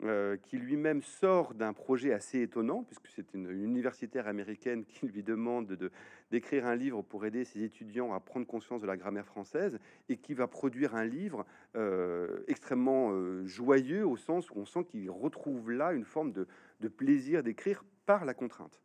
euh, 0.04 0.36
qui 0.36 0.58
lui-même 0.58 1.02
sort 1.02 1.54
d'un 1.54 1.72
projet 1.72 2.12
assez 2.12 2.40
étonnant, 2.40 2.84
puisque 2.84 3.08
c'est 3.08 3.34
une, 3.34 3.50
universitaire 3.50 4.28
américaine 4.28 4.84
qui 4.84 5.06
lui 5.06 5.22
demande 5.22 5.66
de, 5.66 5.90
d'écrire 6.30 6.66
un 6.66 6.76
livre 6.76 7.02
pour 7.02 7.26
aider 7.26 7.44
ses 7.44 7.62
étudiants 7.62 8.12
à 8.12 8.20
prendre 8.20 8.46
conscience 8.46 8.80
de 8.80 8.86
la 8.86 8.96
grammaire 8.96 9.26
française, 9.26 9.78
et 10.08 10.16
qui 10.16 10.34
va 10.34 10.46
produire 10.46 10.94
un 10.94 11.04
livre 11.04 11.44
euh, 11.76 12.44
extrêmement 12.46 13.10
euh, 13.10 13.44
joyeux, 13.44 14.06
au 14.06 14.16
sens 14.16 14.50
où 14.50 14.54
on 14.56 14.66
sent 14.66 14.84
qu'il 14.84 15.10
retrouve 15.10 15.70
là 15.72 15.92
une 15.92 16.04
forme 16.04 16.32
de 16.32 16.88
plaisir 16.88 17.42
d'écrire 17.42 17.84
par 18.06 18.24
la 18.24 18.34
contrainte. 18.34 18.80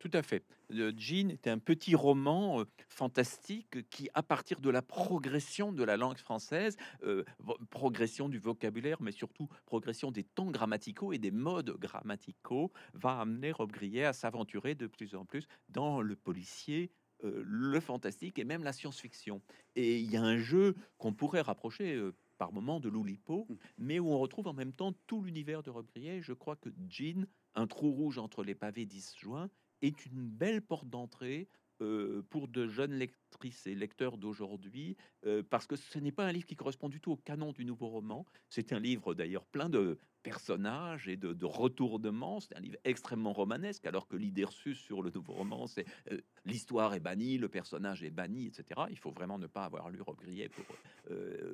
Tout 0.00 0.10
à 0.14 0.22
fait. 0.22 0.42
Jean 0.70 1.28
est 1.28 1.46
un 1.46 1.58
petit 1.58 1.94
roman 1.94 2.60
euh, 2.60 2.64
fantastique 2.88 3.86
qui, 3.90 4.08
à 4.14 4.22
partir 4.22 4.60
de 4.60 4.70
la 4.70 4.80
progression 4.80 5.72
de 5.72 5.84
la 5.84 5.98
langue 5.98 6.16
française, 6.16 6.78
euh, 7.02 7.22
progression 7.68 8.30
du 8.30 8.38
vocabulaire, 8.38 9.02
mais 9.02 9.12
surtout 9.12 9.50
progression 9.66 10.10
des 10.10 10.24
temps 10.24 10.50
grammaticaux 10.50 11.12
et 11.12 11.18
des 11.18 11.30
modes 11.30 11.76
grammaticaux, 11.78 12.72
va 12.94 13.20
amener 13.20 13.52
Rob 13.52 13.70
Grillet 13.72 14.04
à 14.04 14.14
s'aventurer 14.14 14.74
de 14.74 14.86
plus 14.86 15.14
en 15.14 15.26
plus 15.26 15.46
dans 15.68 16.00
le 16.00 16.16
policier, 16.16 16.90
euh, 17.24 17.42
le 17.44 17.78
fantastique 17.78 18.38
et 18.38 18.44
même 18.44 18.64
la 18.64 18.72
science-fiction. 18.72 19.42
Et 19.76 19.98
il 19.98 20.10
y 20.10 20.16
a 20.16 20.22
un 20.22 20.38
jeu 20.38 20.76
qu'on 20.96 21.12
pourrait 21.12 21.42
rapprocher 21.42 22.02
par 22.38 22.52
moment 22.52 22.80
de 22.80 22.88
Loulipo, 22.88 23.46
mmh. 23.50 23.54
mais 23.76 23.98
où 23.98 24.08
on 24.08 24.18
retrouve 24.18 24.46
en 24.46 24.54
même 24.54 24.72
temps 24.72 24.94
tout 25.06 25.20
l'univers 25.20 25.62
de 25.62 25.68
Rob 25.68 25.86
Grillet. 25.94 26.22
Je 26.22 26.32
crois 26.32 26.56
que 26.56 26.70
Jean, 26.88 27.26
un 27.54 27.66
trou 27.66 27.90
rouge 27.90 28.16
entre 28.16 28.42
les 28.42 28.54
pavés 28.54 28.86
disjoints, 28.86 29.50
est 29.82 30.06
une 30.06 30.28
belle 30.28 30.62
porte 30.62 30.88
d'entrée 30.88 31.48
euh, 31.82 32.22
pour 32.28 32.46
de 32.48 32.66
jeunes 32.66 32.92
lectrices 32.92 33.66
et 33.66 33.74
lecteurs 33.74 34.18
d'aujourd'hui, 34.18 34.98
euh, 35.24 35.42
parce 35.48 35.66
que 35.66 35.76
ce 35.76 35.98
n'est 35.98 36.12
pas 36.12 36.26
un 36.26 36.32
livre 36.32 36.44
qui 36.44 36.54
correspond 36.54 36.90
du 36.90 37.00
tout 37.00 37.12
au 37.12 37.16
canon 37.16 37.52
du 37.52 37.64
nouveau 37.64 37.88
roman. 37.88 38.26
C'est 38.50 38.74
un 38.74 38.78
livre 38.78 39.14
d'ailleurs 39.14 39.46
plein 39.46 39.70
de 39.70 39.98
personnages 40.22 41.08
et 41.08 41.16
de, 41.16 41.32
de 41.32 41.46
retournements. 41.46 42.40
C'est 42.40 42.54
un 42.54 42.60
livre 42.60 42.76
extrêmement 42.84 43.32
romanesque, 43.32 43.86
alors 43.86 44.08
que 44.08 44.16
l'idée 44.16 44.44
reçue 44.44 44.74
sur 44.74 45.00
le 45.00 45.10
nouveau 45.10 45.32
roman, 45.32 45.66
c'est 45.66 45.86
euh, 46.12 46.20
l'histoire 46.44 46.92
est 46.92 47.00
bannie, 47.00 47.38
le 47.38 47.48
personnage 47.48 48.02
est 48.02 48.10
banni, 48.10 48.48
etc. 48.48 48.82
Il 48.90 48.98
faut 48.98 49.10
vraiment 49.10 49.38
ne 49.38 49.46
pas 49.46 49.64
avoir 49.64 49.88
lu 49.88 50.02
Rob 50.02 50.18
Grillet 50.18 50.50
pour 50.50 50.66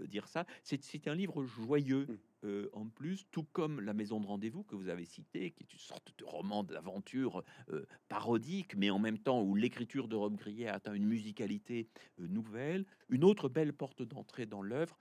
dire 0.09 0.27
ça. 0.27 0.45
C'est 0.65 1.07
un 1.07 1.15
livre 1.15 1.45
joyeux. 1.45 2.19
Euh, 2.45 2.69
en 2.73 2.87
plus, 2.87 3.27
tout 3.31 3.45
comme 3.53 3.81
La 3.81 3.95
Maison 3.95 4.21
de 4.21 4.27
Rendez-vous 4.27 4.63
que 4.63 4.77
vous 4.77 4.89
avez 4.89 5.05
cité, 5.05 5.51
qui 5.53 5.63
est 5.63 5.73
une 5.73 5.79
sorte 5.79 6.13
de 6.19 6.25
roman 6.25 6.65
de 6.65 6.75
l'aventure 6.75 7.43
euh, 7.71 7.87
parodique, 8.09 8.77
mais 8.77 8.91
en 8.91 8.99
même 8.99 9.19
temps 9.19 9.43
où 9.43 9.55
l'écriture 9.55 10.09
de 10.09 10.17
Rob 10.17 10.37
Grillet 10.37 10.69
atteint 10.69 10.95
une 10.95 11.07
musicalité 11.07 11.89
euh, 12.21 12.27
nouvelle. 12.29 12.85
Une 13.09 13.25
autre 13.25 13.49
belle 13.49 13.73
porte 13.73 14.03
d'entrée 14.03 14.47
dans 14.47 14.63
l'œuvre, 14.63 14.99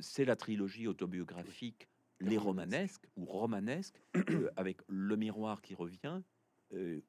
c'est 0.00 0.24
la 0.24 0.36
trilogie 0.36 0.86
autobiographique 0.86 1.88
Les 2.18 2.38
Romanesques 2.38 3.06
ou 3.16 3.24
Romanesques, 3.24 4.00
avec 4.56 4.78
Le 4.88 5.16
Miroir 5.16 5.60
qui 5.60 5.74
revient, 5.74 6.22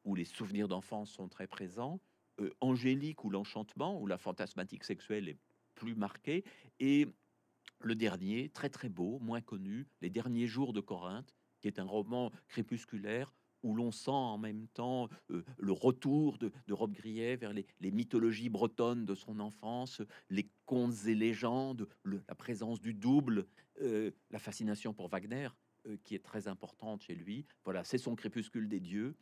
où 0.04 0.16
les 0.16 0.26
souvenirs 0.26 0.68
d'enfance 0.68 1.12
sont 1.12 1.28
très 1.28 1.48
présents, 1.48 2.00
Angélique 2.60 3.24
ou 3.24 3.30
L'Enchantement, 3.30 4.00
où 4.00 4.06
la 4.06 4.18
fantasmatique 4.18 4.84
sexuelle 4.84 5.30
est 5.30 5.38
plus 5.76 5.96
marquée, 5.96 6.44
et 6.80 7.08
le 7.80 7.96
dernier, 7.96 8.50
très 8.50 8.70
très 8.70 8.90
beau, 8.90 9.20
moins 9.20 9.42
connu, 9.42 9.88
Les 10.02 10.10
derniers 10.10 10.48
jours 10.48 10.74
de 10.74 10.80
Corinthe, 10.82 11.34
qui 11.60 11.68
est 11.68 11.80
un 11.80 11.86
roman 11.86 12.32
crépusculaire 12.48 13.34
où 13.64 13.76
l'on 13.76 13.92
sent 13.92 14.12
en 14.12 14.38
même 14.38 14.68
temps 14.70 15.10
euh, 15.30 15.44
le 15.60 15.72
retour 15.72 16.38
de, 16.38 16.52
de 16.68 16.74
Rob 16.74 16.96
vers 17.04 17.54
les, 17.54 17.92
mythologies 17.92 18.50
bretonnes 18.50 19.06
de 19.06 19.16
son 19.16 19.40
enfance, 19.40 20.02
les 20.30 20.50
contes 20.66 21.06
et 21.06 21.16
légendes, 21.16 21.88
la 22.06 22.36
présence 22.36 22.82
du 22.82 22.94
double, 22.94 23.46
euh, 23.82 24.12
la 24.32 24.40
fascination 24.40 24.94
pour 24.94 25.10
Wagner, 25.10 25.50
euh, 25.88 25.98
qui 26.04 26.16
est 26.16 26.24
très 26.24 26.48
importante 26.48 27.04
chez 27.04 27.16
lui. 27.16 27.46
Voilà, 27.64 27.84
c'est 27.84 27.98
son 27.98 28.16
crépuscule 28.16 28.68
des 28.68 28.80
dieux, 28.80 29.16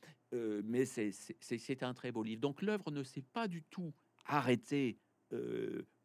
mais 0.64 0.86
c'est 0.86 1.84
un 1.84 1.94
très 1.94 2.12
beau 2.12 2.24
livre. 2.24 2.42
Donc 2.42 2.62
l'œuvre 2.62 2.92
ne 2.92 3.04
s'est 3.04 3.26
pas 3.34 3.48
du 3.48 3.64
tout 3.64 3.94
arrêtée 4.26 5.00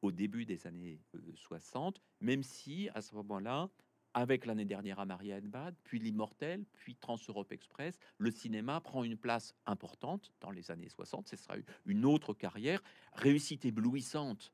au 0.03 0.13
début 0.13 0.45
des 0.45 0.67
années 0.67 1.01
60, 1.35 2.01
même 2.21 2.43
si 2.43 2.89
à 2.95 3.01
ce 3.01 3.15
moment-là, 3.15 3.71
avec 4.15 4.47
l'année 4.47 4.65
dernière 4.65 5.01
à 5.01 5.05
Marienbad, 5.05 5.75
puis 5.83 5.99
l'Immortel, 5.99 6.65
puis 6.73 6.95
Trans-Europe 6.95 7.51
Express, 7.51 7.99
le 8.19 8.31
cinéma 8.31 8.81
prend 8.81 9.03
une 9.03 9.17
place 9.17 9.55
importante 9.67 10.33
dans 10.41 10.53
les 10.53 10.71
années 10.71 10.89
60. 10.89 11.29
Ce 11.29 11.37
sera 11.37 11.57
une 11.85 12.05
autre 12.05 12.33
carrière, 12.33 12.81
réussite 13.15 13.65
éblouissante 13.65 14.53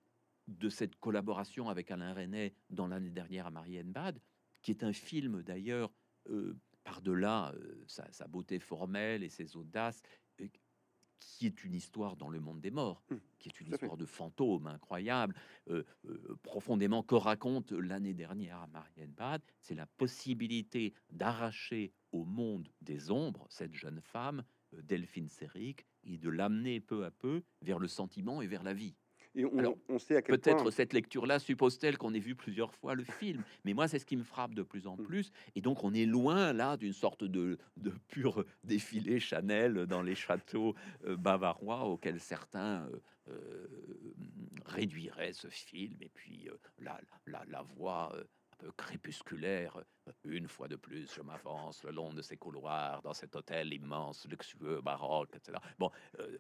de 0.49 0.69
cette 0.71 0.97
collaboration 0.97 1.69
avec 1.69 1.91
Alain 1.91 2.15
René 2.15 2.55
dans 2.71 2.87
l'année 2.87 3.11
dernière 3.11 3.47
à 3.47 3.51
Marienbad, 3.51 4.19
qui 4.63 4.71
est 4.71 4.83
un 4.83 4.95
film 4.95 5.43
d'ailleurs, 5.43 5.93
par-delà 6.85 7.55
sa, 7.87 8.27
beauté 8.27 8.59
formelle 8.59 9.23
et 9.23 9.29
ses 9.29 9.57
audaces, 9.57 10.03
qui 11.21 11.47
est 11.47 11.65
une 11.65 11.75
histoire 11.75 12.17
dans 12.17 12.29
le 12.29 12.41
monde 12.41 12.61
des 12.61 12.71
morts, 12.71 13.03
mmh, 13.11 13.17
qui 13.39 13.49
est 13.49 13.61
une 13.61 13.69
histoire 13.69 13.97
de 13.97 14.07
fantôme 14.07 14.67
incroyable, 14.67 15.35
euh, 15.69 15.85
euh, 16.07 16.39
profondément 16.43 17.03
que 17.03 17.15
raconte 17.15 17.73
l'année 17.73 18.15
dernière 18.15 18.57
à 18.59 18.67
Marienbad, 18.69 19.43
c'est 19.61 19.75
la 19.75 19.87
possibilité 19.87 20.95
d'arracher 21.11 21.93
au 22.13 22.25
monde 22.25 22.69
des 22.81 23.11
ombres 23.11 23.47
cette 23.51 23.75
jeune 23.75 24.01
femme, 24.01 24.45
euh, 24.75 24.83
Delphine 24.83 25.29
Séric, 25.29 25.87
et 26.05 26.19
de 26.19 26.31
l'amener 26.31 26.81
peu 26.81 27.05
à 27.05 27.11
peu 27.11 27.43
vers 27.63 27.79
le 27.79 27.89
sentiment 27.89 28.43
et 28.43 28.47
vers 28.47 28.63
la 28.63 28.73
vie. 28.73 28.97
Et 29.37 29.45
on, 29.89 29.99
sait 29.99 30.17
à 30.17 30.23
quel 30.23 30.39
peut-être 30.39 30.71
cette 30.71 30.93
lecture-là 30.93 31.39
suppose-t-elle 31.39 31.97
qu'on 31.97 32.15
ait 32.15 32.21
vu 32.21 32.35
plusieurs 32.35 32.75
fois 32.75 32.95
le 32.95 33.05
film, 33.05 33.45
mais 33.65 33.75
moi 33.75 33.87
c'est 33.87 34.01
ce 34.01 34.07
qui 34.07 34.17
me 34.17 34.25
frappe 34.25 34.55
de 34.55 34.63
plus 34.63 34.87
en 34.87 34.97
mm. 34.97 35.03
plus. 35.05 35.33
Et 35.55 35.61
donc 35.61 35.85
on 35.85 35.95
est 35.95 36.07
loin 36.07 36.53
là 36.53 36.77
d'une 36.77 36.93
sorte 36.93 37.23
de, 37.23 37.59
de, 37.77 37.93
pur 38.09 38.45
défilé 38.65 39.21
Chanel 39.21 39.87
dans 39.87 40.03
les 40.03 40.17
châteaux 40.17 40.75
euh, 41.05 41.17
bavarois 41.17 41.85
auxquels 41.85 42.21
certains 42.21 42.87
euh, 42.87 43.01
euh, 43.29 43.69
réduiraient 44.67 45.33
ce 45.33 45.49
film. 45.49 45.95
Et 46.01 46.09
puis 46.09 46.49
la, 46.81 47.01
la, 47.27 47.45
la, 47.49 47.63
voix 47.63 48.13
crépusculaire. 48.77 49.83
Une 50.25 50.49
fois 50.49 50.69
de 50.69 50.77
plus, 50.77 51.13
je 51.15 51.23
m'avance 51.23 51.85
le 51.85 51.93
long 51.93 52.13
de 52.13 52.23
ces 52.23 52.37
couloirs 52.37 53.03
dans 53.03 53.15
cet 53.15 53.37
hôtel 53.37 53.73
immense, 53.73 54.27
luxueux, 54.29 54.81
baroque, 54.81 55.31
etc. 55.37 55.59
Bon, 55.79 55.91
euh, 56.19 56.39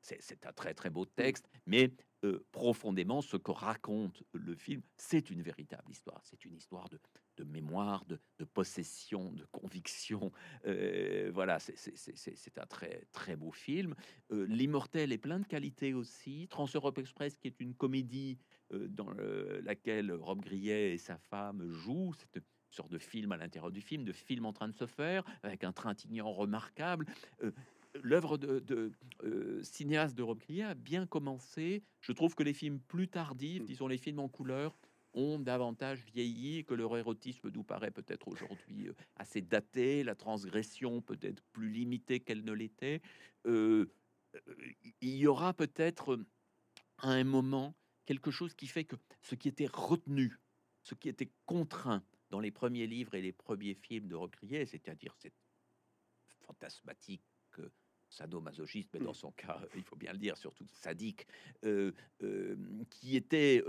c'est 0.00 0.46
un 0.46 0.52
très 0.52 0.74
très 0.74 0.90
beau 0.90 1.04
texte, 1.04 1.48
mais 1.66 1.92
euh, 2.24 2.44
profondément, 2.50 3.22
ce 3.22 3.36
que 3.36 3.52
raconte 3.52 4.24
le 4.32 4.54
film, 4.56 4.82
c'est 4.96 5.30
une 5.30 5.42
véritable 5.42 5.90
histoire. 5.90 6.20
C'est 6.24 6.44
une 6.44 6.56
histoire 6.56 6.88
de, 6.88 6.98
de 7.36 7.44
mémoire, 7.44 8.04
de, 8.06 8.18
possession, 8.44 9.32
de 9.32 9.44
conviction. 9.52 10.32
Euh, 10.66 11.30
voilà, 11.32 11.60
c'est 11.60 12.58
un 12.58 12.66
très 12.66 13.06
très 13.12 13.36
beau 13.36 13.52
film. 13.52 13.94
L'immortel 14.30 15.12
est 15.12 15.18
plein 15.18 15.38
de 15.38 15.46
qualités 15.46 15.94
aussi. 15.94 16.48
Trans 16.48 16.68
Europe 16.74 16.98
Express, 16.98 17.36
qui 17.36 17.46
est 17.46 17.60
une 17.60 17.74
comédie 17.74 18.38
dans 18.70 19.10
laquelle 19.62 20.12
Rob 20.12 20.40
Grillet 20.40 20.94
et 20.94 20.98
sa 20.98 21.18
femme 21.18 21.70
jouent. 21.70 22.14
C'est 22.18 22.42
sorte 22.70 22.90
de 22.90 22.98
film 22.98 23.32
à 23.32 23.36
l'intérieur 23.36 23.70
du 23.70 23.80
film, 23.80 24.04
de 24.04 24.12
film 24.12 24.46
en 24.46 24.52
train 24.52 24.68
de 24.68 24.74
se 24.74 24.86
faire, 24.86 25.24
avec 25.42 25.64
un 25.64 25.72
Trintignant 25.72 26.30
remarquable. 26.30 27.06
Euh, 27.42 27.50
l'œuvre 28.02 28.36
de, 28.38 28.92
euh, 29.24 29.62
cinéaste 29.62 30.16
de 30.16 30.22
Rob 30.22 30.40
a 30.64 30.74
bien 30.74 31.06
commencé. 31.06 31.82
Je 32.00 32.12
trouve 32.12 32.34
que 32.34 32.42
les 32.42 32.52
films 32.52 32.80
plus 32.80 33.08
tardifs, 33.08 33.62
mm. 33.62 33.66
disons 33.66 33.88
les 33.88 33.98
films 33.98 34.20
en 34.20 34.28
couleur, 34.28 34.76
ont 35.14 35.38
davantage 35.38 36.04
vieilli, 36.04 36.64
que 36.64 36.74
leur 36.74 36.96
érotisme 36.96 37.50
nous 37.50 37.64
paraît 37.64 37.90
peut-être 37.90 38.28
aujourd'hui 38.28 38.88
euh, 38.88 38.92
assez 39.16 39.40
daté, 39.40 40.04
la 40.04 40.14
transgression 40.14 41.00
peut-être 41.00 41.42
plus 41.52 41.70
limitée 41.70 42.20
qu'elle 42.20 42.44
ne 42.44 42.52
l'était. 42.52 43.00
il 43.46 43.88
y 45.00 45.26
aura 45.26 45.54
peut-être 45.54 46.18
à 46.98 47.10
un 47.10 47.24
moment 47.24 47.74
quelque 48.08 48.30
chose 48.30 48.54
qui 48.54 48.66
fait 48.66 48.84
que 48.84 48.96
ce 49.20 49.34
qui 49.34 49.48
était 49.48 49.68
retenu, 49.70 50.40
ce 50.82 50.94
qui 50.94 51.10
était 51.10 51.30
contraint, 51.44 52.02
dans 52.30 52.40
les 52.40 52.50
premiers 52.50 52.86
livres 52.86 53.14
et 53.14 53.20
les 53.20 53.32
premiers 53.32 53.74
films 53.74 54.08
de 54.08 54.14
Recrier, 54.14 54.64
c'est-à-dire 54.64 55.14
cette 55.18 55.36
fantasmatique 56.40 57.22
euh, 57.58 57.70
sadomasochisme, 58.08 58.88
mais 58.94 59.00
dans 59.00 59.10
mmh. 59.10 59.24
son 59.26 59.32
cas, 59.32 59.60
il 59.76 59.82
faut 59.82 59.96
bien 59.96 60.12
le 60.12 60.18
dire, 60.18 60.38
surtout 60.38 60.66
sadique, 60.68 61.26
euh, 61.66 61.92
euh, 62.22 62.56
qui 62.88 63.14
était 63.14 63.62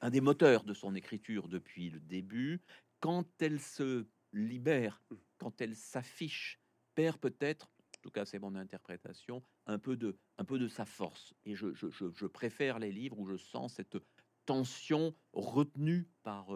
un 0.00 0.10
des 0.10 0.20
moteurs 0.20 0.64
de 0.64 0.74
son 0.74 0.96
écriture 0.96 1.46
depuis 1.46 1.90
le 1.90 2.00
début, 2.00 2.60
quand 2.98 3.28
elle 3.40 3.60
se 3.60 4.06
libère, 4.32 5.00
mmh. 5.10 5.14
quand 5.38 5.60
elle 5.60 5.76
s'affiche, 5.76 6.58
perd 6.96 7.18
peut-être, 7.18 7.70
tout 8.04 8.10
cas 8.10 8.26
c'est 8.26 8.38
mon 8.38 8.54
interprétation, 8.54 9.42
un 9.66 9.78
peu 9.78 9.96
de, 9.96 10.18
un 10.36 10.44
peu 10.44 10.58
de 10.58 10.68
sa 10.68 10.84
force. 10.84 11.32
Et 11.46 11.54
je, 11.54 11.72
je, 11.72 11.86
je 11.88 12.26
préfère 12.26 12.78
les 12.78 12.92
livres 12.92 13.18
où 13.18 13.26
je 13.26 13.38
sens 13.38 13.72
cette 13.74 13.96
tension 14.44 15.14
retenue 15.32 16.06
par 16.22 16.52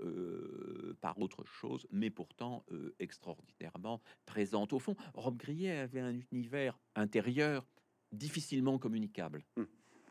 euh, 0.00 0.96
par 1.00 1.18
autre 1.20 1.44
chose, 1.44 1.86
mais 1.90 2.10
pourtant 2.10 2.64
euh, 2.70 2.94
extraordinairement 3.00 4.00
présente. 4.26 4.72
Au 4.72 4.78
fond, 4.78 4.94
Rob 5.14 5.36
Grillet 5.36 5.78
avait 5.78 6.00
un 6.00 6.20
univers 6.30 6.78
intérieur 6.94 7.66
difficilement 8.12 8.78
communicable. 8.78 9.44
Mmh. 9.56 9.62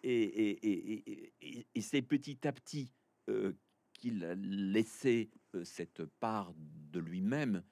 Et, 0.03 1.33
et, 1.75 1.81
c'est 1.81 2.01
petit 2.01 2.45
à 2.45 2.51
petit 2.51 2.91
euh, 3.29 3.53
qu'il 3.93 4.25
a 4.25 4.35
laissé 4.35 5.29
cette 5.63 6.03
part 6.19 6.53
de 6.57 6.99
lui-même 6.99 7.63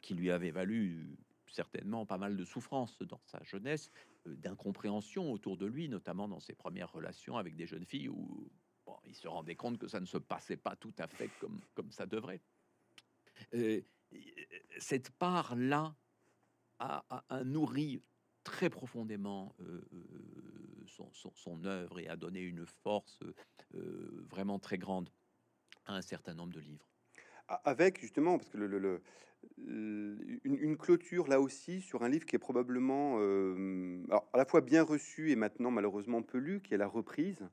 qui 0.00 0.14
lui 0.14 0.30
avait 0.30 0.50
valu 0.50 1.18
certainement 1.52 2.06
pas 2.06 2.18
mal 2.18 2.36
de 2.36 2.44
souffrances 2.44 2.98
dans 3.02 3.20
sa 3.26 3.42
jeunesse, 3.42 3.90
d'incompréhension 4.26 5.30
autour 5.32 5.56
de 5.56 5.66
lui, 5.66 5.88
notamment 5.88 6.28
dans 6.28 6.40
ses 6.40 6.54
premières 6.54 6.90
relations 6.92 7.36
avec 7.36 7.54
des 7.56 7.66
jeunes 7.66 7.86
filles 7.86 8.08
où 8.08 8.50
il 9.06 9.14
se 9.14 9.28
rendait 9.28 9.56
compte 9.56 9.78
que 9.78 9.88
ça 9.88 10.00
ne 10.00 10.06
se 10.06 10.18
passait 10.18 10.56
pas 10.56 10.76
tout 10.76 10.94
à 10.98 11.06
fait 11.06 11.28
comme, 11.40 11.60
comme 11.74 11.92
ça 11.92 12.06
devrait. 12.06 12.40
Euh, 13.54 13.80
cette 14.78 15.10
part-là 15.10 15.94
a, 16.78 17.44
nourri 17.44 18.02
très 18.42 18.68
profondément 18.68 19.54
euh, 19.60 19.86
euh, 19.92 20.84
son, 21.34 21.64
œuvre 21.64 22.00
et 22.00 22.08
a 22.08 22.16
donné 22.16 22.40
une 22.40 22.66
force 22.66 23.20
vraiment 23.72 24.58
très 24.58 24.78
grande 24.78 25.08
à 25.86 25.94
un 25.94 26.02
certain 26.02 26.34
nombre 26.34 26.52
de 26.52 26.60
livres. 26.60 26.91
Avec 27.64 28.00
justement, 28.00 28.38
parce 28.38 28.48
que 28.48 28.58
le, 28.58 29.00
une, 30.44 30.76
clôture 30.76 31.28
là 31.28 31.40
aussi 31.40 31.80
sur 31.80 32.02
un 32.02 32.08
livre 32.08 32.24
qui 32.24 32.36
est 32.36 32.38
probablement 32.38 33.18
à 33.18 34.36
la 34.36 34.44
fois 34.44 34.60
bien 34.60 34.82
reçu 34.82 35.30
et 35.30 35.36
maintenant 35.36 35.70
malheureusement 35.70 36.22
peu 36.22 36.38
lu, 36.38 36.60
qui 36.60 36.74
est 36.74 36.78
la 36.78 36.86
reprise, 36.86 37.46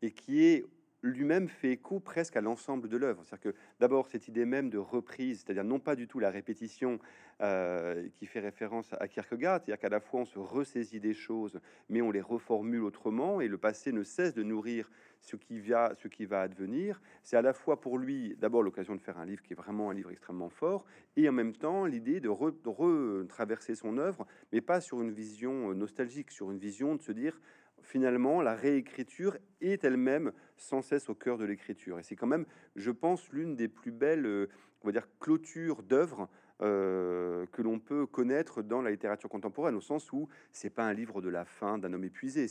et 0.00 0.10
qui 0.10 0.44
est 0.44 0.64
lui-même 1.02 1.48
fait 1.48 1.72
écho 1.72 2.00
presque 2.00 2.36
à 2.36 2.40
l'ensemble 2.40 2.88
de 2.88 2.96
l'œuvre. 2.96 3.22
C'est-à-dire 3.24 3.52
que 3.52 3.58
d'abord 3.80 4.06
cette 4.06 4.28
idée 4.28 4.44
même 4.44 4.70
de 4.70 4.78
reprise, 4.78 5.42
c'est-à-dire 5.44 5.64
non 5.64 5.80
pas 5.80 5.96
du 5.96 6.06
tout 6.06 6.18
la 6.18 6.30
répétition 6.30 7.00
euh, 7.40 8.08
qui 8.14 8.26
fait 8.26 8.40
référence 8.40 8.92
à 9.00 9.08
Kierkegaard, 9.08 9.60
c'est-à-dire 9.60 9.80
qu'à 9.80 9.88
la 9.88 10.00
fois 10.00 10.20
on 10.20 10.24
se 10.24 10.38
ressaisit 10.38 11.00
des 11.00 11.14
choses, 11.14 11.60
mais 11.88 12.00
on 12.00 12.12
les 12.12 12.20
reformule 12.20 12.84
autrement, 12.84 13.40
et 13.40 13.48
le 13.48 13.58
passé 13.58 13.90
ne 13.90 14.04
cesse 14.04 14.32
de 14.34 14.44
nourrir 14.44 14.88
ce 15.20 15.36
qui 15.36 15.60
va, 15.60 15.92
ce 16.00 16.08
qui 16.08 16.24
va 16.24 16.42
advenir. 16.42 17.00
C'est 17.22 17.36
à 17.36 17.42
la 17.42 17.52
fois 17.52 17.80
pour 17.80 17.98
lui 17.98 18.36
d'abord 18.38 18.62
l'occasion 18.62 18.94
de 18.94 19.00
faire 19.00 19.18
un 19.18 19.24
livre 19.24 19.42
qui 19.42 19.54
est 19.54 19.56
vraiment 19.56 19.90
un 19.90 19.94
livre 19.94 20.10
extrêmement 20.10 20.50
fort, 20.50 20.86
et 21.16 21.28
en 21.28 21.32
même 21.32 21.54
temps 21.54 21.84
l'idée 21.84 22.20
de, 22.20 22.28
retraverser 22.28 23.74
son 23.74 23.98
œuvre, 23.98 24.26
mais 24.52 24.60
pas 24.60 24.80
sur 24.80 25.02
une 25.02 25.10
vision 25.10 25.74
nostalgique, 25.74 26.30
sur 26.30 26.52
une 26.52 26.58
vision 26.58 26.94
de 26.94 27.02
se 27.02 27.10
dire 27.12 27.40
finalement, 27.82 28.40
la 28.40 28.54
réécriture 28.54 29.36
est 29.60 29.84
elle-même 29.84 30.32
sans 30.56 30.82
cesse 30.82 31.08
au 31.08 31.14
cœur 31.14 31.38
de 31.38 31.44
l'écriture. 31.44 31.98
Et 31.98 32.02
c'est 32.02 32.16
quand 32.16 32.26
même, 32.26 32.46
je 32.76 32.90
pense, 32.90 33.30
l'une 33.32 33.56
des 33.56 33.68
plus 33.68 33.92
belles, 33.92 34.26
euh, 34.26 34.48
on 34.82 34.88
va 34.88 34.92
dire, 34.92 35.08
clôtures 35.20 35.82
d'œuvres 35.82 36.28
euh, 36.62 37.46
que 37.52 37.62
l'on 37.62 37.78
peut 37.78 38.06
connaître 38.06 38.62
dans 38.62 38.82
la 38.82 38.90
littérature 38.90 39.28
contemporaine, 39.28 39.74
au 39.74 39.80
sens 39.80 40.12
où 40.12 40.28
c'est 40.52 40.70
pas 40.70 40.84
un 40.84 40.92
livre 40.92 41.20
de 41.20 41.28
la 41.28 41.44
fin 41.44 41.78
d'un 41.78 41.92
homme 41.92 42.04
épuisé. 42.04 42.46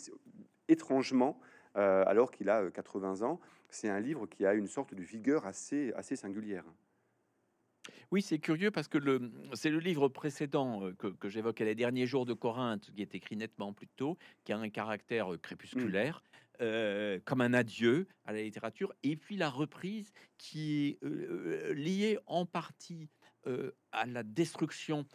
Étrangement, 0.67 1.39
euh, 1.77 2.03
alors 2.05 2.31
qu'il 2.31 2.49
a 2.49 2.69
80 2.69 3.21
ans, 3.21 3.39
c'est 3.69 3.89
un 3.89 3.99
livre 3.99 4.27
qui 4.27 4.45
a 4.45 4.53
une 4.53 4.67
sorte 4.67 4.93
de 4.93 5.01
vigueur 5.01 5.45
assez, 5.45 5.93
assez 5.95 6.15
singulière. 6.15 6.65
Oui, 8.11 8.21
c'est 8.21 8.39
curieux 8.39 8.71
parce 8.71 8.89
que 8.89 8.97
le, 8.97 9.31
c'est 9.53 9.69
le 9.69 9.79
livre 9.79 10.09
précédent 10.09 10.83
euh, 10.83 10.93
que, 10.93 11.07
que 11.07 11.29
j'évoquais, 11.29 11.65
Les 11.65 11.75
derniers 11.75 12.05
jours 12.05 12.25
de 12.25 12.33
Corinthe, 12.33 12.91
qui 12.91 13.01
est 13.01 13.15
écrit 13.15 13.37
nettement 13.37 13.71
plus 13.71 13.87
tôt, 13.87 14.17
qui 14.43 14.51
a 14.51 14.57
un 14.57 14.69
caractère 14.69 15.33
euh, 15.33 15.37
crépusculaire, 15.37 16.17
mmh. 16.17 16.57
euh, 16.61 17.19
comme 17.23 17.39
un 17.39 17.53
adieu 17.53 18.07
à 18.25 18.33
la 18.33 18.41
littérature, 18.41 18.93
et 19.03 19.15
puis 19.15 19.37
la 19.37 19.49
reprise 19.49 20.11
qui 20.37 20.97
est 21.01 21.73
liée 21.73 22.19
en 22.25 22.45
partie 22.45 23.09
à 23.91 24.05
la 24.05 24.21
destruction 24.21 25.05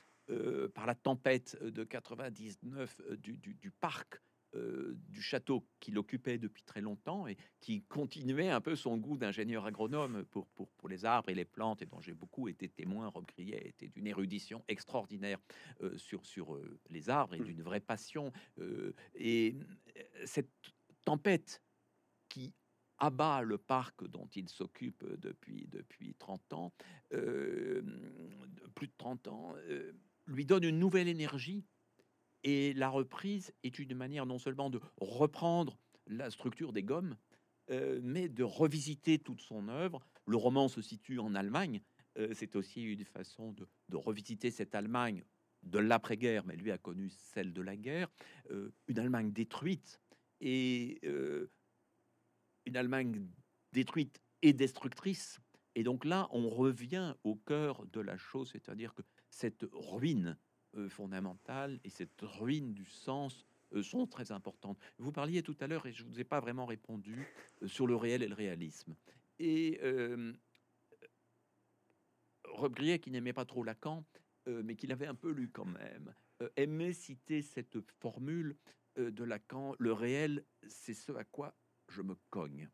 par 0.75 0.87
la 0.87 0.97
tempête 0.97 1.57
de 1.63 1.85
99 1.85 3.01
du, 3.19 3.37
du, 3.37 3.55
du 3.55 3.71
parc 3.71 4.21
euh, 4.57 4.97
du 5.09 5.23
château 5.23 5.67
qu'il 5.81 5.99
occupait 5.99 6.39
depuis 6.39 6.63
très 6.63 6.81
longtemps 6.81 7.27
et 7.27 7.37
qui 7.61 7.83
continuait 7.83 8.51
un 8.51 8.61
peu 8.61 8.77
son 8.77 8.97
goût 8.97 9.17
d'ingénieur 9.17 9.65
agronome 9.65 10.25
pour, 10.25 10.47
pour, 10.49 10.89
les 10.89 11.05
arbres 11.05 11.31
et 11.31 11.35
les 11.35 11.45
plantes 11.45 11.83
et 11.83 11.87
dont 11.87 12.01
j'ai 12.01 12.15
beaucoup 12.15 12.49
été 12.49 12.69
témoin. 12.69 13.09
Rob 13.09 13.27
Grillet 13.27 13.63
était 13.67 13.89
d'une 13.89 14.07
érudition 14.07 14.63
extraordinaire 14.69 15.39
euh, 15.83 15.97
sur, 15.97 16.25
sur 16.25 16.55
euh, 16.55 16.79
les 16.91 17.09
arbres 17.09 17.35
et 17.35 17.41
d'une 17.41 17.63
vraie 17.63 17.81
passion. 17.81 18.33
et 19.15 19.57
cette 20.25 20.51
tempête 21.05 21.63
qui 22.29 22.53
abat 22.99 23.43
le 23.43 23.59
parc 23.59 24.07
dont 24.07 24.29
il 24.35 24.49
s'occupe 24.49 25.05
depuis, 25.19 25.67
depuis 25.69 26.15
30 26.15 26.53
ans, 26.53 26.73
plus 27.11 28.87
de 28.87 28.93
30 28.97 29.29
ans, 29.29 29.55
lui 30.27 30.45
donne 30.45 30.65
une 30.65 30.79
nouvelle 30.79 31.09
énergie 31.09 31.65
et 32.47 32.73
la 32.75 32.89
reprise 32.89 33.53
est 33.65 33.81
une 33.81 33.97
manière 33.97 34.25
non 34.25 34.39
seulement 34.39 34.71
de 34.71 34.81
reprendre 34.99 35.77
la 36.07 36.31
structure 36.31 36.73
des 36.73 36.85
gommes, 36.85 37.17
euh, 37.73 37.99
mais 38.05 38.29
de 38.29 38.45
revisiter 38.45 39.19
toute 39.19 39.41
son 39.41 39.67
œuvre. 39.69 40.01
Le 40.27 40.37
roman 40.37 40.69
se 40.69 40.81
situe 40.81 41.19
en 41.19 41.35
Allemagne. 41.35 41.83
Euh, 42.19 42.33
c'est 42.35 42.55
aussi 42.55 42.85
une 42.85 43.05
façon 43.05 43.53
de, 43.53 43.67
revisiter 43.97 44.53
cette 44.53 44.77
Allemagne 44.77 45.25
de 45.65 45.81
l'après-guerre, 45.81 46.47
mais 46.47 46.55
lui 46.55 46.71
a 46.71 46.79
connu 46.79 47.11
celle 47.11 47.53
de 47.53 47.63
la 47.63 47.77
guerre, 47.77 48.09
euh, 48.53 48.73
une 48.87 49.01
Allemagne 49.01 49.33
détruite 49.33 50.01
et 50.41 51.01
une 52.65 52.77
Allemagne 52.77 53.27
détruite 53.73 54.21
et 54.43 54.53
destructrice. 54.53 55.41
Et 55.75 55.83
donc 55.83 56.05
là, 56.05 56.29
on 56.31 56.49
revient 56.49 57.17
au 57.25 57.35
cœur 57.35 57.85
de 57.87 58.01
la 58.01 58.17
chose, 58.17 58.51
c'est-à-dire 58.53 58.95
que 58.95 59.03
cette 59.31 59.67
ruine 59.73 60.39
euh, 60.75 60.89
fondamentales 60.89 61.81
et 61.85 61.91
cette 61.91 62.21
ruine 62.21 62.75
du 62.75 62.85
sens 62.85 63.47
euh, 63.73 63.83
sont 63.83 64.07
très 64.07 64.33
importantes. 64.33 64.79
Vous 64.99 65.13
parliez 65.13 65.43
tout 65.43 65.57
à 65.61 65.67
l'heure, 65.67 65.87
et 65.87 65.93
je 65.93 66.05
ne 66.05 66.09
vous 66.09 66.21
ai 66.21 66.25
pas 66.25 66.41
vraiment 66.41 66.67
répondu, 66.67 67.27
euh, 67.63 67.69
sur 67.69 67.87
le 67.87 67.97
réel 67.97 68.23
et 68.23 68.29
le 68.29 68.35
réalisme. 68.35 68.95
Et 69.39 69.81
Rob 72.45 72.75
Grillet, 72.75 72.99
qui 72.99 73.11
n'aimait 73.11 73.35
pas 73.35 73.45
trop 73.45 73.63
Lacan, 73.63 74.05
mais 74.47 74.77
qui 74.77 74.87
l'avait 74.87 75.07
un 75.07 75.15
peu 75.15 75.31
lu 75.31 75.51
quand 75.51 75.67
même, 75.67 76.15
aimait 76.57 76.95
citer 76.95 77.43
cette 77.43 77.79
formule 78.01 78.57
de 78.97 79.25
Lacan, 79.25 79.75
le 79.79 79.93
réel, 79.93 80.43
c'est 80.67 80.95
ce 80.95 81.13
à 81.13 81.25
quoi 81.25 81.55
je 81.89 82.01
me 82.01 82.17
cogne. 82.31 82.71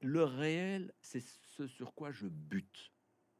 le 0.00 0.24
réel, 0.24 0.94
c'est 1.02 1.20
ce 1.20 1.66
sur 1.66 1.92
quoi 1.92 2.12
je 2.12 2.28
bute. 2.28 2.92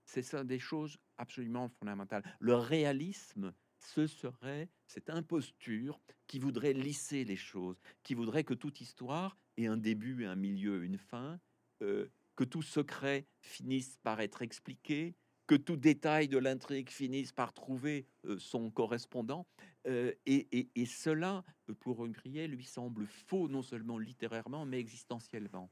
C'est 0.09 0.23
ça 0.23 0.43
des 0.43 0.59
choses 0.59 0.97
absolument 1.19 1.69
fondamentales. 1.69 2.23
Le 2.41 2.55
réalisme, 2.55 3.53
ce 3.79 4.07
serait 4.07 4.71
cette 4.87 5.11
imposture 5.11 6.01
qui 6.27 6.39
voudrait 6.39 6.73
lisser 6.73 7.25
les 7.25 7.37
choses, 7.37 7.79
qui 8.03 8.15
voudrait 8.15 8.43
que 8.43 8.55
toute 8.55 8.81
histoire 8.81 9.37
ait 9.59 9.67
un 9.67 9.77
début, 9.77 10.25
un 10.25 10.35
milieu, 10.35 10.83
une 10.83 10.97
fin, 10.97 11.39
euh, 11.83 12.09
que 12.37 12.45
tout 12.45 12.63
secret 12.63 13.27
finisse 13.43 13.99
par 14.03 14.23
être 14.23 14.41
expliqué, 14.41 15.15
que 15.47 15.57
tout 15.57 15.77
détail 15.77 16.27
de 16.27 16.39
l'intrigue 16.39 16.89
finisse 16.89 17.33
par 17.33 17.53
trouver 17.53 18.07
euh, 18.25 18.39
son 18.39 18.71
correspondant. 18.71 19.47
Euh, 19.87 20.15
et, 20.25 20.87
cela, 20.87 21.45
pour 21.81 22.09
Grier, 22.09 22.49
lui 22.49 22.65
semble 22.65 23.07
faux, 23.07 23.47
non 23.47 23.63
seulement 23.63 23.99
littérairement, 23.99 24.65
mais 24.65 24.79
existentiellement. 24.79 25.71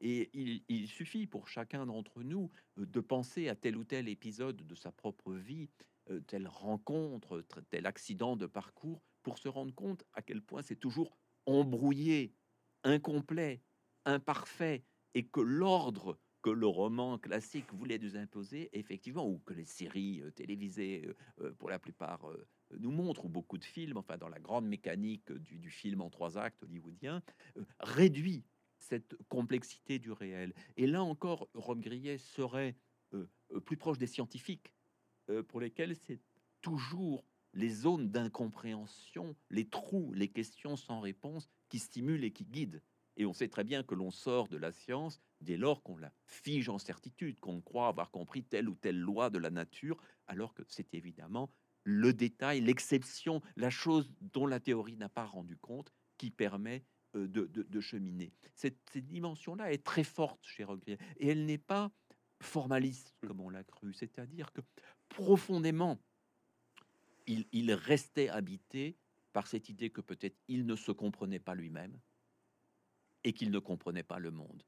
Et 0.00 0.30
il, 0.68 0.86
suffit 0.88 1.26
pour 1.26 1.48
chacun 1.48 1.86
d'entre 1.86 2.22
nous 2.22 2.50
euh, 2.78 2.86
de 2.86 3.00
penser 3.00 3.48
à 3.48 3.54
tel 3.54 3.76
ou 3.76 3.84
tel 3.84 4.08
épisode 4.08 4.66
de 4.66 4.74
sa 4.74 4.92
propre 4.92 5.32
vie, 5.34 5.68
telle 6.26 6.48
rencontre, 6.48 7.44
tel 7.68 7.84
accident 7.84 8.34
de 8.34 8.46
parcours, 8.46 9.02
pour 9.22 9.36
se 9.36 9.48
rendre 9.48 9.74
compte 9.74 10.04
à 10.14 10.22
quel 10.22 10.40
point 10.40 10.62
c'est 10.62 10.74
toujours 10.74 11.18
embrouillé, 11.44 12.32
incomplet, 12.82 13.60
imparfait, 14.06 14.84
et 15.14 15.26
que 15.26 15.40
l'ordre 15.40 16.18
que 16.42 16.50
le 16.50 16.66
roman 16.66 17.18
classique 17.18 17.72
voulait 17.72 17.98
nous 17.98 18.16
imposer, 18.16 18.70
effectivement, 18.72 19.28
ou 19.28 19.38
que 19.38 19.54
les 19.54 19.64
séries 19.64 20.20
euh, 20.22 20.30
télévisées, 20.30 21.04
euh, 21.06 21.14
euh, 21.44 21.52
pour 21.58 21.68
la 21.68 21.78
plupart, 21.78 22.24
nous 22.78 22.90
montrent, 22.90 23.24
ou 23.24 23.28
beaucoup 23.28 23.58
de 23.58 23.64
films, 23.64 23.96
enfin, 23.96 24.16
dans 24.16 24.28
la 24.28 24.38
grande 24.38 24.66
mécanique 24.66 25.32
du, 25.32 25.70
film 25.70 26.00
en 26.00 26.10
trois 26.10 26.38
actes 26.38 26.62
hollywoodien, 26.62 27.22
réduit 27.80 28.44
cette 28.78 29.16
complexité 29.28 29.98
du 29.98 30.12
réel. 30.12 30.54
Et 30.76 30.86
là 30.86 31.02
encore, 31.02 31.48
Rob 31.54 31.80
Grillet 31.80 32.18
serait 32.18 32.76
plus 33.64 33.76
proche 33.76 33.98
des 33.98 34.06
scientifiques, 34.06 34.72
pour 35.48 35.60
lesquels 35.60 35.94
c'est 35.96 36.20
toujours 36.60 37.24
les 37.54 37.70
zones 37.70 38.10
d'incompréhension, 38.10 39.34
les 39.50 39.68
trous, 39.68 40.12
les 40.12 40.28
questions 40.28 40.76
sans 40.76 41.00
réponse 41.00 41.48
qui 41.68 41.78
stimulent 41.78 42.24
et 42.24 42.32
qui 42.32 42.44
guident. 42.44 42.82
Et 43.16 43.26
on 43.26 43.32
sait 43.32 43.48
très 43.48 43.64
bien 43.64 43.82
que 43.82 43.94
l'on 43.94 44.10
sort 44.10 44.48
de 44.48 44.56
la 44.56 44.70
science 44.70 45.20
dès 45.40 45.56
lors 45.56 45.82
qu'on 45.82 45.96
la 45.96 46.12
fige 46.26 46.68
en 46.68 46.78
certitude, 46.78 47.40
qu'on 47.40 47.60
croit 47.60 47.88
avoir 47.88 48.10
compris 48.10 48.44
telle 48.44 48.68
ou 48.68 48.74
telle 48.74 48.98
loi 48.98 49.28
de 49.30 49.38
la 49.38 49.50
nature, 49.50 49.96
alors 50.26 50.54
que 50.54 50.62
c'est 50.68 50.94
évidemment 50.94 51.50
le 51.84 52.12
détail, 52.12 52.60
l'exception, 52.60 53.40
la 53.56 53.70
chose 53.70 54.10
dont 54.20 54.46
la 54.46 54.60
théorie 54.60 54.96
n'a 54.96 55.08
pas 55.08 55.24
rendu 55.24 55.56
compte, 55.56 55.90
qui 56.18 56.30
permet 56.30 56.84
euh, 57.14 57.26
de, 57.26 57.80
cheminer. 57.80 58.32
Cette, 58.54 58.98
dimension-là 58.98 59.72
est 59.72 59.84
très 59.84 60.04
forte 60.04 60.44
chez 60.44 60.64
Regrier, 60.64 60.98
et 61.18 61.28
elle 61.28 61.44
n'est 61.46 61.58
pas 61.58 61.90
formaliste 62.40 63.14
mmh. 63.22 63.26
comme 63.26 63.40
on 63.40 63.50
l'a 63.50 63.64
cru, 63.64 63.92
c'est-à-dire 63.92 64.52
que 64.52 64.60
profondément, 65.08 65.98
il, 67.26 67.46
il 67.52 67.72
restait 67.72 68.28
habité 68.28 68.96
par 69.32 69.46
cette 69.46 69.68
idée 69.68 69.90
que 69.90 70.00
peut-être 70.00 70.36
il 70.48 70.66
ne 70.66 70.76
se 70.76 70.92
comprenait 70.92 71.38
pas 71.38 71.54
lui-même, 71.54 71.98
et 73.24 73.32
qu'il 73.32 73.50
ne 73.50 73.58
comprenait 73.58 74.02
pas 74.02 74.18
le 74.18 74.30
monde. 74.30 74.62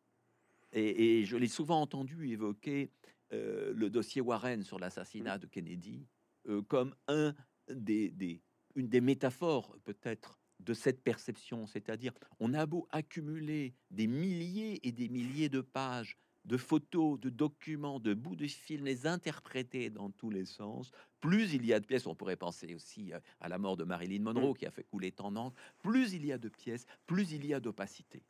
Et, 0.73 1.25
je 1.25 1.37
l'ai 1.37 1.49
souvent 1.49 1.81
entendu 1.81 2.31
évoquer 2.31 2.93
euh, 3.33 3.73
le 3.75 3.91
dossier 3.91 4.21
Warren 4.21 4.63
sur 4.63 4.79
l'assassinat 4.79 5.39
de 5.39 5.47
Kennedy 5.47 6.07
euh, 6.49 6.63
comme 6.63 6.95
un 7.09 7.35
des, 7.69 8.11
des, 8.11 8.43
une 8.75 8.89
des 8.89 9.01
métaphores 9.01 9.77
peut-être 9.85 10.40
de 10.61 10.75
cette 10.75 11.03
perception, 11.03 11.67
c'est-à-dire 11.67 12.13
on 12.39 12.55
a 12.55 12.67
beau 12.67 12.87
accumuler 12.91 13.75
des 13.91 14.07
milliers 14.07 14.87
et 14.87 14.93
des 14.93 15.09
milliers 15.09 15.49
de 15.49 15.61
pages 15.61 16.17
de 16.45 16.57
photos, 16.57 17.21
de 17.21 17.29
documents, 17.29 18.01
de 18.01 18.15
bouts 18.15 18.37
de 18.37 18.47
films, 18.47 18.85
les 18.85 19.07
interpréter 19.07 19.91
dans 19.91 20.11
tous 20.11 20.31
les 20.31 20.45
sens. 20.45 20.91
Plus 21.21 21.53
il 21.53 21.67
y 21.67 21.73
a 21.73 21.81
de 21.81 21.87
pièces, 21.87 22.07
on 22.07 22.15
pourrait 22.15 22.37
penser 22.37 22.75
aussi 22.75 23.13
euh, 23.13 23.21
à 23.41 23.49
la 23.49 23.59
mort 23.59 23.77
de 23.77 23.85
Marilyn 23.85 24.23
Monroe 24.23 24.55
qui 24.55 24.67
a 24.67 24.71
fait 24.71 24.85
couler 24.85 25.13
tant 25.13 25.31
d'encre, 25.31 25.57
plus 25.81 26.13
il 26.15 26.25
y 26.25 26.33
a 26.33 26.39
de 26.39 26.49
pièces, 26.49 26.87
plus 27.07 27.33
il 27.33 27.45
y 27.47 27.53
a 27.53 27.61
d'opacité. 27.61 28.23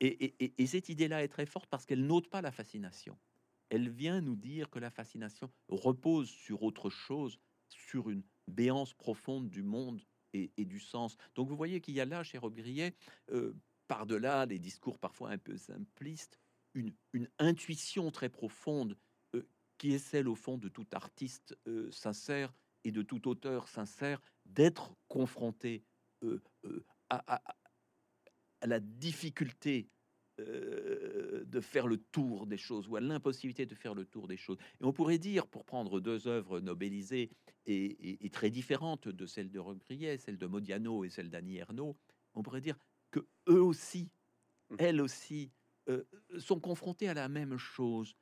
Et, 0.00 0.66
cette 0.66 0.88
idée-là 0.88 1.24
est 1.24 1.28
très 1.28 1.46
forte 1.46 1.68
parce 1.68 1.84
qu'elle 1.84 2.06
n'ôte 2.06 2.28
pas 2.30 2.40
la 2.40 2.52
fascination. 2.52 3.18
Elle 3.68 3.88
vient 3.88 4.20
nous 4.20 4.36
dire 4.36 4.70
que 4.70 4.78
la 4.78 4.90
fascination 4.90 5.50
repose 5.68 6.28
sur 6.28 6.62
autre 6.62 6.88
chose, 6.88 7.40
sur 7.68 8.08
une 8.08 8.22
béance 8.46 8.94
profonde 8.94 9.50
du 9.50 9.64
monde 9.64 10.00
et, 10.32 10.64
du 10.64 10.80
sens. 10.80 11.16
Donc 11.34 11.48
vous 11.48 11.56
voyez 11.56 11.80
qu'il 11.80 11.94
y 11.94 12.00
a 12.00 12.04
là, 12.04 12.22
chez 12.22 12.38
Rob 12.38 12.58
euh, 13.30 13.54
par-delà 13.86 14.46
des 14.46 14.58
discours 14.58 14.98
parfois 14.98 15.30
un 15.30 15.38
peu 15.38 15.56
simplistes, 15.56 16.38
une, 16.74 16.94
intuition 17.38 18.10
très 18.10 18.28
profonde 18.28 18.96
euh, 19.34 19.48
qui 19.78 19.92
est 19.92 19.98
celle 19.98 20.28
au 20.28 20.34
fond 20.34 20.58
de 20.58 20.68
tout 20.68 20.86
artiste 20.92 21.56
euh, 21.66 21.90
sincère 21.90 22.52
et 22.84 22.92
de 22.92 23.02
tout 23.02 23.28
auteur 23.28 23.68
sincère 23.68 24.20
d'être 24.44 24.94
confronté 25.08 25.84
à, 27.10 27.42
la 28.62 28.80
difficulté 28.80 29.88
de 31.48 31.60
faire 31.60 31.86
le 31.86 31.96
tour 31.96 32.46
des 32.46 32.56
choses 32.56 32.88
ou 32.88 32.96
à 32.96 33.00
l'impossibilité 33.00 33.66
de 33.66 33.74
faire 33.74 33.94
le 33.94 34.04
tour 34.04 34.28
des 34.28 34.36
choses. 34.36 34.58
Et 34.80 34.84
on 34.84 34.92
pourrait 34.92 35.18
dire, 35.18 35.46
pour 35.46 35.64
prendre 35.64 36.00
deux 36.00 36.28
œuvres 36.28 36.60
nobelisées 36.60 37.30
et, 37.66 38.28
très 38.30 38.50
différentes 38.50 39.08
de 39.08 39.26
celles 39.26 39.50
de 39.50 39.58
Regrier, 39.58 40.18
celle 40.18 40.38
de 40.38 40.46
Modiano 40.46 41.04
et 41.04 41.10
celle 41.10 41.30
d'Annie 41.30 41.56
Ernaux, 41.56 41.96
on 42.34 42.42
pourrait 42.42 42.60
dire 42.60 42.78
que 43.10 43.20
eux 43.48 43.62
aussi, 43.62 44.10
mmh. 44.70 44.76
elles 44.78 45.00
aussi, 45.00 45.50
euh, 45.88 46.04
sont 46.38 46.60
confrontés 46.60 47.08
à 47.08 47.14
la 47.14 47.28
même 47.28 47.56
chose. 47.56 48.14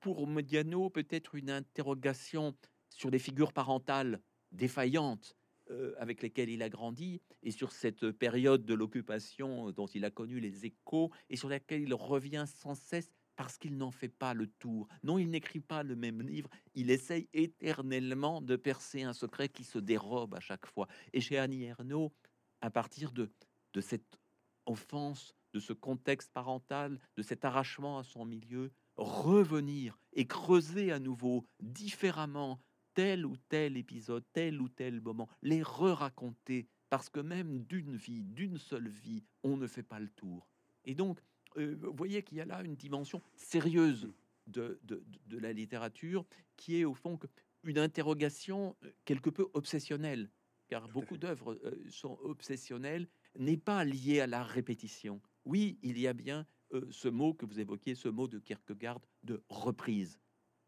Pour 0.00 0.26
Modiano, 0.26 0.90
peut-être 0.90 1.34
une 1.34 1.50
interrogation 1.50 2.54
sur 2.90 3.10
les 3.10 3.18
figures 3.18 3.52
parentales 3.52 4.20
défaillantes 4.52 5.36
euh, 5.70 5.94
avec 5.98 6.22
lesquels 6.22 6.50
il 6.50 6.62
a 6.62 6.68
grandi 6.68 7.20
et 7.42 7.50
sur 7.50 7.72
cette 7.72 8.10
période 8.10 8.64
de 8.64 8.74
l'occupation 8.74 9.70
dont 9.70 9.86
il 9.86 10.04
a 10.04 10.10
connu 10.10 10.40
les 10.40 10.66
échos 10.66 11.10
et 11.30 11.36
sur 11.36 11.48
laquelle 11.48 11.82
il 11.82 11.94
revient 11.94 12.44
sans 12.46 12.74
cesse 12.74 13.10
parce 13.36 13.58
qu'il 13.58 13.76
n'en 13.76 13.90
fait 13.90 14.08
pas 14.08 14.34
le 14.34 14.46
tour. 14.46 14.88
Non, 15.02 15.18
il 15.18 15.30
n'écrit 15.30 15.60
pas 15.60 15.82
le 15.82 15.96
même 15.96 16.22
livre, 16.22 16.50
il 16.74 16.90
essaye 16.90 17.28
éternellement 17.32 18.40
de 18.40 18.56
percer 18.56 19.02
un 19.02 19.12
secret 19.12 19.48
qui 19.48 19.64
se 19.64 19.78
dérobe 19.78 20.34
à 20.34 20.40
chaque 20.40 20.66
fois. 20.66 20.88
Et 21.12 21.20
chez 21.20 21.38
Annie 21.38 21.64
Ernaux, 21.64 22.12
à 22.60 22.70
partir 22.70 23.12
de, 23.12 23.30
de 23.72 23.80
cette 23.80 24.18
offense, 24.66 25.34
de 25.52 25.60
ce 25.60 25.72
contexte 25.72 26.32
parental, 26.32 26.98
de 27.16 27.22
cet 27.22 27.44
arrachement 27.44 27.98
à 27.98 28.04
son 28.04 28.24
milieu, 28.24 28.72
revenir 28.96 29.98
et 30.12 30.26
creuser 30.26 30.92
à 30.92 30.98
nouveau 30.98 31.46
différemment 31.60 32.60
tel 32.94 33.26
ou 33.26 33.36
tel 33.48 33.76
épisode, 33.76 34.24
tel 34.32 34.60
ou 34.60 34.68
tel 34.68 35.00
moment, 35.00 35.28
les 35.42 35.62
re-raconter, 35.62 36.68
parce 36.88 37.10
que 37.10 37.20
même 37.20 37.64
d'une 37.64 37.96
vie, 37.96 38.22
d'une 38.24 38.58
seule 38.58 38.88
vie, 38.88 39.24
on 39.42 39.56
ne 39.56 39.66
fait 39.66 39.82
pas 39.82 40.00
le 40.00 40.08
tour. 40.08 40.48
Et 40.84 40.94
donc, 40.94 41.20
euh, 41.56 41.76
vous 41.80 41.92
voyez 41.96 42.22
qu'il 42.22 42.38
y 42.38 42.40
a 42.40 42.44
là 42.44 42.62
une 42.62 42.76
dimension 42.76 43.20
sérieuse 43.34 44.12
de, 44.46 44.78
de, 44.84 45.38
la 45.38 45.52
littérature, 45.52 46.24
qui 46.56 46.76
est 46.76 46.84
au 46.84 46.94
fond 46.94 47.18
une 47.62 47.78
interrogation 47.78 48.76
euh, 48.84 48.90
quelque 49.04 49.30
peu 49.30 49.48
obsessionnelle, 49.54 50.30
car 50.68 50.88
beaucoup 50.88 51.16
d'œuvres 51.16 51.58
euh, 51.64 51.84
sont 51.90 52.18
obsessionnelles, 52.22 53.08
n'est 53.38 53.56
pas 53.56 53.84
liée 53.84 54.20
à 54.20 54.26
la 54.26 54.42
répétition. 54.42 55.20
Oui, 55.44 55.78
il 55.82 55.98
y 55.98 56.06
a 56.06 56.12
bien 56.12 56.46
ce 56.90 57.08
mot 57.08 57.34
que 57.34 57.46
vous 57.46 57.60
évoquiez, 57.60 57.94
ce 57.94 58.08
mot 58.08 58.26
de 58.26 58.38
Kierkegaard 58.38 59.00
de 59.22 59.42
reprise. 59.48 60.18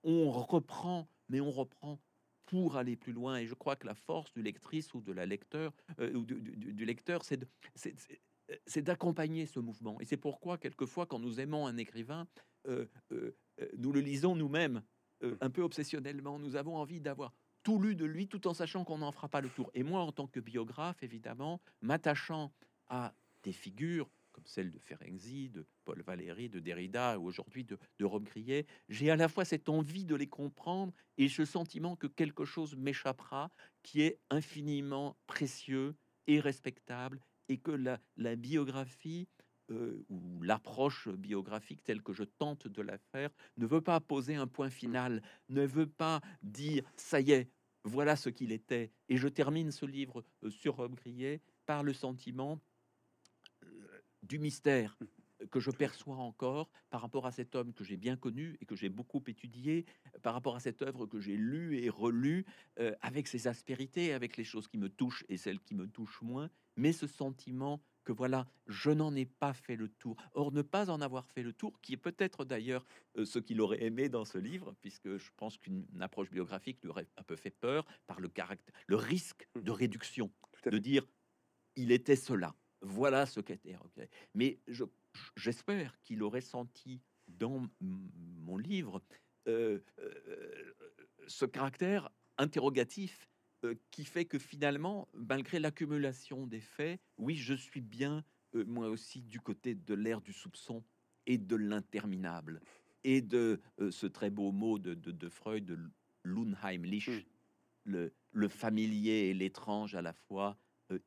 On 0.04 0.30
reprend, 0.30 1.08
mais 1.28 1.40
on 1.40 1.50
reprend 1.50 2.00
pour 2.46 2.76
aller 2.76 2.96
plus 2.96 3.12
loin. 3.12 3.36
Et 3.36 3.46
je 3.46 3.54
crois 3.54 3.76
que 3.76 3.86
la 3.86 3.94
force 3.94 4.32
du 4.32 4.42
lectrice 4.42 4.94
ou 4.94 5.00
de 5.00 5.12
la 5.12 5.26
lecteur 5.26 5.72
euh, 6.00 6.12
ou 6.14 6.24
du, 6.24 6.84
lecteur, 6.84 7.24
c'est 7.24 7.46
c'est 8.64 8.82
d'accompagner 8.82 9.46
ce 9.46 9.58
mouvement. 9.58 10.00
Et 10.00 10.04
c'est 10.04 10.16
pourquoi, 10.16 10.56
quelquefois, 10.56 11.04
quand 11.04 11.18
nous 11.18 11.40
aimons 11.40 11.66
un 11.66 11.76
écrivain, 11.78 12.28
euh, 12.68 12.86
euh, 13.10 13.36
nous 13.76 13.90
le 13.90 14.00
lisons 14.00 14.36
nous-mêmes, 14.36 14.82
un 15.40 15.50
peu 15.50 15.62
obsessionnellement. 15.62 16.38
Nous 16.38 16.54
avons 16.54 16.76
envie 16.76 17.00
d'avoir 17.00 17.32
tout 17.64 17.80
lu 17.80 17.96
de 17.96 18.04
lui, 18.04 18.28
tout 18.28 18.46
en 18.46 18.54
sachant 18.54 18.84
qu'on 18.84 18.98
n'en 18.98 19.10
fera 19.10 19.28
pas 19.28 19.40
le 19.40 19.48
tour. 19.48 19.70
Et 19.74 19.82
moi, 19.82 20.00
en 20.00 20.12
tant 20.12 20.28
que 20.28 20.38
biographe, 20.38 21.02
évidemment, 21.02 21.60
m'attachant 21.80 22.52
à 22.86 23.14
des 23.42 23.52
figures 23.52 24.08
comme 24.36 24.46
celle 24.46 24.70
de 24.70 24.78
Ferenczi, 24.78 25.48
de 25.48 25.64
Paul 25.86 26.02
Valéry, 26.02 26.50
de 26.50 26.60
Derrida 26.60 27.18
ou 27.18 27.24
aujourd'hui 27.24 27.64
de, 27.64 27.78
de 27.98 28.04
Rob 28.04 28.28
j'ai 28.90 29.10
à 29.10 29.16
la 29.16 29.28
fois 29.28 29.46
cette 29.46 29.70
envie 29.70 30.04
de 30.04 30.14
les 30.14 30.26
comprendre 30.26 30.92
et 31.16 31.30
ce 31.30 31.46
sentiment 31.46 31.96
que 31.96 32.06
quelque 32.06 32.44
chose 32.44 32.76
m'échappera 32.76 33.50
qui 33.82 34.02
est 34.02 34.20
infiniment 34.28 35.16
précieux 35.26 35.96
et 36.26 36.38
respectable 36.38 37.18
et 37.48 37.56
que 37.56 37.70
la, 37.70 38.36
biographie 38.36 39.26
euh, 39.70 40.04
ou 40.10 40.42
l'approche 40.42 41.08
biographique 41.08 41.82
telle 41.82 42.02
que 42.02 42.12
je 42.12 42.24
tente 42.24 42.68
de 42.68 42.82
la 42.82 42.98
faire 42.98 43.30
ne 43.56 43.64
veut 43.64 43.80
pas 43.80 44.00
poser 44.00 44.34
un 44.34 44.46
point 44.46 44.70
final, 44.70 45.22
ne 45.48 45.64
veut 45.64 45.88
pas 45.88 46.20
dire 46.42 46.84
ça 46.96 47.20
y 47.20 47.32
est, 47.32 47.50
voilà 47.84 48.16
ce 48.16 48.28
qu'il 48.28 48.52
était. 48.52 48.90
Et 49.08 49.16
je 49.16 49.28
termine 49.28 49.70
ce 49.70 49.86
livre 49.86 50.22
euh, 50.42 50.50
sur 50.50 50.76
Rob 50.76 50.94
par 51.64 51.82
le 51.82 51.94
sentiment 51.94 52.60
du 54.26 54.38
mystère 54.38 54.98
que 55.50 55.60
je 55.60 55.70
perçois 55.70 56.16
encore 56.16 56.70
par 56.90 57.00
rapport 57.00 57.26
à 57.26 57.32
cet 57.32 57.54
homme 57.54 57.72
que 57.72 57.84
j'ai 57.84 57.96
bien 57.96 58.16
connu 58.16 58.56
et 58.60 58.66
que 58.66 58.74
j'ai 58.74 58.88
beaucoup 58.88 59.22
étudié, 59.26 59.84
par 60.22 60.34
rapport 60.34 60.56
à 60.56 60.60
cette 60.60 60.82
œuvre 60.82 61.06
que 61.06 61.20
j'ai 61.20 61.36
lue 61.36 61.78
et 61.78 61.90
relue, 61.90 62.46
euh, 62.78 62.94
avec 63.02 63.28
ses 63.28 63.46
aspérités, 63.46 64.12
avec 64.12 64.36
les 64.36 64.44
choses 64.44 64.68
qui 64.68 64.78
me 64.78 64.88
touchent 64.88 65.24
et 65.28 65.36
celles 65.36 65.60
qui 65.60 65.74
me 65.74 65.86
touchent 65.86 66.22
moins, 66.22 66.50
mais 66.76 66.92
ce 66.92 67.06
sentiment 67.06 67.82
que 68.04 68.12
voilà, 68.12 68.46
je 68.68 68.90
n'en 68.90 69.14
ai 69.14 69.26
pas 69.26 69.52
fait 69.52 69.74
le 69.74 69.88
tour. 69.88 70.16
Or, 70.34 70.52
ne 70.52 70.62
pas 70.62 70.90
en 70.90 71.00
avoir 71.00 71.26
fait 71.26 71.42
le 71.42 71.52
tour, 71.52 71.80
qui 71.80 71.92
est 71.92 71.98
peut-être 71.98 72.44
d'ailleurs 72.44 72.84
euh, 73.18 73.24
ce 73.24 73.40
qu'il 73.40 73.60
aurait 73.60 73.82
aimé 73.82 74.08
dans 74.08 74.24
ce 74.24 74.38
livre, 74.38 74.74
puisque 74.80 75.16
je 75.16 75.30
pense 75.36 75.58
qu'une 75.58 75.84
approche 76.00 76.30
biographique 76.30 76.78
lui 76.82 76.90
aurait 76.90 77.08
un 77.16 77.24
peu 77.24 77.36
fait 77.36 77.50
peur 77.50 77.84
par 78.06 78.20
le 78.20 78.28
caractère, 78.28 78.74
le 78.86 78.96
risque 78.96 79.48
de 79.60 79.70
réduction, 79.72 80.30
de 80.64 80.78
dire 80.78 81.04
il 81.74 81.90
était 81.90 82.16
cela. 82.16 82.54
Voilà 82.86 83.26
ce 83.26 83.40
qu'était 83.40 83.76
Mais 84.34 84.58
j'espère 85.36 85.98
qu'il 86.02 86.22
aurait 86.22 86.40
senti 86.40 87.00
dans 87.26 87.68
mon 87.80 88.56
livre 88.56 89.02
euh, 89.48 89.80
euh, 89.98 90.74
ce 91.28 91.44
caractère 91.44 92.10
interrogatif 92.38 93.28
euh, 93.64 93.74
qui 93.90 94.04
fait 94.04 94.24
que 94.24 94.38
finalement, 94.38 95.08
malgré 95.14 95.58
l'accumulation 95.58 96.46
des 96.46 96.60
faits, 96.60 97.00
oui, 97.16 97.36
je 97.36 97.54
suis 97.54 97.80
bien, 97.80 98.24
moi 98.52 98.88
aussi, 98.88 99.22
du 99.22 99.40
côté 99.40 99.74
de 99.74 99.94
l'ère 99.94 100.20
du 100.20 100.32
soupçon 100.32 100.84
et 101.26 101.38
de 101.38 101.56
l'interminable, 101.56 102.60
et 103.02 103.20
de 103.20 103.60
ce 103.90 104.06
très 104.06 104.30
beau 104.30 104.52
mot 104.52 104.78
de, 104.78 104.94
de, 104.94 105.28
Freud, 105.28 105.64
de 105.64 105.78
l'unheimlich, 106.22 107.08
hmm. 107.08 107.22
le, 107.84 108.12
le 108.30 108.48
familier 108.48 109.28
et 109.28 109.34
l'étrange 109.34 109.94
à 109.96 110.02
la 110.02 110.12
fois. 110.12 110.56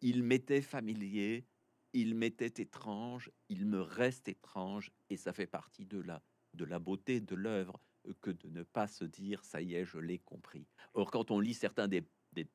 il 0.02 0.24
m'était 0.24 0.62
familier, 0.62 1.46
il 1.94 2.16
m'était 2.16 2.62
étrange, 2.62 3.32
il 3.50 3.66
me 3.66 3.82
reste 3.82 4.28
étrange, 4.28 4.92
et 5.10 5.18
ça 5.18 5.34
fait 5.34 5.48
partie 5.48 5.86
de 5.86 6.00
la, 6.00 6.22
de 6.54 6.66
la 6.66 6.80
beauté 6.80 7.20
de 7.20 7.36
l'œuvre 7.36 7.80
euh, 8.08 8.14
que 8.22 8.32
de 8.32 8.50
ne 8.50 8.64
pas 8.64 8.88
se 8.88 9.06
dire 9.06 9.44
ça 9.44 9.62
y 9.62 9.76
est, 9.76 9.86
je 9.86 9.98
l'ai 9.98 10.20
compris. 10.20 10.68
Or, 10.94 11.12
quand 11.12 11.32
on 11.32 11.40
lit 11.40 11.54
certains 11.54 11.88
des, 11.88 12.04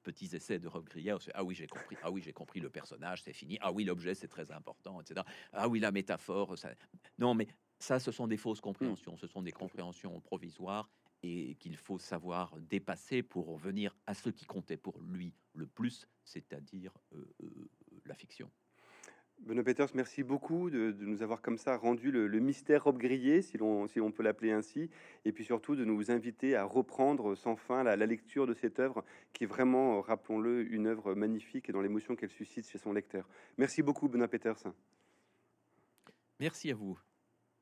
petits 0.03 0.35
essais 0.35 0.59
de 0.59 0.69
Rob 0.69 0.89
Grillet, 0.89 1.13
on 1.13 1.19
se 1.19 1.27
dit, 1.27 1.33
ah 1.35 1.45
oui, 1.45 1.55
j'ai 1.55 1.67
compris, 1.67 1.97
ah 2.03 2.11
oui, 2.11 2.23
j'ai 2.23 2.33
compris 2.33 2.61
le 2.61 2.71
personnage, 2.71 3.23
c'est 3.23 3.33
fini, 3.33 3.59
ah 3.61 3.71
oui, 3.73 3.85
l'objet, 3.85 4.15
c'est 4.15 4.29
très 4.29 4.51
important, 4.51 5.01
etc. 5.01 5.21
Ah 5.53 5.69
oui, 5.69 5.81
la 5.81 5.91
métaphore, 5.91 6.57
ça... 6.57 6.71
non, 7.19 7.35
mais 7.35 7.49
ça, 7.79 7.99
ce 7.99 8.13
sont 8.13 8.27
des 8.27 8.37
fausses 8.37 8.61
compréhensions, 8.61 9.17
ce 9.17 9.27
sont 9.27 9.43
des 9.43 9.53
compréhensions 9.53 10.19
provisoires 10.21 10.89
et 11.23 11.55
qu'il 11.57 11.77
faut 11.77 11.99
savoir 11.99 12.57
dépasser 12.61 13.23
pour 13.23 13.57
venir 13.57 13.97
à 14.07 14.15
ce 14.15 14.29
qui 14.29 14.45
comptait 14.45 14.77
pour 14.77 15.01
lui 15.01 15.35
le 15.55 15.67
plus, 15.67 16.07
c'est-à-dire 16.23 16.93
euh, 17.15 17.35
euh, 17.43 17.71
la 18.05 18.15
fiction. 18.15 18.51
Benoît 19.47 19.63
Peters, 19.63 19.89
merci 19.95 20.23
beaucoup 20.23 20.71
de, 20.71 20.95
nous 21.01 21.23
avoir 21.23 21.43
comme 21.43 21.59
ça 21.59 21.77
rendu 21.77 22.11
le, 22.11 22.29
mystère 22.41 22.85
Robe 22.85 22.97
Grillé, 22.97 23.43
si 23.43 23.59
l'on 23.59 24.11
peut 24.11 24.23
l'appeler 24.23 24.53
ainsi, 24.53 24.89
et 25.27 25.33
puis 25.33 25.45
surtout 25.45 25.77
de 25.77 25.85
nous 25.85 26.11
inviter 26.11 26.57
à 26.57 26.65
reprendre 26.65 27.35
sans 27.35 27.55
fin 27.55 27.83
la, 27.83 27.95
la 27.95 28.07
lecture 28.07 28.47
de 28.47 28.55
cette 28.55 28.79
œuvre, 28.79 29.05
qui 29.35 29.45
est 29.45 29.47
vraiment, 29.47 30.01
rappelons-le, 30.01 30.73
une 30.73 30.87
œuvre 30.87 31.15
magnifique 31.15 31.69
et 31.69 31.73
dans 31.73 31.83
l'émotion 31.83 32.17
qu'elle 32.17 32.31
suscite 32.31 32.67
chez 32.71 32.79
son 32.79 32.95
lecteur. 32.95 33.29
Merci 33.59 33.83
beaucoup, 33.83 34.09
Benoît 34.09 34.29
Peters. 34.29 34.73
Merci 36.41 36.71
à 36.71 36.75
vous. 36.75 36.99